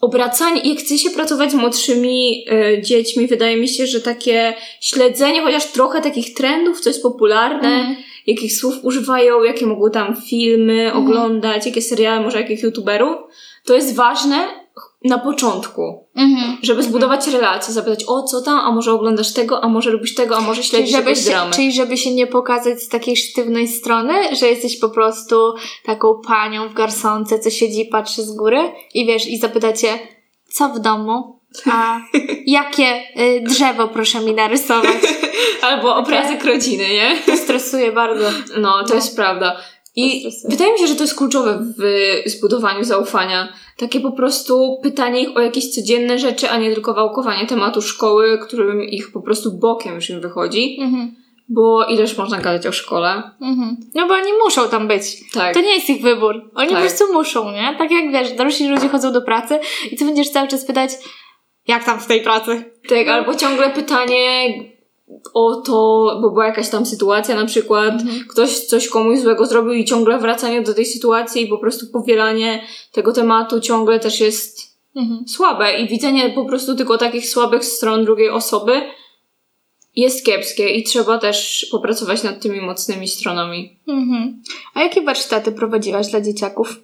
obracanie, 0.00 0.60
jak 0.64 0.78
chce 0.78 0.98
się 0.98 1.10
pracować 1.10 1.50
z 1.50 1.54
młodszymi 1.54 2.44
e, 2.50 2.82
dziećmi, 2.82 3.26
wydaje 3.26 3.56
mi 3.56 3.68
się, 3.68 3.86
że 3.86 4.00
takie 4.00 4.54
śledzenie 4.80 5.42
chociaż 5.42 5.66
trochę 5.66 6.00
takich 6.00 6.34
trendów, 6.34 6.80
co 6.80 6.90
jest 6.90 7.02
popularne, 7.02 7.68
Mhm. 7.68 7.96
Jakich 8.26 8.56
słów 8.56 8.74
używają, 8.82 9.42
jakie 9.42 9.66
mogą 9.66 9.90
tam 9.90 10.16
filmy 10.16 10.92
oglądać, 10.94 11.66
jakie 11.66 11.82
seriale, 11.82 12.20
może 12.20 12.40
jakich 12.40 12.62
youtuberów, 12.62 13.16
to 13.64 13.74
jest 13.74 13.94
ważne 13.94 14.60
na 15.04 15.18
początku. 15.18 16.08
Mhm. 16.16 16.56
Żeby 16.62 16.82
zbudować 16.82 17.26
relacje, 17.26 17.74
zapytać 17.74 18.04
o 18.06 18.22
co 18.22 18.42
tam, 18.42 18.58
a 18.58 18.72
może 18.72 18.92
oglądasz 18.92 19.32
tego, 19.32 19.64
a 19.64 19.68
może 19.68 19.90
lubisz 19.90 20.14
tego, 20.14 20.36
a 20.36 20.40
może 20.40 20.62
Czyli 20.62 20.68
śledzisz 20.68 20.90
żeby, 20.90 21.10
jakąś 21.10 21.24
się, 21.24 21.30
dramę. 21.30 21.52
czyli 21.52 21.72
żeby 21.72 21.96
się 21.96 22.14
nie 22.14 22.26
pokazać 22.26 22.82
z 22.82 22.88
takiej 22.88 23.16
sztywnej 23.16 23.68
strony, 23.68 24.36
że 24.36 24.46
jesteś 24.46 24.78
po 24.78 24.88
prostu 24.88 25.54
taką 25.84 26.20
panią 26.26 26.68
w 26.68 26.74
garsonce, 26.74 27.38
co 27.38 27.50
siedzi 27.50 27.80
i 27.80 27.86
patrzy 27.86 28.22
z 28.22 28.32
góry 28.32 28.72
i 28.94 29.06
wiesz, 29.06 29.26
i 29.26 29.38
zapytacie, 29.38 29.98
co 30.52 30.68
w 30.68 30.78
domu? 30.78 31.39
A 31.72 32.00
jakie 32.46 33.02
y, 33.20 33.40
drzewo 33.40 33.88
proszę 33.88 34.20
mi 34.20 34.34
narysować? 34.34 34.96
Albo 35.62 35.96
obrazek 35.96 36.44
rodziny, 36.44 36.88
nie? 36.88 37.16
To 37.26 37.36
stresuje 37.36 37.92
bardzo. 37.92 38.24
No, 38.60 38.84
to 38.84 38.94
jest 38.94 39.16
prawda. 39.16 39.56
I 39.96 40.30
wydaje 40.48 40.72
mi 40.72 40.78
się, 40.78 40.86
że 40.86 40.94
to 40.94 41.02
jest 41.02 41.16
kluczowe 41.18 41.58
w 41.78 41.82
zbudowaniu 42.30 42.84
zaufania. 42.84 43.52
Takie 43.76 44.00
po 44.00 44.12
prostu 44.12 44.78
pytanie 44.82 45.20
ich 45.20 45.36
o 45.36 45.40
jakieś 45.40 45.74
codzienne 45.74 46.18
rzeczy, 46.18 46.50
a 46.50 46.56
nie 46.58 46.74
tylko 46.74 46.94
wałkowanie 46.94 47.46
tematu 47.46 47.82
szkoły, 47.82 48.38
którym 48.38 48.82
ich 48.82 49.12
po 49.12 49.20
prostu 49.22 49.58
bokiem 49.58 49.94
już 49.94 50.10
im 50.10 50.20
wychodzi. 50.20 50.76
Mhm. 50.80 51.14
Bo 51.48 51.84
ileż 51.84 52.16
można 52.16 52.38
gadać 52.40 52.66
o 52.66 52.72
szkole? 52.72 53.22
Mhm. 53.40 53.76
No 53.94 54.08
bo 54.08 54.14
oni 54.14 54.32
muszą 54.44 54.68
tam 54.68 54.88
być. 54.88 55.30
Tak. 55.32 55.54
To 55.54 55.60
nie 55.60 55.74
jest 55.74 55.90
ich 55.90 56.02
wybór. 56.02 56.50
Oni 56.54 56.68
Tak. 56.68 56.76
po 56.76 56.80
prostu 56.80 57.12
muszą, 57.12 57.52
nie? 57.52 57.74
Tak 57.78 57.90
jak 57.90 58.12
wiesz, 58.12 58.32
dorośli 58.32 58.68
ludzie 58.68 58.88
chodzą 58.88 59.12
do 59.12 59.22
pracy 59.22 59.58
i 59.92 59.96
ty 59.96 60.04
będziesz 60.04 60.30
cały 60.30 60.48
czas 60.48 60.64
pytać, 60.64 60.90
jak 61.70 61.84
tam 61.84 62.00
w 62.00 62.06
tej 62.06 62.20
pracy? 62.20 62.64
Tak, 62.88 63.08
albo 63.08 63.34
ciągle 63.34 63.70
pytanie 63.70 64.54
o 65.34 65.54
to, 65.54 65.72
bo 66.22 66.30
była 66.30 66.46
jakaś 66.46 66.68
tam 66.68 66.86
sytuacja, 66.86 67.34
na 67.34 67.46
przykład 67.46 67.94
ktoś 68.28 68.58
coś 68.58 68.88
komuś 68.88 69.18
złego 69.18 69.46
zrobił 69.46 69.72
i 69.72 69.84
ciągle 69.84 70.18
wracanie 70.18 70.62
do 70.62 70.74
tej 70.74 70.84
sytuacji 70.86 71.42
i 71.42 71.46
po 71.48 71.58
prostu 71.58 71.86
powielanie 71.92 72.62
tego 72.92 73.12
tematu 73.12 73.60
ciągle 73.60 74.00
też 74.00 74.20
jest 74.20 74.70
Mhm. 74.96 75.28
słabe 75.28 75.80
i 75.80 75.88
widzenie 75.88 76.30
po 76.30 76.44
prostu 76.44 76.74
tylko 76.76 76.98
takich 76.98 77.28
słabych 77.28 77.64
stron 77.64 78.04
drugiej 78.04 78.30
osoby 78.30 78.72
jest 79.96 80.24
kiepskie 80.24 80.68
i 80.68 80.82
trzeba 80.82 81.18
też 81.18 81.66
popracować 81.70 82.22
nad 82.22 82.42
tymi 82.42 82.60
mocnymi 82.60 83.08
stronami. 83.08 83.78
Mhm. 83.88 84.42
A 84.74 84.82
jakie 84.82 85.02
warsztaty 85.02 85.52
prowadziłaś 85.52 86.06
dla 86.06 86.20
dzieciaków? 86.20 86.80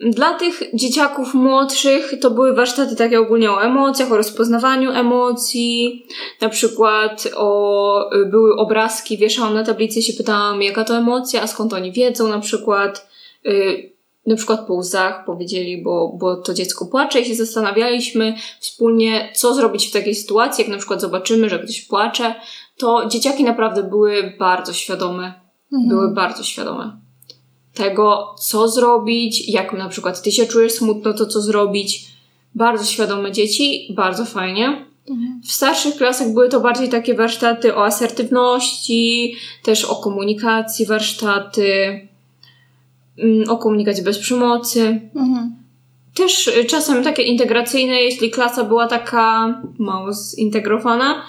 Dla 0.00 0.34
tych 0.34 0.62
dzieciaków 0.74 1.34
młodszych 1.34 2.14
to 2.20 2.30
były 2.30 2.54
warsztaty 2.54 2.96
takie 2.96 3.20
ogólnie 3.20 3.50
o 3.50 3.62
emocjach, 3.62 4.12
o 4.12 4.16
rozpoznawaniu 4.16 4.90
emocji. 4.90 6.06
Na 6.40 6.48
przykład 6.48 7.28
o, 7.36 8.10
były 8.30 8.56
obrazki, 8.56 9.18
wieszałam 9.18 9.54
na 9.54 9.64
tablicy 9.64 9.98
i 9.98 10.02
się 10.02 10.12
pytałam, 10.12 10.62
jaka 10.62 10.84
to 10.84 10.96
emocja, 10.96 11.42
a 11.42 11.46
skąd 11.46 11.72
oni 11.72 11.92
wiedzą, 11.92 12.28
na 12.28 12.38
przykład. 12.38 13.10
Y, 13.46 13.90
na 14.26 14.36
przykład 14.36 14.66
po 14.66 14.74
łzach 14.74 15.24
powiedzieli, 15.24 15.82
bo, 15.82 16.16
bo 16.20 16.36
to 16.36 16.54
dziecko 16.54 16.86
płacze 16.86 17.20
i 17.20 17.24
się 17.24 17.34
zastanawialiśmy 17.34 18.34
wspólnie, 18.60 19.32
co 19.34 19.54
zrobić 19.54 19.88
w 19.88 19.92
takiej 19.92 20.14
sytuacji, 20.14 20.62
jak 20.62 20.70
na 20.70 20.78
przykład 20.78 21.00
zobaczymy, 21.00 21.48
że 21.48 21.58
ktoś 21.58 21.80
płacze, 21.80 22.34
to 22.76 23.06
dzieciaki 23.08 23.44
naprawdę 23.44 23.82
były 23.82 24.34
bardzo 24.38 24.72
świadome 24.72 25.40
były 25.72 26.14
bardzo 26.14 26.42
świadome 26.42 26.99
tego, 27.74 28.34
co 28.38 28.68
zrobić, 28.68 29.48
jak 29.48 29.72
na 29.72 29.88
przykład 29.88 30.22
ty 30.22 30.32
się 30.32 30.46
czujesz 30.46 30.72
smutno, 30.72 31.12
to 31.12 31.26
co 31.26 31.40
zrobić. 31.40 32.06
Bardzo 32.54 32.84
świadome 32.84 33.32
dzieci, 33.32 33.92
bardzo 33.96 34.24
fajnie. 34.24 34.90
W 35.44 35.52
starszych 35.52 35.96
klasach 35.96 36.32
były 36.32 36.48
to 36.48 36.60
bardziej 36.60 36.88
takie 36.88 37.14
warsztaty 37.14 37.76
o 37.76 37.84
asertywności, 37.84 39.34
też 39.62 39.84
o 39.84 39.96
komunikacji 39.96 40.86
warsztaty, 40.86 42.00
mm, 43.18 43.50
o 43.50 43.56
komunikacji 43.56 44.04
bez 44.04 44.18
przemocy. 44.18 45.00
Mhm. 45.14 45.56
Też 46.14 46.48
y, 46.48 46.64
czasem 46.64 47.04
takie 47.04 47.22
integracyjne, 47.22 48.02
jeśli 48.02 48.30
klasa 48.30 48.64
była 48.64 48.86
taka 48.86 49.54
mało 49.78 50.12
zintegrowana. 50.12 51.22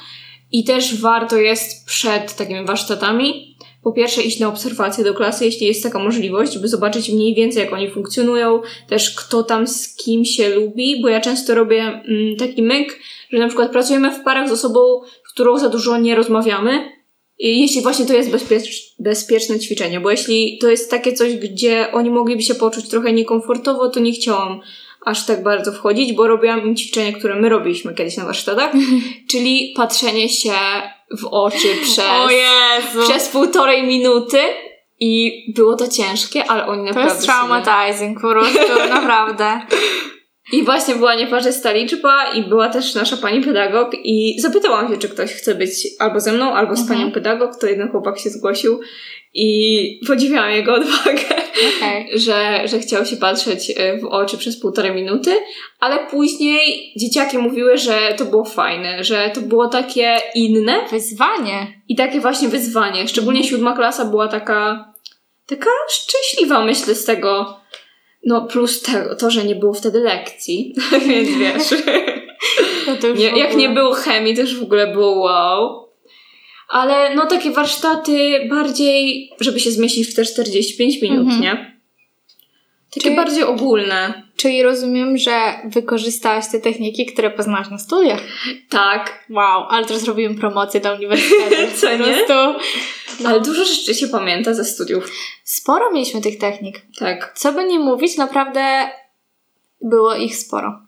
I 0.51 0.63
też 0.63 1.01
warto 1.01 1.37
jest 1.37 1.85
przed 1.85 2.35
takimi 2.35 2.65
warsztatami 2.65 3.55
po 3.83 3.91
pierwsze 3.91 4.21
iść 4.21 4.39
na 4.39 4.47
obserwacje 4.47 5.03
do 5.03 5.13
klasy, 5.13 5.45
jeśli 5.45 5.67
jest 5.67 5.83
taka 5.83 5.99
możliwość, 5.99 6.57
by 6.57 6.67
zobaczyć 6.67 7.09
mniej 7.09 7.35
więcej, 7.35 7.63
jak 7.63 7.73
oni 7.73 7.91
funkcjonują, 7.91 8.61
też 8.89 9.15
kto 9.15 9.43
tam 9.43 9.67
z 9.67 9.95
kim 9.95 10.25
się 10.25 10.49
lubi, 10.49 11.01
bo 11.01 11.07
ja 11.07 11.21
często 11.21 11.55
robię 11.55 11.83
mm, 11.83 12.35
taki 12.37 12.63
myk, 12.63 12.99
że 13.31 13.39
na 13.39 13.47
przykład 13.47 13.71
pracujemy 13.71 14.11
w 14.11 14.23
parach 14.23 14.49
z 14.49 14.51
osobą, 14.51 14.79
z 15.29 15.33
którą 15.33 15.59
za 15.59 15.69
dużo 15.69 15.97
nie 15.97 16.15
rozmawiamy, 16.15 17.01
jeśli 17.39 17.81
właśnie 17.81 18.05
to 18.05 18.13
jest 18.13 18.29
bezpiecz- 18.29 18.93
bezpieczne 18.99 19.59
ćwiczenie, 19.59 19.99
bo 19.99 20.11
jeśli 20.11 20.57
to 20.57 20.69
jest 20.69 20.91
takie 20.91 21.13
coś, 21.13 21.33
gdzie 21.33 21.91
oni 21.91 22.09
mogliby 22.09 22.41
się 22.41 22.55
poczuć 22.55 22.89
trochę 22.89 23.13
niekomfortowo, 23.13 23.89
to 23.89 23.99
nie 23.99 24.11
chciałam, 24.11 24.61
aż 25.05 25.25
tak 25.25 25.43
bardzo 25.43 25.71
wchodzić, 25.71 26.13
bo 26.13 26.27
robiłam 26.27 26.61
im 26.67 26.75
ćwiczenia, 26.75 27.11
które 27.19 27.35
my 27.35 27.49
robiliśmy 27.49 27.93
kiedyś 27.93 28.17
na 28.17 28.25
warsztatach, 28.25 28.71
czyli 29.31 29.73
patrzenie 29.77 30.29
się 30.29 30.53
w 31.21 31.25
oczy 31.31 31.67
przez, 31.83 31.99
O 31.99 32.29
Jezu! 32.29 33.09
przez 33.09 33.29
półtorej 33.29 33.83
minuty 33.83 34.37
i 34.99 35.43
było 35.55 35.75
to 35.75 35.87
ciężkie, 35.87 36.51
ale 36.51 36.65
oni 36.67 36.79
To 36.79 36.85
naprawdę 36.87 37.13
jest 37.13 37.25
sobie- 37.25 37.33
traumatizing 37.33 38.21
po 38.21 38.29
prostu, 38.29 38.59
naprawdę. 38.89 39.61
I 40.51 40.63
właśnie 40.63 40.95
była 40.95 41.15
nieparzysta 41.15 41.71
liczba 41.71 42.33
i 42.33 42.43
była 42.43 42.69
też 42.69 42.95
nasza 42.95 43.17
pani 43.17 43.41
pedagog 43.41 43.91
i 44.03 44.35
zapytałam 44.41 44.91
się, 44.93 44.97
czy 44.99 45.09
ktoś 45.09 45.31
chce 45.33 45.55
być 45.55 45.71
albo 45.99 46.19
ze 46.19 46.31
mną, 46.33 46.53
albo 46.53 46.75
z 46.75 46.79
Mhm. 46.79 46.99
panią 46.99 47.11
pedagog, 47.11 47.59
to 47.61 47.67
jeden 47.67 47.89
chłopak 47.91 48.19
się 48.19 48.29
zgłosił 48.29 48.79
i 49.33 49.99
podziwiałam 50.07 50.51
jego 50.51 50.73
odwagę, 50.81 51.21
Okej. 51.77 52.19
że, 52.19 52.61
że 52.67 52.79
chciał 52.79 53.05
się 53.05 53.17
patrzeć 53.17 53.71
e, 53.77 53.97
w 53.97 54.05
oczy 54.05 54.37
przez 54.37 54.59
półtorej 54.59 54.91
minuty, 54.95 55.31
ale 55.79 55.99
później 55.99 56.93
dzieciaki 56.97 57.37
mówiły, 57.37 57.77
że 57.77 58.13
to 58.17 58.25
było 58.25 58.45
fajne, 58.45 59.03
że 59.03 59.31
to 59.33 59.41
było 59.41 59.67
takie 59.67 60.17
inne 60.35 60.75
Wyzwanie. 60.91 61.81
i 61.89 61.95
takie 61.95 62.19
właśnie 62.19 62.47
wyzwanie. 62.47 63.07
Szczególnie 63.07 63.43
siódma 63.43 63.75
klasa 63.75 64.05
była 64.05 64.27
taka, 64.27 64.93
taka 65.45 65.69
szczęśliwa, 65.89 66.65
myślę, 66.65 66.95
z 66.95 67.05
tego. 67.05 67.57
No, 68.25 68.41
plus 68.41 68.81
tego, 68.81 69.15
to, 69.15 69.31
że 69.31 69.43
nie 69.45 69.55
było 69.55 69.73
wtedy 69.73 69.99
lekcji, 69.99 70.73
więc 71.07 71.29
wiesz. 71.29 71.81
No 72.87 72.95
to 72.95 73.07
Nie, 73.13 73.29
jak 73.39 73.55
nie 73.55 73.69
było 73.69 73.93
chemii, 73.93 74.35
to 74.35 74.41
już 74.41 74.59
w 74.59 74.63
ogóle 74.63 74.87
było 74.93 75.19
wow. 75.19 75.87
Ale 76.69 77.15
no 77.15 77.25
takie 77.25 77.51
warsztaty 77.51 78.39
bardziej, 78.49 79.29
żeby 79.39 79.59
się 79.59 79.71
zmieścić 79.71 80.07
w 80.07 80.15
te 80.15 80.25
45 80.25 81.01
minut, 81.01 81.19
Mhm. 81.19 81.41
nie? 81.41 81.80
Takie 82.93 83.01
Czyli- 83.03 83.15
bardziej 83.15 83.43
ogólne. 83.43 84.23
Czyli 84.35 84.63
rozumiem, 84.63 85.17
że 85.17 85.53
wykorzystałaś 85.65 86.45
te 86.51 86.59
techniki, 86.59 87.05
które 87.05 87.29
poznałaś 87.31 87.69
na 87.69 87.77
studiach. 87.77 88.19
Tak, 88.69 89.25
Wow, 89.29 89.65
ale 89.69 89.85
teraz 89.85 90.03
robimy 90.03 90.35
promocję 90.35 90.79
dla 90.79 90.93
uniwersytetu. 90.93 91.55
Co 91.81 91.97
nie? 91.97 91.97
prostu 91.97 92.33
ale 93.25 93.41
dużo 93.41 93.65
rzeczy 93.65 93.93
się 93.95 94.07
pamięta 94.07 94.53
ze 94.53 94.65
studiów. 94.65 95.11
sporo 95.43 95.91
mieliśmy 95.91 96.21
tych 96.21 96.37
technik. 96.37 96.81
Tak. 96.99 97.33
Co 97.37 97.51
by 97.53 97.63
nie 97.65 97.79
mówić, 97.79 98.17
naprawdę 98.17 98.89
było 99.81 100.15
ich 100.15 100.35
sporo. 100.35 100.79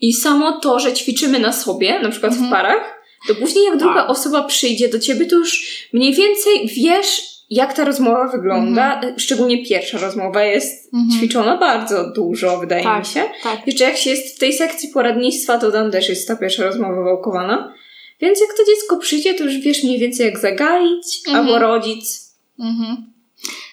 I 0.00 0.12
samo 0.12 0.60
to, 0.60 0.80
że 0.80 0.92
ćwiczymy 0.92 1.38
na 1.38 1.52
sobie, 1.52 2.00
na 2.00 2.08
przykład 2.08 2.32
Mhm. 2.32 2.50
w 2.50 2.52
parach, 2.52 3.02
to 3.28 3.34
później 3.34 3.64
jak 3.64 3.76
druga 3.76 4.02
Wow. 4.02 4.10
osoba 4.10 4.42
przyjdzie 4.44 4.88
do 4.88 4.98
ciebie, 4.98 5.26
to 5.26 5.36
już 5.36 5.66
mniej 5.92 6.14
więcej 6.14 6.68
wiesz, 6.76 7.35
jak 7.50 7.72
ta 7.72 7.84
rozmowa 7.84 8.28
wygląda. 8.28 9.00
Szczególnie 9.16 9.64
pierwsza 9.66 9.98
rozmowa 9.98 10.42
jest 10.44 10.94
Mhm. 10.94 11.18
ćwiczona 11.20 11.56
bardzo 11.56 12.10
dużo, 12.12 12.58
wydaje 12.58 12.82
Tak. 12.82 12.98
mi 12.98 13.04
się. 13.14 13.24
Tak. 13.42 13.66
Jeszcze 13.66 13.84
jak 13.84 13.96
się 13.96 14.10
jest 14.10 14.36
w 14.36 14.38
tej 14.38 14.52
sekcji 14.52 14.88
poradnictwa, 14.88 15.58
to 15.58 15.72
tam 15.72 15.90
też 15.90 16.08
jest 16.08 16.28
ta 16.28 16.36
pierwsza 16.36 16.64
rozmowa 16.64 17.02
wałkowana. 17.04 17.74
Więc 18.20 18.40
jak 18.40 18.48
to 18.56 18.64
dziecko 18.66 18.96
przyjdzie, 18.96 19.34
to 19.34 19.44
już 19.44 19.58
wiesz 19.58 19.84
mniej 19.84 19.98
więcej 19.98 20.26
jak 20.26 20.38
zagaić, 20.38 21.20
Mhm. 21.28 21.46
albo 21.46 21.58
rodzic. 21.58 22.34
Mhm. 22.60 22.96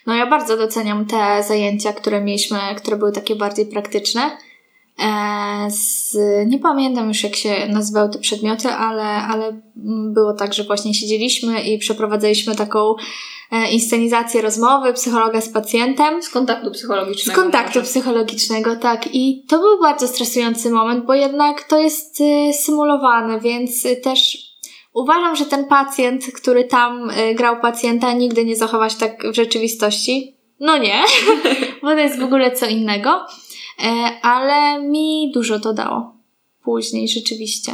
No 0.07 0.15
ja 0.15 0.25
bardzo 0.27 0.57
doceniam 0.57 1.05
te 1.05 1.43
zajęcia, 1.47 1.93
które 1.93 2.21
mieliśmy, 2.21 2.59
które 2.77 2.97
były 2.97 3.11
takie 3.11 3.35
bardziej 3.35 3.65
praktyczne. 3.65 4.21
E, 4.99 5.71
z, 5.71 6.17
nie 6.47 6.59
pamiętam 6.59 7.07
już 7.07 7.23
jak 7.23 7.35
się 7.35 7.67
nazywały 7.67 8.09
te 8.09 8.19
przedmioty, 8.19 8.67
ale, 8.69 9.03
ale 9.03 9.61
było 10.13 10.33
tak, 10.33 10.53
że 10.53 10.63
właśnie 10.63 10.93
siedzieliśmy 10.93 11.61
i 11.63 11.77
przeprowadzaliśmy 11.77 12.55
taką 12.55 12.95
inscenizację 13.71 14.41
rozmowy 14.41 14.93
psychologa 14.93 15.41
z 15.41 15.49
pacjentem. 15.49 16.23
Z 16.23 16.29
kontaktu 16.29 16.69
Z 16.69 16.77
psychologicznego. 16.77 17.41
kontaktu 17.41 17.79
może. 17.79 17.91
psychologicznego, 17.91 18.75
tak. 18.75 19.15
I 19.15 19.45
to 19.49 19.59
był 19.59 19.81
bardzo 19.81 20.07
stresujący 20.07 20.69
moment, 20.69 21.05
bo 21.05 21.13
jednak 21.13 21.63
to 21.63 21.79
jest 21.79 22.21
y, 22.21 22.53
symulowane, 22.53 23.39
więc 23.39 23.85
y, 23.85 23.95
też 23.95 24.37
uważam, 24.93 25.35
że 25.35 25.45
ten 25.45 25.65
pacjent, 25.65 26.25
który 26.25 26.63
tam 26.63 27.09
y, 27.09 27.35
grał 27.35 27.59
pacjenta, 27.61 28.13
nigdy 28.13 28.45
nie 28.45 28.55
zachowa 28.55 28.89
się 28.89 28.97
tak 28.97 29.23
w 29.31 29.35
rzeczywistości. 29.35 30.37
No 30.59 30.77
nie, 30.77 31.03
bo 31.81 31.87
to 31.87 31.97
jest 31.97 32.19
w 32.19 32.23
ogóle 32.23 32.51
co 32.51 32.65
innego. 32.65 33.25
E, 33.83 34.19
ale 34.21 34.81
mi 34.81 35.31
dużo 35.33 35.59
to 35.59 35.73
dało. 35.73 36.13
Później 36.63 37.07
rzeczywiście. 37.07 37.71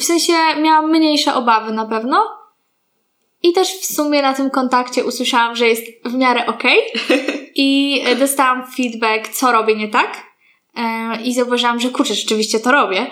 W 0.00 0.04
sensie 0.04 0.32
miałam 0.62 0.90
mniejsze 0.90 1.34
obawy 1.34 1.72
na 1.72 1.86
pewno. 1.86 2.41
I 3.42 3.52
też 3.52 3.68
w 3.68 3.84
sumie 3.84 4.22
na 4.22 4.34
tym 4.34 4.50
kontakcie 4.50 5.04
usłyszałam, 5.04 5.56
że 5.56 5.68
jest 5.68 5.82
w 6.04 6.14
miarę 6.14 6.46
okej. 6.46 6.78
I 7.54 8.00
e, 8.04 8.16
dostałam 8.16 8.72
feedback, 8.76 9.28
co 9.28 9.52
robię 9.52 9.76
nie 9.76 9.88
tak. 9.88 10.26
E, 10.76 11.22
I 11.22 11.34
zauważyłam, 11.34 11.80
że 11.80 11.90
kurczę, 11.90 12.14
rzeczywiście 12.14 12.60
to 12.60 12.72
robię. 12.72 13.06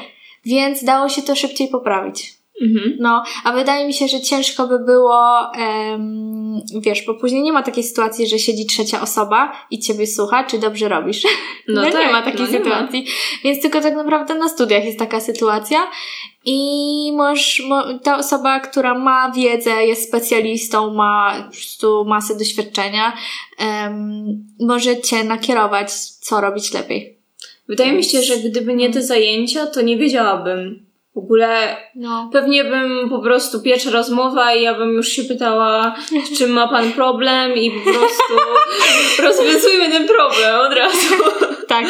Więc 0.45 0.85
dało 0.85 1.09
się 1.09 1.23
to 1.23 1.37
szybciej 1.37 1.69
poprawić. 1.69 2.40
Mhm. 2.61 2.97
No, 2.99 3.23
a 3.45 3.53
wydaje 3.53 3.87
mi 3.87 3.95
się, 3.95 4.09
że 4.09 4.21
ciężko 4.21 4.67
by 4.67 4.79
było, 4.79 5.53
em, 5.55 6.61
wiesz, 6.81 7.05
bo 7.07 7.15
później 7.15 7.43
nie 7.43 7.53
ma 7.53 7.63
takiej 7.63 7.85
sytuacji, 7.85 8.27
że 8.27 8.39
siedzi 8.39 8.67
trzecia 8.67 9.01
osoba 9.01 9.53
i 9.71 9.79
ciebie 9.79 10.07
słucha, 10.07 10.45
czy 10.45 10.59
dobrze 10.59 10.89
robisz. 10.89 11.23
No, 11.69 11.85
nie 11.85 11.93
tak, 11.93 12.13
ma 12.13 12.23
takiej 12.23 12.41
no 12.41 12.47
nie 12.47 12.59
ma. 12.59 12.65
sytuacji. 12.65 13.07
Więc 13.45 13.63
tylko 13.63 13.81
tak 13.81 13.95
naprawdę 13.95 14.35
na 14.35 14.49
studiach 14.49 14.85
jest 14.85 14.99
taka 14.99 15.21
sytuacja 15.21 15.91
i 16.45 17.13
możesz, 17.17 17.63
mo, 17.69 17.99
ta 17.99 18.19
osoba, 18.19 18.61
która 18.61 18.99
ma 18.99 19.33
wiedzę, 19.37 19.87
jest 19.87 20.09
specjalistą, 20.09 20.95
ma 20.95 21.35
po 21.47 21.53
prostu 21.53 22.05
masę 22.05 22.37
doświadczenia, 22.39 23.13
em, 23.59 24.45
może 24.61 25.01
cię 25.01 25.25
nakierować, 25.25 25.93
co 25.93 26.41
robić 26.41 26.73
lepiej. 26.73 27.19
Wydaje 27.69 27.93
mi 27.93 28.05
się, 28.05 28.23
że 28.23 28.37
gdyby 28.37 28.75
nie 28.75 28.91
te 28.91 29.03
zajęcia, 29.03 29.67
to 29.67 29.83
nie 29.83 29.97
wiedziałabym. 29.97 30.90
W 31.15 31.19
ogóle 31.19 31.77
No. 31.97 32.31
pewnie 32.33 32.65
bym 32.65 33.09
po 33.11 33.19
prostu 33.19 33.61
pierwsza 33.63 33.91
rozmowa 33.91 34.55
i 34.55 34.63
ja 34.63 34.75
bym 34.75 34.93
już 34.93 35.09
się 35.09 35.25
pytała, 35.25 35.95
z 36.35 36.39
czym 36.39 36.51
ma 36.51 36.69
pan 36.69 36.93
problem 36.93 37.55
i 37.57 37.71
po 37.71 37.81
prostu 37.91 38.35
rozwiązujmy 39.29 39.91
ten 39.91 40.09
problem 40.09 40.61
od 40.61 40.73
razu. 40.79 41.15
Tak. 41.69 41.87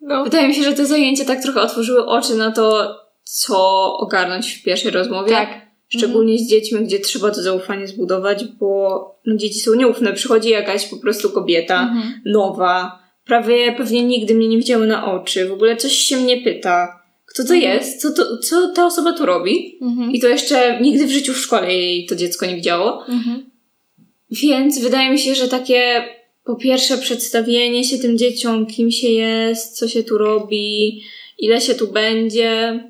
No. 0.00 0.24
Wydaje 0.24 0.48
mi 0.48 0.54
się, 0.54 0.62
że 0.62 0.72
te 0.72 0.86
zajęcia 0.86 1.24
tak 1.24 1.42
trochę 1.42 1.60
otworzyły 1.60 2.06
oczy 2.06 2.34
na 2.34 2.50
to, 2.52 2.96
co 3.24 3.58
ogarnąć 3.98 4.52
w 4.52 4.62
pierwszej 4.62 4.90
rozmowie. 4.90 5.30
Tak. 5.30 5.48
Szczególnie 5.88 6.38
z 6.38 6.48
dziećmi, 6.50 6.84
gdzie 6.84 6.98
trzeba 6.98 7.30
to 7.30 7.42
zaufanie 7.42 7.86
zbudować, 7.88 8.44
bo 8.44 9.00
no, 9.26 9.36
dzieci 9.36 9.60
są 9.60 9.74
nieufne. 9.74 10.12
Przychodzi 10.12 10.50
jakaś 10.50 10.86
po 10.88 10.96
prostu 10.96 11.30
kobieta 11.30 11.80
Mhm. 11.82 12.20
nowa, 12.24 12.98
prawie 13.26 13.72
pewnie 13.72 14.02
nigdy 14.04 14.34
mnie 14.34 14.48
nie 14.48 14.56
widziały 14.56 14.86
na 14.86 15.12
oczy, 15.12 15.48
w 15.48 15.52
ogóle 15.52 15.76
coś 15.76 15.92
się 15.92 16.16
mnie 16.16 16.40
pyta. 16.40 17.02
Kto 17.26 17.44
to 17.44 17.54
Mhm. 17.54 17.72
jest? 17.74 18.02
Co, 18.02 18.10
to, 18.12 18.38
co 18.38 18.68
ta 18.68 18.86
osoba 18.86 19.12
tu 19.12 19.26
robi? 19.26 19.78
Mhm. 19.82 20.10
I 20.12 20.20
to 20.20 20.28
jeszcze 20.28 20.80
nigdy 20.80 21.06
w 21.06 21.10
życiu 21.10 21.32
w 21.34 21.38
szkole 21.38 21.74
jej 21.74 22.06
to 22.06 22.16
dziecko 22.16 22.46
nie 22.46 22.54
widziało. 22.56 23.06
Mhm. 23.08 23.44
Więc 24.30 24.78
wydaje 24.78 25.10
mi 25.10 25.18
się, 25.18 25.34
że 25.34 25.48
takie 25.48 26.04
po 26.44 26.56
pierwsze 26.56 26.98
przedstawienie 26.98 27.84
się 27.84 27.98
tym 27.98 28.18
dzieciom, 28.18 28.66
kim 28.66 28.90
się 28.90 29.08
jest, 29.08 29.78
co 29.78 29.88
się 29.88 30.02
tu 30.02 30.18
robi, 30.18 31.02
ile 31.38 31.60
się 31.60 31.74
tu 31.74 31.88
będzie, 31.88 32.80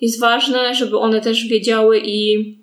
jest 0.00 0.20
ważne, 0.20 0.74
żeby 0.74 0.98
one 0.98 1.20
też 1.20 1.46
wiedziały 1.46 2.00
i 2.04 2.54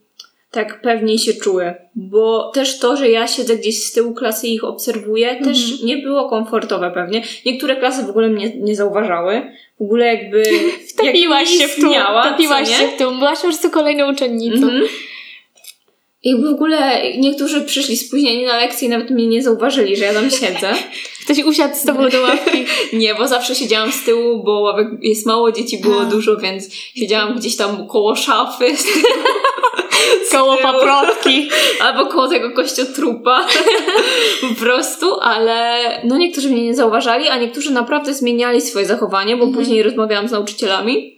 tak 0.52 0.82
pewniej 0.82 1.18
się 1.20 1.34
czuły. 1.34 1.74
Bo 1.96 2.52
też 2.54 2.80
to, 2.80 2.98
że 2.98 3.10
ja 3.10 3.28
siedzę 3.28 3.56
gdzieś 3.58 3.84
z 3.84 3.92
tyłu 3.92 4.14
klasy 4.14 4.48
i 4.48 4.54
ich 4.54 4.64
obserwuję, 4.64 5.30
Mhm. 5.30 5.54
też 5.56 5.84
nie 5.84 5.98
było 5.98 6.30
komfortowe 6.30 6.92
pewnie. 6.94 7.24
Niektóre 7.46 7.76
klasy 7.76 8.04
w 8.04 8.10
ogóle 8.10 8.30
mnie 8.30 8.54
nie 8.60 8.76
zauważały. 8.76 9.42
W 9.80 9.82
ogóle 9.82 10.06
jakby... 10.16 10.44
Wtopiłaś 10.98 11.52
jak 11.52 11.62
się 11.62 11.68
w 11.68 11.76
tłum, 11.76 11.94
nie? 12.70 12.76
się 12.76 12.88
w 12.88 12.98
tłum, 12.98 13.20
byłaś 13.20 13.38
po 13.38 13.48
prostu 13.48 13.70
kolejną 13.70 14.12
uczennicą. 14.12 14.68
Mhm. 14.68 14.88
Jakby 16.24 16.50
w 16.50 16.54
ogóle 16.54 17.02
niektórzy 17.18 17.62
przyszli 17.62 17.98
spóźnieni 17.98 18.46
na 18.46 18.58
lekcję 18.58 18.88
i 18.88 18.92
nawet 18.92 19.10
mnie 19.10 19.28
nie 19.28 19.44
zauważyli, 19.44 19.96
że 19.96 20.06
ja 20.06 20.14
tam 20.14 20.32
siedzę. 20.32 20.74
Ktoś 21.24 21.44
usiadł 21.44 21.76
z 21.76 21.84
tobą 21.84 22.10
do 22.10 22.22
ławki. 22.22 22.66
Nie, 22.94 23.16
bo 23.16 23.28
zawsze 23.28 23.56
siedziałam 23.56 23.92
z 23.92 24.04
tyłu, 24.04 24.44
bo 24.44 24.60
ławek 24.60 24.88
jest 25.02 25.26
mało, 25.26 25.52
dzieci 25.52 25.78
było 25.78 26.02
A. 26.02 26.06
dużo, 26.06 26.38
więc 26.38 26.74
siedziałam 26.96 27.36
gdzieś 27.36 27.56
tam 27.56 27.88
koło 27.88 28.16
szafy 28.16 28.66
koło 30.32 30.58
paprotki. 30.58 31.50
albo 31.82 32.06
koło 32.06 32.28
tego 32.28 32.52
kościotrupa. 32.52 33.46
po 34.50 34.56
prostu, 34.60 35.20
ale 35.22 35.80
no 36.04 36.18
niektórzy 36.18 36.50
mnie 36.50 36.64
nie 36.64 36.76
zauważali, 36.76 37.28
a 37.28 37.38
niektórzy 37.40 37.72
naprawdę 37.72 38.14
zmieniali 38.14 38.62
swoje 38.62 38.86
zachowanie, 38.86 39.38
bo 39.38 39.44
Mhm. 39.44 39.54
później 39.64 39.84
rozmawiałam 39.84 40.28
z 40.28 40.32
nauczycielami, 40.32 41.17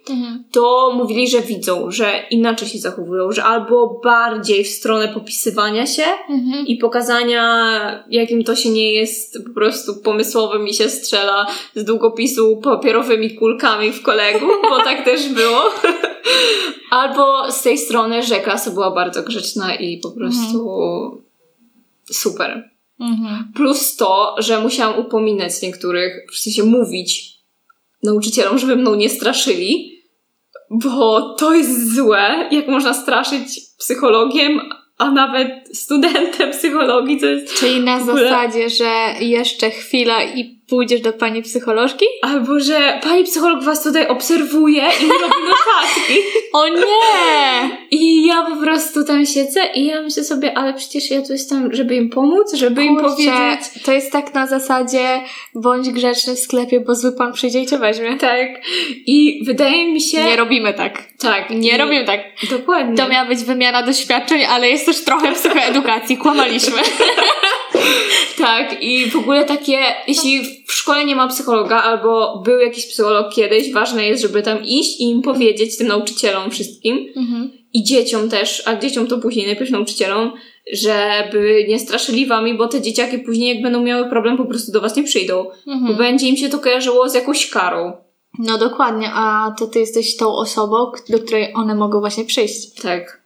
to 0.52 0.92
mówili, 0.96 1.30
że 1.30 1.42
widzą, 1.42 1.92
że 1.92 2.12
inaczej 2.32 2.68
się 2.68 2.80
zachowują, 2.80 3.32
że 3.32 3.44
albo 3.44 4.00
bardziej 4.04 4.64
w 4.64 4.68
stronę 4.68 5.08
popisywania 5.08 5.88
się, 5.88 6.04
Mhm. 6.30 6.68
i 6.68 6.78
pokazania, 6.78 8.04
jakim 8.10 8.44
to 8.44 8.56
się 8.56 8.70
nie 8.70 8.94
jest 8.94 9.44
po 9.48 9.54
prostu 9.54 9.96
pomysłowym 9.96 10.68
i 10.68 10.74
się 10.74 10.90
strzela 10.90 11.48
z 11.76 11.84
długopisu 11.84 12.58
papierowymi 12.58 13.36
kulkami 13.36 13.92
w 13.92 14.02
kolegów, 14.02 14.52
bo 14.70 14.78
tak 14.84 15.06
też 15.06 15.30
było. 15.30 15.62
Albo 16.92 17.52
z 17.52 17.62
tej 17.62 17.78
strony, 17.78 18.24
że 18.24 18.40
klasa 18.40 18.72
była 18.72 18.92
bardzo 18.92 19.24
grzeczna 19.24 19.76
i 19.76 19.98
po 19.98 20.12
prostu 20.12 20.68
super. 22.12 22.70
Mhm. 23.00 23.52
Plus 23.56 23.96
to, 23.96 24.36
że 24.38 24.62
musiałam 24.62 25.00
upominać 25.00 25.62
niektórych, 25.62 26.14
w 26.34 26.40
sensie 26.40 26.64
mówić 26.64 27.40
nauczycielom, 28.04 28.58
żeby 28.60 28.76
mną 28.76 28.96
nie 28.96 29.10
straszyli, 29.10 29.99
bo 30.70 31.34
to 31.34 31.54
jest 31.54 31.96
złe, 31.96 32.48
jak 32.52 32.68
można 32.68 32.94
straszyć 32.94 33.62
psychologiem, 33.78 34.60
a 34.98 35.12
nawet 35.12 35.78
studentem 35.78 36.52
psychologii, 36.52 37.20
to 37.20 37.26
jest... 37.26 37.60
Czyli 37.60 37.80
na 37.80 37.98
ogóle- 37.98 38.24
zasadzie, 38.24 38.70
że 38.70 39.14
jeszcze 39.20 39.70
chwila 39.70 40.24
i 40.24 40.59
pójdziesz 40.70 41.02
do 41.02 41.14
pani 41.14 41.44
psycholożki? 41.44 42.06
Albo, 42.22 42.60
że 42.60 43.00
pani 43.04 43.24
psycholog 43.24 43.64
was 43.64 43.84
tutaj 43.84 44.08
obserwuje 44.08 44.82
i 44.82 45.08
robi 45.08 45.44
notatki. 45.48 46.14
O 46.54 46.68
nie! 46.68 47.78
I 47.92 48.26
ja 48.26 48.44
po 48.44 48.56
prostu 48.56 49.04
tam 49.04 49.26
siedzę 49.26 49.60
i 49.76 49.86
ja 49.86 50.02
myślę 50.02 50.24
sobie, 50.24 50.58
ale 50.58 50.74
przecież 50.74 51.12
ja 51.12 51.22
tu 51.22 51.34
jestem, 51.34 51.74
żeby 51.74 51.96
im 51.96 52.10
pomóc, 52.10 52.54
żeby 52.54 52.84
im 52.84 52.96
Kurczę, 52.96 53.10
powiedzieć... 53.10 53.84
To 53.86 53.92
jest 53.92 54.12
tak 54.12 54.34
na 54.34 54.48
zasadzie 54.48 55.22
bądź 55.56 55.90
grzeczny 55.90 56.36
w 56.36 56.40
sklepie, 56.40 56.80
bo 56.80 56.96
zły 56.96 57.12
pan 57.12 57.34
przyjdzie 57.34 57.60
i 57.60 57.66
cię 57.66 57.78
weźmie. 57.78 58.18
Tak. 58.18 58.48
I 59.06 59.42
wydaje 59.46 59.94
mi 59.94 60.02
się... 60.02 60.24
Nie 60.24 60.36
robimy 60.36 60.74
tak. 60.74 61.04
tak. 61.20 61.50
Nie 61.50 61.78
robimy 61.78 62.06
tak. 62.06 62.20
Dokładnie. 62.50 62.98
To 62.98 63.10
miała 63.10 63.26
być 63.26 63.44
wymiana 63.44 63.84
doświadczeń, 63.84 64.44
ale 64.46 64.70
jest 64.70 64.86
też 64.86 65.04
trochę 65.04 65.34
psychoedukacji. 65.34 66.18
Kłamaliśmy. 66.18 66.78
Tak, 68.38 68.84
i 68.84 69.10
w 69.12 69.16
ogóle 69.16 69.46
takie, 69.46 69.78
jeśli 70.08 70.42
w 70.68 70.74
szkole 70.74 71.06
nie 71.06 71.16
ma 71.16 71.28
psychologa, 71.28 71.84
albo 71.84 72.42
był 72.46 72.60
jakiś 72.60 72.86
psycholog 72.86 73.34
kiedyś, 73.34 73.74
ważne 73.74 74.08
jest, 74.08 74.22
żeby 74.22 74.42
tam 74.42 74.64
iść 74.66 75.00
i 75.00 75.04
im 75.10 75.22
powiedzieć, 75.22 75.78
tym 75.78 75.88
nauczycielom 75.88 76.52
wszystkim, 76.52 77.06
Mhm. 77.16 77.52
i 77.74 77.84
dzieciom 77.84 78.30
też, 78.30 78.64
a 78.68 78.76
dzieciom 78.76 79.08
to 79.08 79.18
później, 79.18 79.46
najpierw 79.46 79.72
nauczycielom, 79.72 80.32
żeby 80.74 81.66
nie 81.70 81.80
straszyli 81.80 82.26
wami, 82.26 82.54
bo 82.54 82.68
te 82.68 82.82
dzieciaki 82.82 83.20
później, 83.20 83.54
jak 83.54 83.64
będą 83.64 83.82
miały 83.82 84.10
problem, 84.10 84.38
po 84.38 84.46
prostu 84.46 84.72
do 84.72 84.82
was 84.82 84.96
nie 84.96 85.04
przyjdą, 85.04 85.46
bo 85.66 85.72
Mhm. 85.72 85.96
będzie 85.98 86.28
im 86.28 86.38
się 86.38 86.50
to 86.50 86.60
kojarzyło 86.60 87.10
z 87.10 87.14
jakąś 87.14 87.50
karą. 87.50 87.92
No 88.40 88.58
dokładnie, 88.58 89.10
a 89.14 89.56
to 89.60 89.68
ty 89.68 89.80
jesteś 89.80 90.18
tą 90.18 90.36
osobą, 90.36 90.92
do 91.10 91.20
której 91.20 91.54
one 91.56 91.76
mogą 91.76 92.00
właśnie 92.00 92.26
przyjść. 92.26 92.82
Tak. 92.82 93.19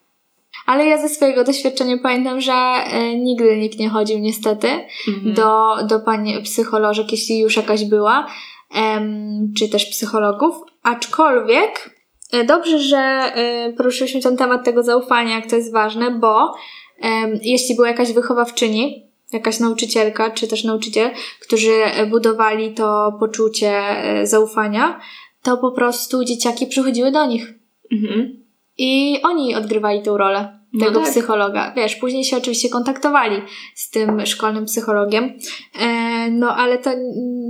Ale 0.66 0.86
ja 0.86 0.97
ze 1.01 1.09
swojego 1.09 1.43
doświadczenia 1.43 1.97
pamiętam, 2.03 2.41
że 2.41 2.53
e, 2.53 3.16
nigdy 3.16 3.57
nikt 3.57 3.80
nie 3.80 3.89
chodził 3.89 4.20
niestety 4.20 4.68
Mhm. 5.07 5.34
do, 5.34 5.76
do 5.88 5.99
pani 5.99 6.41
psycholożek, 6.43 7.11
jeśli 7.11 7.39
już 7.39 7.57
jakaś 7.57 7.86
była, 7.86 8.28
em, 8.76 9.53
czy 9.57 9.70
też 9.70 9.86
psychologów. 9.86 10.55
Aczkolwiek 10.84 11.95
e, 12.34 12.43
dobrze, 12.43 12.80
że 12.80 12.97
e, 12.97 13.74
poruszyliśmy 13.78 14.22
ten 14.22 14.38
temat 14.38 14.66
tego 14.66 14.84
zaufania, 14.84 15.36
jak 15.36 15.49
to 15.49 15.55
jest 15.55 15.72
ważne, 15.72 16.11
bo 16.11 16.53
em, 17.01 17.39
jeśli 17.41 17.76
była 17.76 17.88
jakaś 17.88 18.11
wychowawczyni, 18.14 19.05
jakaś 19.34 19.59
nauczycielka, 19.59 20.32
czy 20.32 20.47
też 20.47 20.64
nauczyciel, 20.64 21.09
którzy 21.39 21.72
budowali 22.09 22.74
to 22.74 23.18
poczucie 23.20 23.82
zaufania, 24.24 24.99
to 25.43 25.57
po 25.57 25.72
prostu 25.72 26.24
dzieciaki 26.24 26.68
przychodziły 26.68 27.11
do 27.11 27.26
nich. 27.26 27.53
Mhm. 27.91 28.42
I 28.78 29.19
oni 29.24 29.55
odgrywali 29.55 30.01
tę 30.01 30.17
rolę 30.17 30.59
No 30.74 30.86
tego 30.86 30.99
tak. 30.99 31.09
psychologa. 31.09 31.74
Wiesz, 31.76 31.95
później 31.95 32.24
się 32.24 32.38
oczywiście 32.38 32.69
kontaktowali 32.69 33.41
z 33.76 33.89
tym 33.89 34.26
szkolnym 34.26 34.65
psychologiem, 34.65 35.34
e, 35.80 36.30
no 36.32 36.55
ale 36.55 36.78
to 36.78 36.89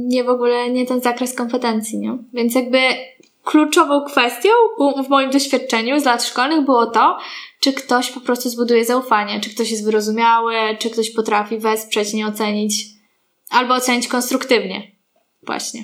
nie 0.08 0.24
w 0.24 0.30
ogóle 0.30 0.70
nie 0.70 0.86
ten 0.86 1.02
zakres 1.02 1.36
kompetencji, 1.36 2.00
nie? 2.00 2.18
Więc 2.34 2.56
jakby 2.56 2.80
kluczową 3.44 4.06
kwestią 4.06 4.50
w 5.06 5.10
moim 5.10 5.30
doświadczeniu 5.30 6.00
z 6.00 6.06
lat 6.06 6.24
szkolnych 6.24 6.66
było 6.66 6.86
to, 6.86 7.18
czy 7.60 7.74
ktoś 7.74 8.12
po 8.12 8.20
prostu 8.20 8.50
zbuduje 8.50 8.86
zaufanie, 8.86 9.40
czy 9.40 9.50
ktoś 9.50 9.72
jest 9.72 9.86
wyrozumiały, 9.86 10.56
czy 10.80 10.90
ktoś 10.90 11.12
potrafi 11.12 11.58
wesprzeć, 11.58 12.14
nie 12.14 12.28
ocenić, 12.28 12.86
albo 13.50 13.74
ocenić 13.74 14.08
konstruktywnie. 14.08 14.92
Właśnie. 15.46 15.84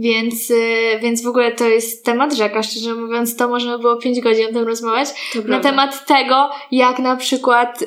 Więc, 0.00 0.50
y, 0.50 0.98
więc 1.02 1.22
w 1.22 1.26
ogóle 1.26 1.52
to 1.52 1.68
jest 1.68 2.04
temat 2.04 2.34
rzeka, 2.34 2.62
szczerze 2.62 2.94
mówiąc, 2.94 3.36
to 3.36 3.48
można 3.48 3.78
było 3.78 3.96
5 3.96 4.20
godzin 4.20 4.46
o 4.50 4.52
tym 4.52 4.66
rozmawiać. 4.66 5.08
To 5.32 5.38
Na 5.38 5.44
prawda. 5.44 5.70
temat 5.70 6.06
tego, 6.06 6.50
jak 6.70 6.98
na 6.98 7.16
przykład, 7.16 7.82
y, 7.82 7.86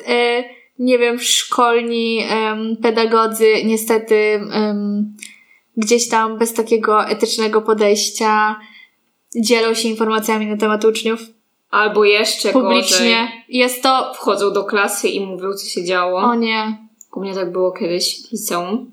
nie 0.78 0.98
wiem, 0.98 1.18
szkolni 1.18 2.24
pedagodzy 2.82 3.64
niestety 3.64 4.40
gdzieś 5.76 6.08
tam 6.08 6.38
bez 6.38 6.54
takiego 6.54 7.06
etycznego 7.06 7.62
podejścia 7.62 8.56
dzielą 9.36 9.74
się 9.74 9.88
informacjami 9.88 10.46
na 10.46 10.56
temat 10.56 10.84
uczniów 10.84 11.20
Albo 11.70 12.04
jeszcze 12.04 12.52
gorzej, 12.52 12.62
publicznie. 12.62 13.44
Jest 13.48 13.82
to... 13.82 14.14
wchodzą 14.14 14.52
do 14.52 14.64
klasy 14.64 15.08
i 15.08 15.26
mówią, 15.26 15.52
co 15.52 15.66
się 15.66 15.84
działo. 15.84 16.20
O 16.20 16.34
nie. 16.34 16.88
U 17.16 17.20
mnie 17.20 17.34
tak 17.34 17.52
było 17.52 17.72
kiedyś 17.72 18.22
w 18.28 18.32
liceum. 18.32 18.92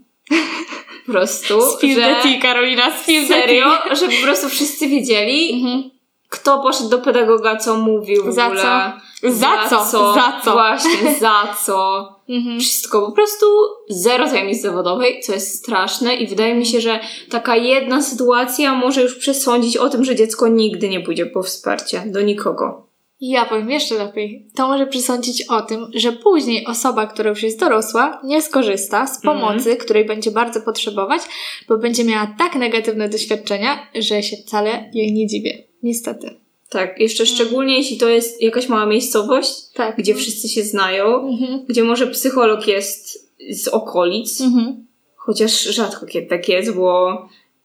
Po 1.12 1.18
prostu, 1.18 1.62
Spill 1.62 1.96
że... 1.96 2.16
Karolina, 2.42 2.98
spill 3.04 3.28
Serio? 3.28 3.66
Że 3.92 4.06
po 4.06 4.24
prostu 4.24 4.50
wszyscy 4.50 4.88
wiedzieli, 4.88 5.54
Mhm. 5.54 5.90
kto 6.30 6.60
poszedł 6.60 6.90
do 6.90 6.98
pedagoga, 7.00 7.56
co 7.58 7.76
mówił 7.78 8.24
w 8.32 8.34
Za 8.34 8.46
ogóle. 8.46 8.62
co? 8.62 9.30
Za 9.32 9.70
co? 9.70 9.86
Za 10.14 10.42
co? 10.46 10.52
Właśnie, 10.52 11.16
za 11.20 11.56
co. 11.66 12.08
Mhm. 12.30 12.60
Wszystko. 12.60 13.02
Po 13.02 13.12
prostu 13.12 13.46
zero 13.90 14.28
tajemnic 14.30 14.62
zawodowej, 14.62 15.22
co 15.22 15.34
jest 15.34 15.60
straszne 15.60 16.16
i 16.16 16.28
wydaje 16.28 16.56
mi 16.56 16.66
się, 16.66 16.82
że 16.82 17.00
taka 17.30 17.56
jedna 17.56 18.02
sytuacja 18.02 18.74
może 18.76 19.02
już 19.02 19.16
przesądzić 19.16 19.78
o 19.78 19.90
tym, 19.90 20.04
że 20.06 20.16
dziecko 20.16 20.48
nigdy 20.48 20.90
nie 20.90 21.00
pójdzie 21.02 21.26
po 21.26 21.44
wsparcie 21.44 22.04
do 22.06 22.22
nikogo. 22.22 22.91
Ja 23.22 23.46
powiem 23.46 23.72
jeszcze 23.72 23.96
lepiej. 23.96 24.46
To 24.56 24.68
może 24.68 24.88
przesądzić 24.88 25.42
o 25.42 25.62
tym, 25.62 25.88
że 25.94 26.12
później 26.12 26.66
osoba, 26.66 27.08
która 27.08 27.30
już 27.30 27.44
jest 27.44 27.60
dorosła, 27.60 28.22
nie 28.24 28.42
skorzysta 28.42 29.08
z 29.08 29.22
pomocy, 29.22 29.76
której 29.76 30.06
będzie 30.06 30.32
bardzo 30.32 30.62
potrzebować, 30.62 31.22
bo 31.68 31.78
będzie 31.78 32.04
miała 32.04 32.36
tak 32.38 32.56
negatywne 32.56 33.10
doświadczenia, 33.10 33.80
że 33.96 34.24
się 34.24 34.38
wcale 34.38 34.90
jej 34.94 35.14
nie 35.14 35.28
dziwię. 35.28 35.64
Niestety. 35.84 36.36
Tak, 36.70 37.00
jeszcze 37.00 37.26
szczególnie 37.26 37.78
jeśli 37.78 37.98
to 37.98 38.10
jest 38.10 38.42
jakaś 38.42 38.70
mała 38.70 38.86
miejscowość, 38.86 39.54
Tak. 39.74 39.98
gdzie 39.98 40.16
wszyscy 40.16 40.50
się 40.50 40.64
znają, 40.64 41.28
Mhm. 41.28 41.66
gdzie 41.70 41.84
może 41.84 42.08
psycholog 42.08 42.68
jest 42.68 43.30
z 43.50 43.68
okolic, 43.68 44.42
Mhm. 44.42 44.86
chociaż 45.16 45.64
rzadko 45.64 46.06
kiedy 46.06 46.28
tak 46.28 46.50
jest, 46.50 46.76
bo 46.76 47.18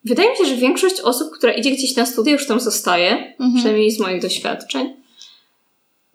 wydaje 0.05 0.29
mi 0.29 0.37
się, 0.37 0.45
że 0.45 0.55
większość 0.55 0.99
osób, 1.01 1.27
która 1.37 1.53
idzie 1.53 1.71
gdzieś 1.71 1.95
na 1.95 2.05
studia, 2.05 2.33
już 2.33 2.47
tam 2.47 2.59
zostaje, 2.59 3.09
Mhm. 3.39 3.53
przynajmniej 3.55 3.91
z 3.91 3.99
moich 3.99 4.21
doświadczeń, 4.21 4.93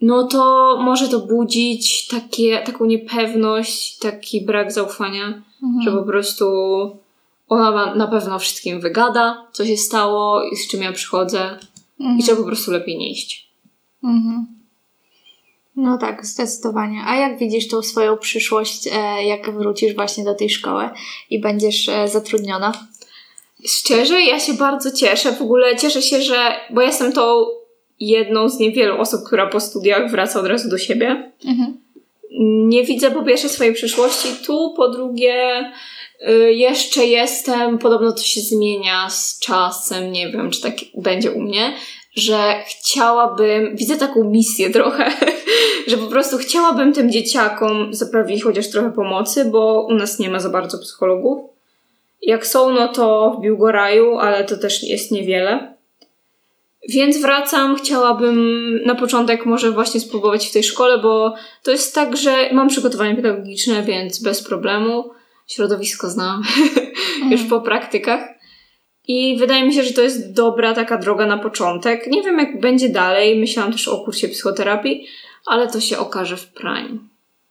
no 0.02 0.26
to 0.26 0.76
może 0.80 1.08
to 1.08 1.20
budzić 1.20 2.08
takie, 2.08 2.58
taką 2.58 2.84
niepewność, 2.84 3.98
taki 3.98 4.44
brak 4.44 4.72
zaufania, 4.72 5.42
Mhm. 5.62 5.82
że 5.84 5.92
po 5.92 6.02
prostu 6.02 6.46
ona 7.48 7.94
na 7.94 8.06
pewno 8.06 8.38
wszystkim 8.38 8.80
wygada, 8.80 9.46
co 9.52 9.66
się 9.66 9.76
stało 9.76 10.42
i 10.42 10.56
z 10.56 10.68
czym 10.68 10.82
ja 10.82 10.92
przychodzę 10.92 11.58
Mhm. 12.00 12.18
i 12.18 12.22
że 12.22 12.36
po 12.36 12.44
prostu 12.44 12.70
lepiej 12.70 12.98
nie 12.98 13.10
iść. 13.10 13.48
Mhm. 14.04 14.46
No 15.76 15.98
tak, 15.98 16.26
zdecydowanie. 16.26 17.02
A 17.06 17.16
jak 17.16 17.38
widzisz 17.38 17.68
tą 17.68 17.82
swoją 17.82 18.16
przyszłość, 18.16 18.86
e, 18.92 19.24
jak 19.24 19.50
wrócisz 19.58 19.94
właśnie 19.94 20.24
do 20.24 20.34
tej 20.34 20.50
szkoły 20.50 20.90
i 21.30 21.40
będziesz 21.40 21.88
e, 21.88 22.08
zatrudniona? 22.08 22.72
Szczerze, 23.66 24.20
ja 24.22 24.40
się 24.40 24.54
bardzo 24.54 24.90
cieszę. 24.92 25.32
W 25.32 25.42
ogóle 25.42 25.76
cieszę 25.76 26.02
się, 26.02 26.22
że, 26.22 26.52
bo 26.70 26.80
jestem 26.82 27.12
tą 27.12 27.44
jedną 28.08 28.48
z 28.48 28.58
niewielu 28.58 29.00
osób, 29.00 29.20
która 29.26 29.46
po 29.46 29.60
studiach 29.60 30.10
wraca 30.10 30.40
od 30.40 30.46
razu 30.46 30.70
do 30.70 30.78
siebie. 30.78 31.32
Mhm. 31.44 31.76
Nie 32.68 32.84
widzę 32.84 33.10
po 33.10 33.22
pierwsze 33.22 33.48
swojej 33.48 33.74
przyszłości 33.74 34.28
tu, 34.46 34.74
po 34.76 34.88
drugie 34.88 35.64
y, 36.28 36.52
jeszcze 36.52 37.06
jestem, 37.06 37.78
podobno 37.78 38.12
to 38.12 38.22
się 38.22 38.40
zmienia 38.40 39.10
z 39.10 39.38
czasem, 39.38 40.12
nie 40.12 40.28
wiem, 40.28 40.50
czy 40.50 40.62
tak 40.62 40.74
będzie 40.94 41.30
u 41.30 41.40
mnie, 41.40 41.72
że 42.14 42.54
chciałabym, 42.66 43.76
widzę 43.76 43.96
taką 43.96 44.24
misję 44.24 44.70
trochę, 44.70 45.12
że 45.88 45.96
po 45.96 46.06
prostu 46.06 46.38
chciałabym 46.38 46.92
tym 46.92 47.12
dzieciakom 47.12 47.94
zapewnić 47.94 48.44
chociaż 48.44 48.70
trochę 48.70 48.92
pomocy, 48.92 49.44
bo 49.44 49.86
u 49.90 49.94
nas 49.94 50.18
nie 50.18 50.30
ma 50.30 50.40
za 50.40 50.48
bardzo 50.48 50.78
psychologów. 50.78 51.52
Jak 52.22 52.46
są, 52.46 52.70
no 52.70 52.88
to 52.88 53.36
w 53.38 53.42
Biłgoraju, 53.42 54.18
ale 54.18 54.44
to 54.44 54.56
też 54.56 54.82
jest 54.82 55.12
niewiele. 55.12 55.71
Więc 56.88 57.20
wracam, 57.20 57.76
chciałabym 57.76 58.36
na 58.84 58.94
początek 58.94 59.46
może 59.46 59.70
właśnie 59.70 60.00
spróbować 60.00 60.48
w 60.48 60.52
tej 60.52 60.62
szkole, 60.62 60.98
bo 60.98 61.34
to 61.62 61.70
jest 61.70 61.94
tak, 61.94 62.16
że 62.16 62.52
mam 62.52 62.68
przygotowanie 62.68 63.14
pedagogiczne, 63.14 63.82
więc 63.82 64.22
bez 64.22 64.42
problemu. 64.42 65.10
Środowisko 65.46 66.10
znam 66.10 66.42
już 67.30 67.42
po 67.42 67.60
praktykach. 67.60 68.28
I 69.08 69.36
wydaje 69.38 69.64
mi 69.64 69.74
się, 69.74 69.82
że 69.82 69.92
to 69.92 70.02
jest 70.02 70.32
dobra 70.32 70.74
taka 70.74 70.98
droga 70.98 71.26
na 71.26 71.38
początek. 71.38 72.06
Nie 72.06 72.22
wiem, 72.22 72.38
jak 72.38 72.60
będzie 72.60 72.88
dalej. 72.88 73.40
Myślałam 73.40 73.72
też 73.72 73.88
o 73.88 73.98
kursie 73.98 74.28
psychoterapii, 74.28 75.06
ale 75.46 75.68
to 75.68 75.80
się 75.80 75.98
okaże 75.98 76.36
w 76.36 76.46
praniu. 76.46 76.98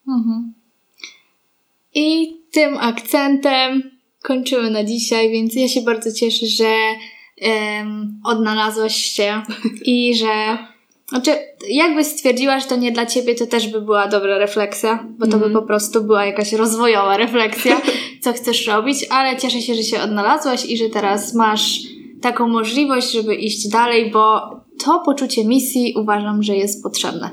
Mhm. 0.08 0.54
I 1.96 2.38
tym 2.52 2.78
akcentem 2.78 3.92
kończymy 4.24 4.70
na 4.70 4.84
dzisiaj, 4.84 5.32
więc 5.32 5.56
ja 5.56 5.68
się 5.68 5.82
bardzo 5.82 6.12
cieszę, 6.12 6.46
że 6.46 6.74
um, 7.42 8.22
odnalazłaś 8.24 8.96
się 8.96 9.42
i 9.86 10.16
że. 10.16 10.58
Znaczy, 11.10 11.32
jakbyś 11.70 12.08
stwierdziła, 12.08 12.60
że 12.60 12.66
to 12.66 12.76
nie 12.76 12.92
dla 12.92 13.06
ciebie, 13.06 13.36
to 13.36 13.48
też 13.48 13.68
by 13.68 13.82
była 13.82 14.08
dobra 14.08 14.38
refleksja, 14.38 15.06
bo 15.10 15.26
to 15.26 15.32
mm. 15.32 15.40
by 15.40 15.46
mhm. 15.46 15.54
po 15.54 15.68
prostu 15.68 16.04
była 16.04 16.26
jakaś 16.26 16.54
rozwojowa 16.54 17.18
refleksja, 17.18 17.82
co 18.22 18.34
chcesz 18.34 18.68
robić, 18.68 19.06
ale 19.10 19.38
cieszę 19.38 19.62
się, 19.62 19.76
że 19.76 19.84
się 19.84 20.02
odnalazłaś 20.02 20.66
i 20.66 20.78
że 20.78 20.90
teraz 20.90 21.34
masz 21.34 21.80
taką 22.22 22.48
możliwość, 22.48 23.12
żeby 23.12 23.36
iść 23.36 23.68
dalej, 23.68 24.12
bo 24.12 24.42
to 24.84 25.00
poczucie 25.06 25.46
misji 25.46 25.94
uważam, 25.98 26.44
że 26.44 26.56
jest 26.56 26.84
potrzebne. 26.84 27.30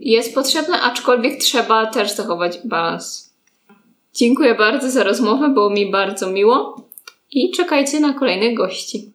Jest 0.00 0.34
potrzebne, 0.34 0.80
aczkolwiek 0.80 1.40
trzeba 1.40 1.86
też 1.86 2.12
zachować 2.12 2.58
balans. 2.64 3.34
Dziękuję 4.14 4.54
bardzo 4.54 4.90
za 4.90 5.04
rozmowę, 5.04 5.48
było 5.48 5.70
mi 5.70 5.90
bardzo 5.90 6.30
miło 6.30 6.76
i 7.30 7.50
czekajcie 7.50 8.00
na 8.00 8.12
kolejnych 8.12 8.56
gości. 8.56 9.12